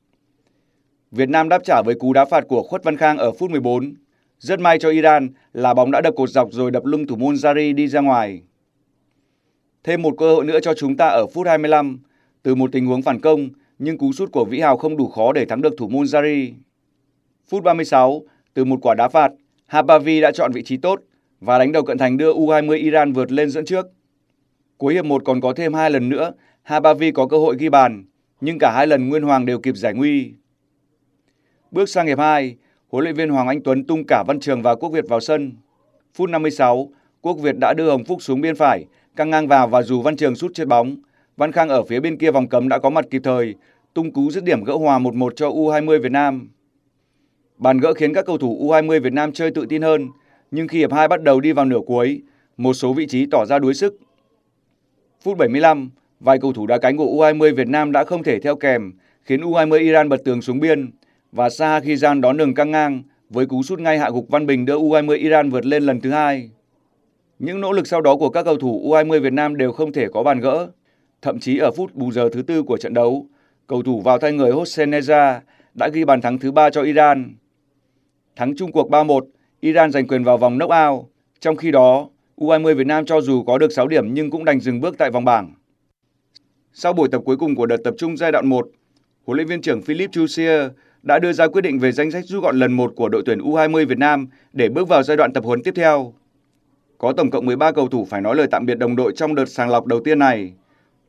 Việt 1.12 1.30
Nam 1.30 1.50
đáp 1.50 1.64
trả 1.64 1.82
với 1.86 1.96
cú 1.96 2.14
đá 2.14 2.26
phạt 2.26 2.44
của 2.48 2.64
Khuất 2.64 2.84
Văn 2.84 2.98
Khang 2.98 3.18
ở 3.18 3.32
phút 3.32 3.52
14. 3.52 3.94
Rất 4.40 4.60
may 4.60 4.80
cho 4.80 4.90
Iran 4.90 5.30
là 5.54 5.74
bóng 5.74 5.92
đã 5.92 6.02
đập 6.02 6.14
cột 6.18 6.30
dọc 6.30 6.52
rồi 6.52 6.72
đập 6.72 6.86
lưng 6.86 7.08
thủ 7.08 7.16
môn 7.16 7.36
Zari 7.36 7.76
đi 7.76 7.88
ra 7.88 8.02
ngoài. 8.02 8.42
Thêm 9.84 10.02
một 10.02 10.16
cơ 10.18 10.36
hội 10.36 10.46
nữa 10.46 10.60
cho 10.60 10.74
chúng 10.74 10.98
ta 10.98 11.08
ở 11.08 11.28
phút 11.34 11.48
25 11.48 12.00
từ 12.44 12.56
một 12.56 12.72
tình 12.72 12.86
huống 12.86 13.02
phản 13.02 13.20
công 13.20 13.50
nhưng 13.80 13.98
cú 13.98 14.14
sút 14.14 14.32
của 14.32 14.46
Vĩ 14.46 14.60
Hào 14.60 14.78
không 14.78 14.98
đủ 14.98 15.08
khó 15.08 15.34
để 15.34 15.46
thắng 15.46 15.62
được 15.62 15.74
thủ 15.78 15.88
môn 15.88 16.04
Zari. 16.04 16.52
Phút 17.50 17.64
36, 17.64 18.24
từ 18.54 18.66
một 18.66 18.80
quả 18.82 18.96
đá 18.96 19.08
phạt, 19.10 19.32
Habavi 19.66 20.22
đã 20.22 20.32
chọn 20.32 20.52
vị 20.52 20.64
trí 20.64 20.78
tốt 20.78 21.02
và 21.42 21.60
đánh 21.60 21.72
đầu 21.72 21.84
cận 21.84 21.98
thành 21.98 22.18
đưa 22.18 22.34
U20 22.34 22.78
Iran 22.78 23.14
vượt 23.14 23.32
lên 23.32 23.50
dẫn 23.50 23.66
trước. 23.66 23.88
Cuối 24.78 24.94
hiệp 24.94 25.06
1 25.06 25.22
còn 25.26 25.42
có 25.42 25.54
thêm 25.54 25.74
hai 25.74 25.92
lần 25.92 26.10
nữa, 26.10 26.32
Habavi 26.64 27.12
có 27.12 27.28
cơ 27.28 27.38
hội 27.38 27.56
ghi 27.60 27.70
bàn, 27.70 28.06
nhưng 28.42 28.60
cả 28.60 28.72
hai 28.72 28.88
lần 28.88 29.10
Nguyên 29.10 29.24
Hoàng 29.24 29.46
đều 29.46 29.60
kịp 29.60 29.76
giải 29.78 29.94
nguy. 29.94 30.34
Bước 31.72 31.90
sang 31.90 32.08
hiệp 32.08 32.20
2, 32.20 32.56
huấn 32.88 33.04
luyện 33.04 33.16
viên 33.16 33.30
Hoàng 33.30 33.48
Anh 33.48 33.62
Tuấn 33.64 33.84
tung 33.84 34.04
cả 34.08 34.24
Văn 34.28 34.40
Trường 34.40 34.62
và 34.62 34.76
Quốc 34.76 34.90
Việt 34.90 35.06
vào 35.10 35.20
sân. 35.20 35.52
Phút 36.14 36.30
56, 36.30 36.90
Quốc 37.22 37.34
Việt 37.34 37.56
đã 37.62 37.74
đưa 37.74 37.90
Hồng 37.90 38.04
Phúc 38.04 38.22
xuống 38.22 38.42
biên 38.42 38.56
phải, 38.56 38.86
căng 39.16 39.30
ngang 39.30 39.48
vào 39.48 39.68
và 39.68 39.82
dù 39.82 40.02
Văn 40.02 40.16
Trường 40.16 40.36
sút 40.36 40.54
chết 40.54 40.68
bóng, 40.68 40.96
Văn 41.40 41.52
Khang 41.52 41.70
ở 41.70 41.84
phía 41.84 42.00
bên 42.00 42.18
kia 42.18 42.32
vòng 42.32 42.48
cấm 42.48 42.70
đã 42.70 42.80
có 42.80 42.90
mặt 42.90 43.06
kịp 43.10 43.22
thời, 43.24 43.56
tung 43.94 44.12
cú 44.12 44.32
dứt 44.32 44.44
điểm 44.44 44.64
gỡ 44.64 44.76
hòa 44.76 45.00
1-1 45.00 45.30
cho 45.36 45.50
U20 45.50 46.02
Việt 46.02 46.12
Nam. 46.12 46.50
Bàn 47.58 47.78
gỡ 47.78 47.94
khiến 47.94 48.14
các 48.14 48.26
cầu 48.26 48.38
thủ 48.38 48.68
U20 48.70 49.02
Việt 49.02 49.14
Nam 49.14 49.32
chơi 49.32 49.52
tự 49.52 49.66
tin 49.70 49.82
hơn, 49.82 50.08
nhưng 50.52 50.68
khi 50.68 50.78
hiệp 50.78 50.94
2 50.94 51.08
bắt 51.08 51.24
đầu 51.24 51.40
đi 51.40 51.52
vào 51.52 51.66
nửa 51.66 51.80
cuối, 51.86 52.22
một 52.58 52.74
số 52.74 52.94
vị 52.94 53.06
trí 53.08 53.26
tỏ 53.26 53.46
ra 53.46 53.60
đuối 53.60 53.74
sức. 53.74 54.00
Phút 55.24 55.38
75, 55.38 55.90
vài 56.20 56.38
cầu 56.40 56.54
thủ 56.54 56.68
đá 56.68 56.78
cánh 56.78 56.98
của 56.98 57.06
U20 57.06 57.56
Việt 57.56 57.68
Nam 57.68 57.92
đã 57.92 58.04
không 58.04 58.24
thể 58.24 58.40
theo 58.40 58.56
kèm, 58.56 58.94
khiến 59.24 59.42
U20 59.42 59.80
Iran 59.80 60.10
bật 60.10 60.24
tường 60.24 60.42
xuống 60.42 60.60
biên 60.60 60.92
và 61.32 61.50
Saha 61.50 61.80
Khizan 61.80 62.22
đón 62.22 62.38
đường 62.38 62.54
căng 62.54 62.72
ngang 62.72 63.04
với 63.30 63.46
cú 63.46 63.64
sút 63.64 63.80
ngay 63.80 64.00
hạ 64.00 64.10
gục 64.10 64.30
Văn 64.30 64.46
Bình 64.46 64.66
đưa 64.66 64.80
U20 64.80 65.18
Iran 65.18 65.50
vượt 65.50 65.66
lên 65.66 65.84
lần 65.84 66.02
thứ 66.02 66.12
hai. 66.12 66.50
Những 67.40 67.62
nỗ 67.62 67.72
lực 67.72 67.88
sau 67.88 68.02
đó 68.02 68.16
của 68.16 68.30
các 68.30 68.44
cầu 68.44 68.58
thủ 68.58 68.82
U20 68.86 69.20
Việt 69.20 69.34
Nam 69.34 69.58
đều 69.58 69.72
không 69.72 69.94
thể 69.94 70.08
có 70.14 70.24
bàn 70.24 70.40
gỡ. 70.40 70.68
Thậm 71.22 71.40
chí 71.40 71.58
ở 71.58 71.72
phút 71.72 71.96
bù 71.96 72.12
giờ 72.12 72.30
thứ 72.34 72.42
tư 72.42 72.64
của 72.64 72.78
trận 72.78 72.94
đấu, 72.94 73.26
cầu 73.68 73.84
thủ 73.84 74.02
vào 74.02 74.20
thay 74.20 74.32
người 74.32 74.52
Hossein 74.52 74.92
Neza 74.92 75.40
đã 75.74 75.88
ghi 75.88 76.06
bàn 76.06 76.22
thắng 76.22 76.40
thứ 76.40 76.52
ba 76.52 76.70
cho 76.70 76.82
Iran. 76.82 77.36
Thắng 78.36 78.56
chung 78.56 78.72
cuộc 78.72 78.90
3-1, 78.90 79.22
Iran 79.60 79.92
giành 79.92 80.08
quyền 80.08 80.24
vào 80.24 80.38
vòng 80.38 80.58
knock-out. 80.58 81.04
Trong 81.40 81.56
khi 81.56 81.72
đó, 81.72 82.10
U20 82.38 82.76
Việt 82.76 82.88
Nam 82.88 83.06
cho 83.06 83.22
dù 83.22 83.44
có 83.44 83.58
được 83.58 83.72
6 83.72 83.88
điểm 83.88 84.14
nhưng 84.14 84.32
cũng 84.32 84.46
đành 84.46 84.60
dừng 84.60 84.82
bước 84.82 84.98
tại 84.98 85.12
vòng 85.12 85.26
bảng. 85.26 85.54
Sau 86.74 86.94
buổi 86.94 87.10
tập 87.12 87.22
cuối 87.26 87.38
cùng 87.38 87.56
của 87.56 87.66
đợt 87.66 87.78
tập 87.84 87.94
trung 87.98 88.18
giai 88.18 88.32
đoạn 88.32 88.48
1, 88.48 88.70
huấn 89.26 89.36
luyện 89.36 89.48
viên 89.48 89.62
trưởng 89.62 89.82
Philip 89.82 90.12
Chusier 90.12 90.72
đã 91.04 91.20
đưa 91.20 91.34
ra 91.34 91.48
quyết 91.48 91.62
định 91.62 91.80
về 91.80 91.92
danh 91.92 92.12
sách 92.12 92.26
rút 92.26 92.44
gọn 92.44 92.60
lần 92.60 92.74
1 92.74 92.94
của 92.96 93.10
đội 93.10 93.24
tuyển 93.26 93.40
U20 93.40 93.86
Việt 93.86 93.98
Nam 93.98 94.28
để 94.54 94.70
bước 94.70 94.88
vào 94.88 95.04
giai 95.04 95.18
đoạn 95.18 95.34
tập 95.34 95.44
huấn 95.44 95.64
tiếp 95.64 95.74
theo. 95.76 96.14
Có 96.98 97.14
tổng 97.14 97.30
cộng 97.30 97.46
13 97.46 97.72
cầu 97.72 97.88
thủ 97.88 98.06
phải 98.10 98.22
nói 98.22 98.36
lời 98.36 98.48
tạm 98.52 98.66
biệt 98.66 98.76
đồng 98.76 98.96
đội 98.96 99.14
trong 99.16 99.36
đợt 99.36 99.46
sàng 99.46 99.70
lọc 99.70 99.86
đầu 99.86 100.00
tiên 100.00 100.20
này. 100.20 100.54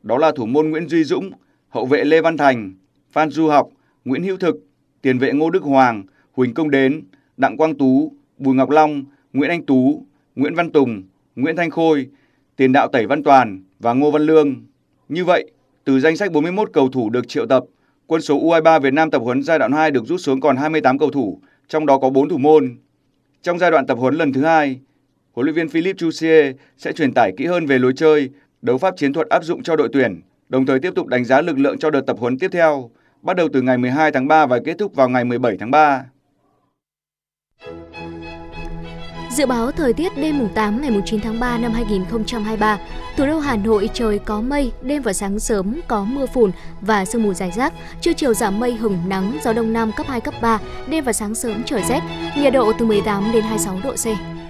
Đó 0.03 0.17
là 0.17 0.31
thủ 0.35 0.45
môn 0.45 0.69
Nguyễn 0.69 0.87
Duy 0.87 1.03
Dũng, 1.03 1.31
hậu 1.69 1.85
vệ 1.85 2.03
Lê 2.03 2.21
Văn 2.21 2.37
Thành, 2.37 2.73
Phan 3.11 3.29
Du 3.29 3.47
Học, 3.47 3.69
Nguyễn 4.05 4.23
Hữu 4.23 4.37
Thực, 4.37 4.55
tiền 5.01 5.17
vệ 5.17 5.33
Ngô 5.33 5.49
Đức 5.49 5.63
Hoàng, 5.63 6.03
Huỳnh 6.31 6.53
Công 6.53 6.69
Đến, 6.69 7.03
Đặng 7.37 7.57
Quang 7.57 7.77
Tú, 7.77 8.13
Bùi 8.37 8.55
Ngọc 8.55 8.69
Long, 8.69 9.03
Nguyễn 9.33 9.49
Anh 9.49 9.65
Tú, 9.65 10.05
Nguyễn 10.35 10.55
Văn 10.55 10.71
Tùng, 10.71 11.03
Nguyễn 11.35 11.55
Thanh 11.55 11.69
Khôi, 11.69 12.07
tiền 12.55 12.71
đạo 12.71 12.87
Tẩy 12.87 13.07
Văn 13.07 13.23
Toàn 13.23 13.63
và 13.79 13.93
Ngô 13.93 14.11
Văn 14.11 14.21
Lương. 14.21 14.55
Như 15.09 15.25
vậy, 15.25 15.51
từ 15.83 15.99
danh 15.99 16.17
sách 16.17 16.31
41 16.31 16.69
cầu 16.73 16.89
thủ 16.89 17.09
được 17.09 17.27
triệu 17.27 17.45
tập, 17.45 17.63
quân 18.07 18.21
số 18.21 18.39
U23 18.39 18.79
Việt 18.79 18.93
Nam 18.93 19.11
tập 19.11 19.19
huấn 19.19 19.43
giai 19.43 19.59
đoạn 19.59 19.71
2 19.71 19.91
được 19.91 20.05
rút 20.05 20.21
xuống 20.21 20.41
còn 20.41 20.57
28 20.57 20.97
cầu 20.97 21.11
thủ, 21.11 21.39
trong 21.67 21.85
đó 21.85 21.97
có 21.97 22.09
4 22.09 22.29
thủ 22.29 22.37
môn. 22.37 22.77
Trong 23.41 23.59
giai 23.59 23.71
đoạn 23.71 23.87
tập 23.87 23.97
huấn 23.97 24.15
lần 24.15 24.33
thứ 24.33 24.41
hai, 24.41 24.79
huấn 25.33 25.45
luyện 25.45 25.55
viên 25.55 25.69
Philippe 25.69 25.97
Jouzier 25.97 26.53
sẽ 26.77 26.91
truyền 26.93 27.13
tải 27.13 27.31
kỹ 27.37 27.45
hơn 27.45 27.65
về 27.65 27.79
lối 27.79 27.93
chơi, 27.95 28.29
đấu 28.61 28.77
pháp 28.77 28.97
chiến 28.97 29.13
thuật 29.13 29.29
áp 29.29 29.43
dụng 29.43 29.63
cho 29.63 29.75
đội 29.75 29.89
tuyển, 29.93 30.21
đồng 30.49 30.65
thời 30.65 30.79
tiếp 30.79 30.91
tục 30.95 31.07
đánh 31.07 31.25
giá 31.25 31.41
lực 31.41 31.57
lượng 31.59 31.77
cho 31.77 31.89
đợt 31.89 32.01
tập 32.01 32.17
huấn 32.19 32.39
tiếp 32.39 32.49
theo, 32.51 32.89
bắt 33.21 33.35
đầu 33.35 33.47
từ 33.53 33.61
ngày 33.61 33.77
12 33.77 34.11
tháng 34.11 34.27
3 34.27 34.45
và 34.45 34.59
kết 34.65 34.77
thúc 34.77 34.95
vào 34.95 35.09
ngày 35.09 35.25
17 35.25 35.57
tháng 35.59 35.71
3. 35.71 36.05
Dự 39.31 39.45
báo 39.45 39.71
thời 39.71 39.93
tiết 39.93 40.11
đêm 40.17 40.39
mùng 40.39 40.49
8 40.55 40.81
ngày 40.81 40.91
mùng 40.91 41.01
9 41.05 41.19
tháng 41.21 41.39
3 41.39 41.57
năm 41.57 41.71
2023, 41.71 42.79
thủ 43.17 43.25
đô 43.25 43.39
Hà 43.39 43.55
Nội 43.55 43.89
trời 43.93 44.19
có 44.19 44.41
mây, 44.41 44.71
đêm 44.81 45.01
và 45.01 45.13
sáng 45.13 45.39
sớm 45.39 45.79
có 45.87 46.03
mưa 46.03 46.25
phùn 46.25 46.51
và 46.81 47.05
sương 47.05 47.23
mù 47.23 47.33
dài 47.33 47.51
rác, 47.55 47.73
trưa 48.01 48.13
chiều 48.13 48.33
giảm 48.33 48.59
mây 48.59 48.75
hừng 48.75 48.97
nắng, 49.07 49.37
gió 49.43 49.53
đông 49.53 49.73
nam 49.73 49.91
cấp 49.97 50.07
2 50.07 50.21
cấp 50.21 50.33
3, 50.41 50.59
đêm 50.87 51.03
và 51.03 51.13
sáng 51.13 51.35
sớm 51.35 51.63
trời 51.65 51.83
rét, 51.89 52.01
nhiệt 52.37 52.53
độ 52.53 52.73
từ 52.79 52.85
18 52.85 53.31
đến 53.33 53.43
26 53.43 53.79
độ 53.83 53.93
C. 53.95 54.40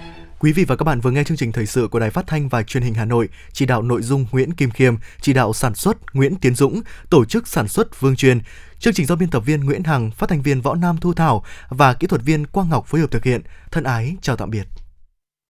Quý 0.42 0.52
vị 0.52 0.64
và 0.64 0.76
các 0.76 0.84
bạn 0.84 1.00
vừa 1.00 1.10
nghe 1.10 1.24
chương 1.24 1.36
trình 1.36 1.52
thời 1.52 1.66
sự 1.66 1.88
của 1.88 1.98
Đài 1.98 2.10
Phát 2.10 2.26
thanh 2.26 2.48
và 2.48 2.62
Truyền 2.62 2.82
hình 2.82 2.94
Hà 2.94 3.04
Nội, 3.04 3.28
chỉ 3.52 3.66
đạo 3.66 3.82
nội 3.82 4.02
dung 4.02 4.26
Nguyễn 4.32 4.52
Kim 4.52 4.70
Khiêm, 4.70 4.94
chỉ 5.20 5.32
đạo 5.32 5.52
sản 5.52 5.74
xuất 5.74 6.14
Nguyễn 6.14 6.34
Tiến 6.36 6.54
Dũng, 6.54 6.80
tổ 7.10 7.24
chức 7.24 7.48
sản 7.48 7.68
xuất 7.68 8.00
Vương 8.00 8.16
Truyền. 8.16 8.40
Chương 8.78 8.94
trình 8.94 9.06
do 9.06 9.16
biên 9.16 9.30
tập 9.30 9.40
viên 9.40 9.60
Nguyễn 9.60 9.84
Hằng, 9.84 10.10
phát 10.10 10.28
thanh 10.28 10.42
viên 10.42 10.60
Võ 10.60 10.74
Nam 10.74 10.96
Thu 11.00 11.14
Thảo 11.14 11.44
và 11.68 11.94
kỹ 11.94 12.06
thuật 12.06 12.22
viên 12.22 12.46
Quang 12.46 12.68
Ngọc 12.68 12.86
phối 12.86 13.00
hợp 13.00 13.10
thực 13.10 13.24
hiện. 13.24 13.40
Thân 13.70 13.84
ái 13.84 14.16
chào 14.22 14.36
tạm 14.36 14.50
biệt. 14.50 14.81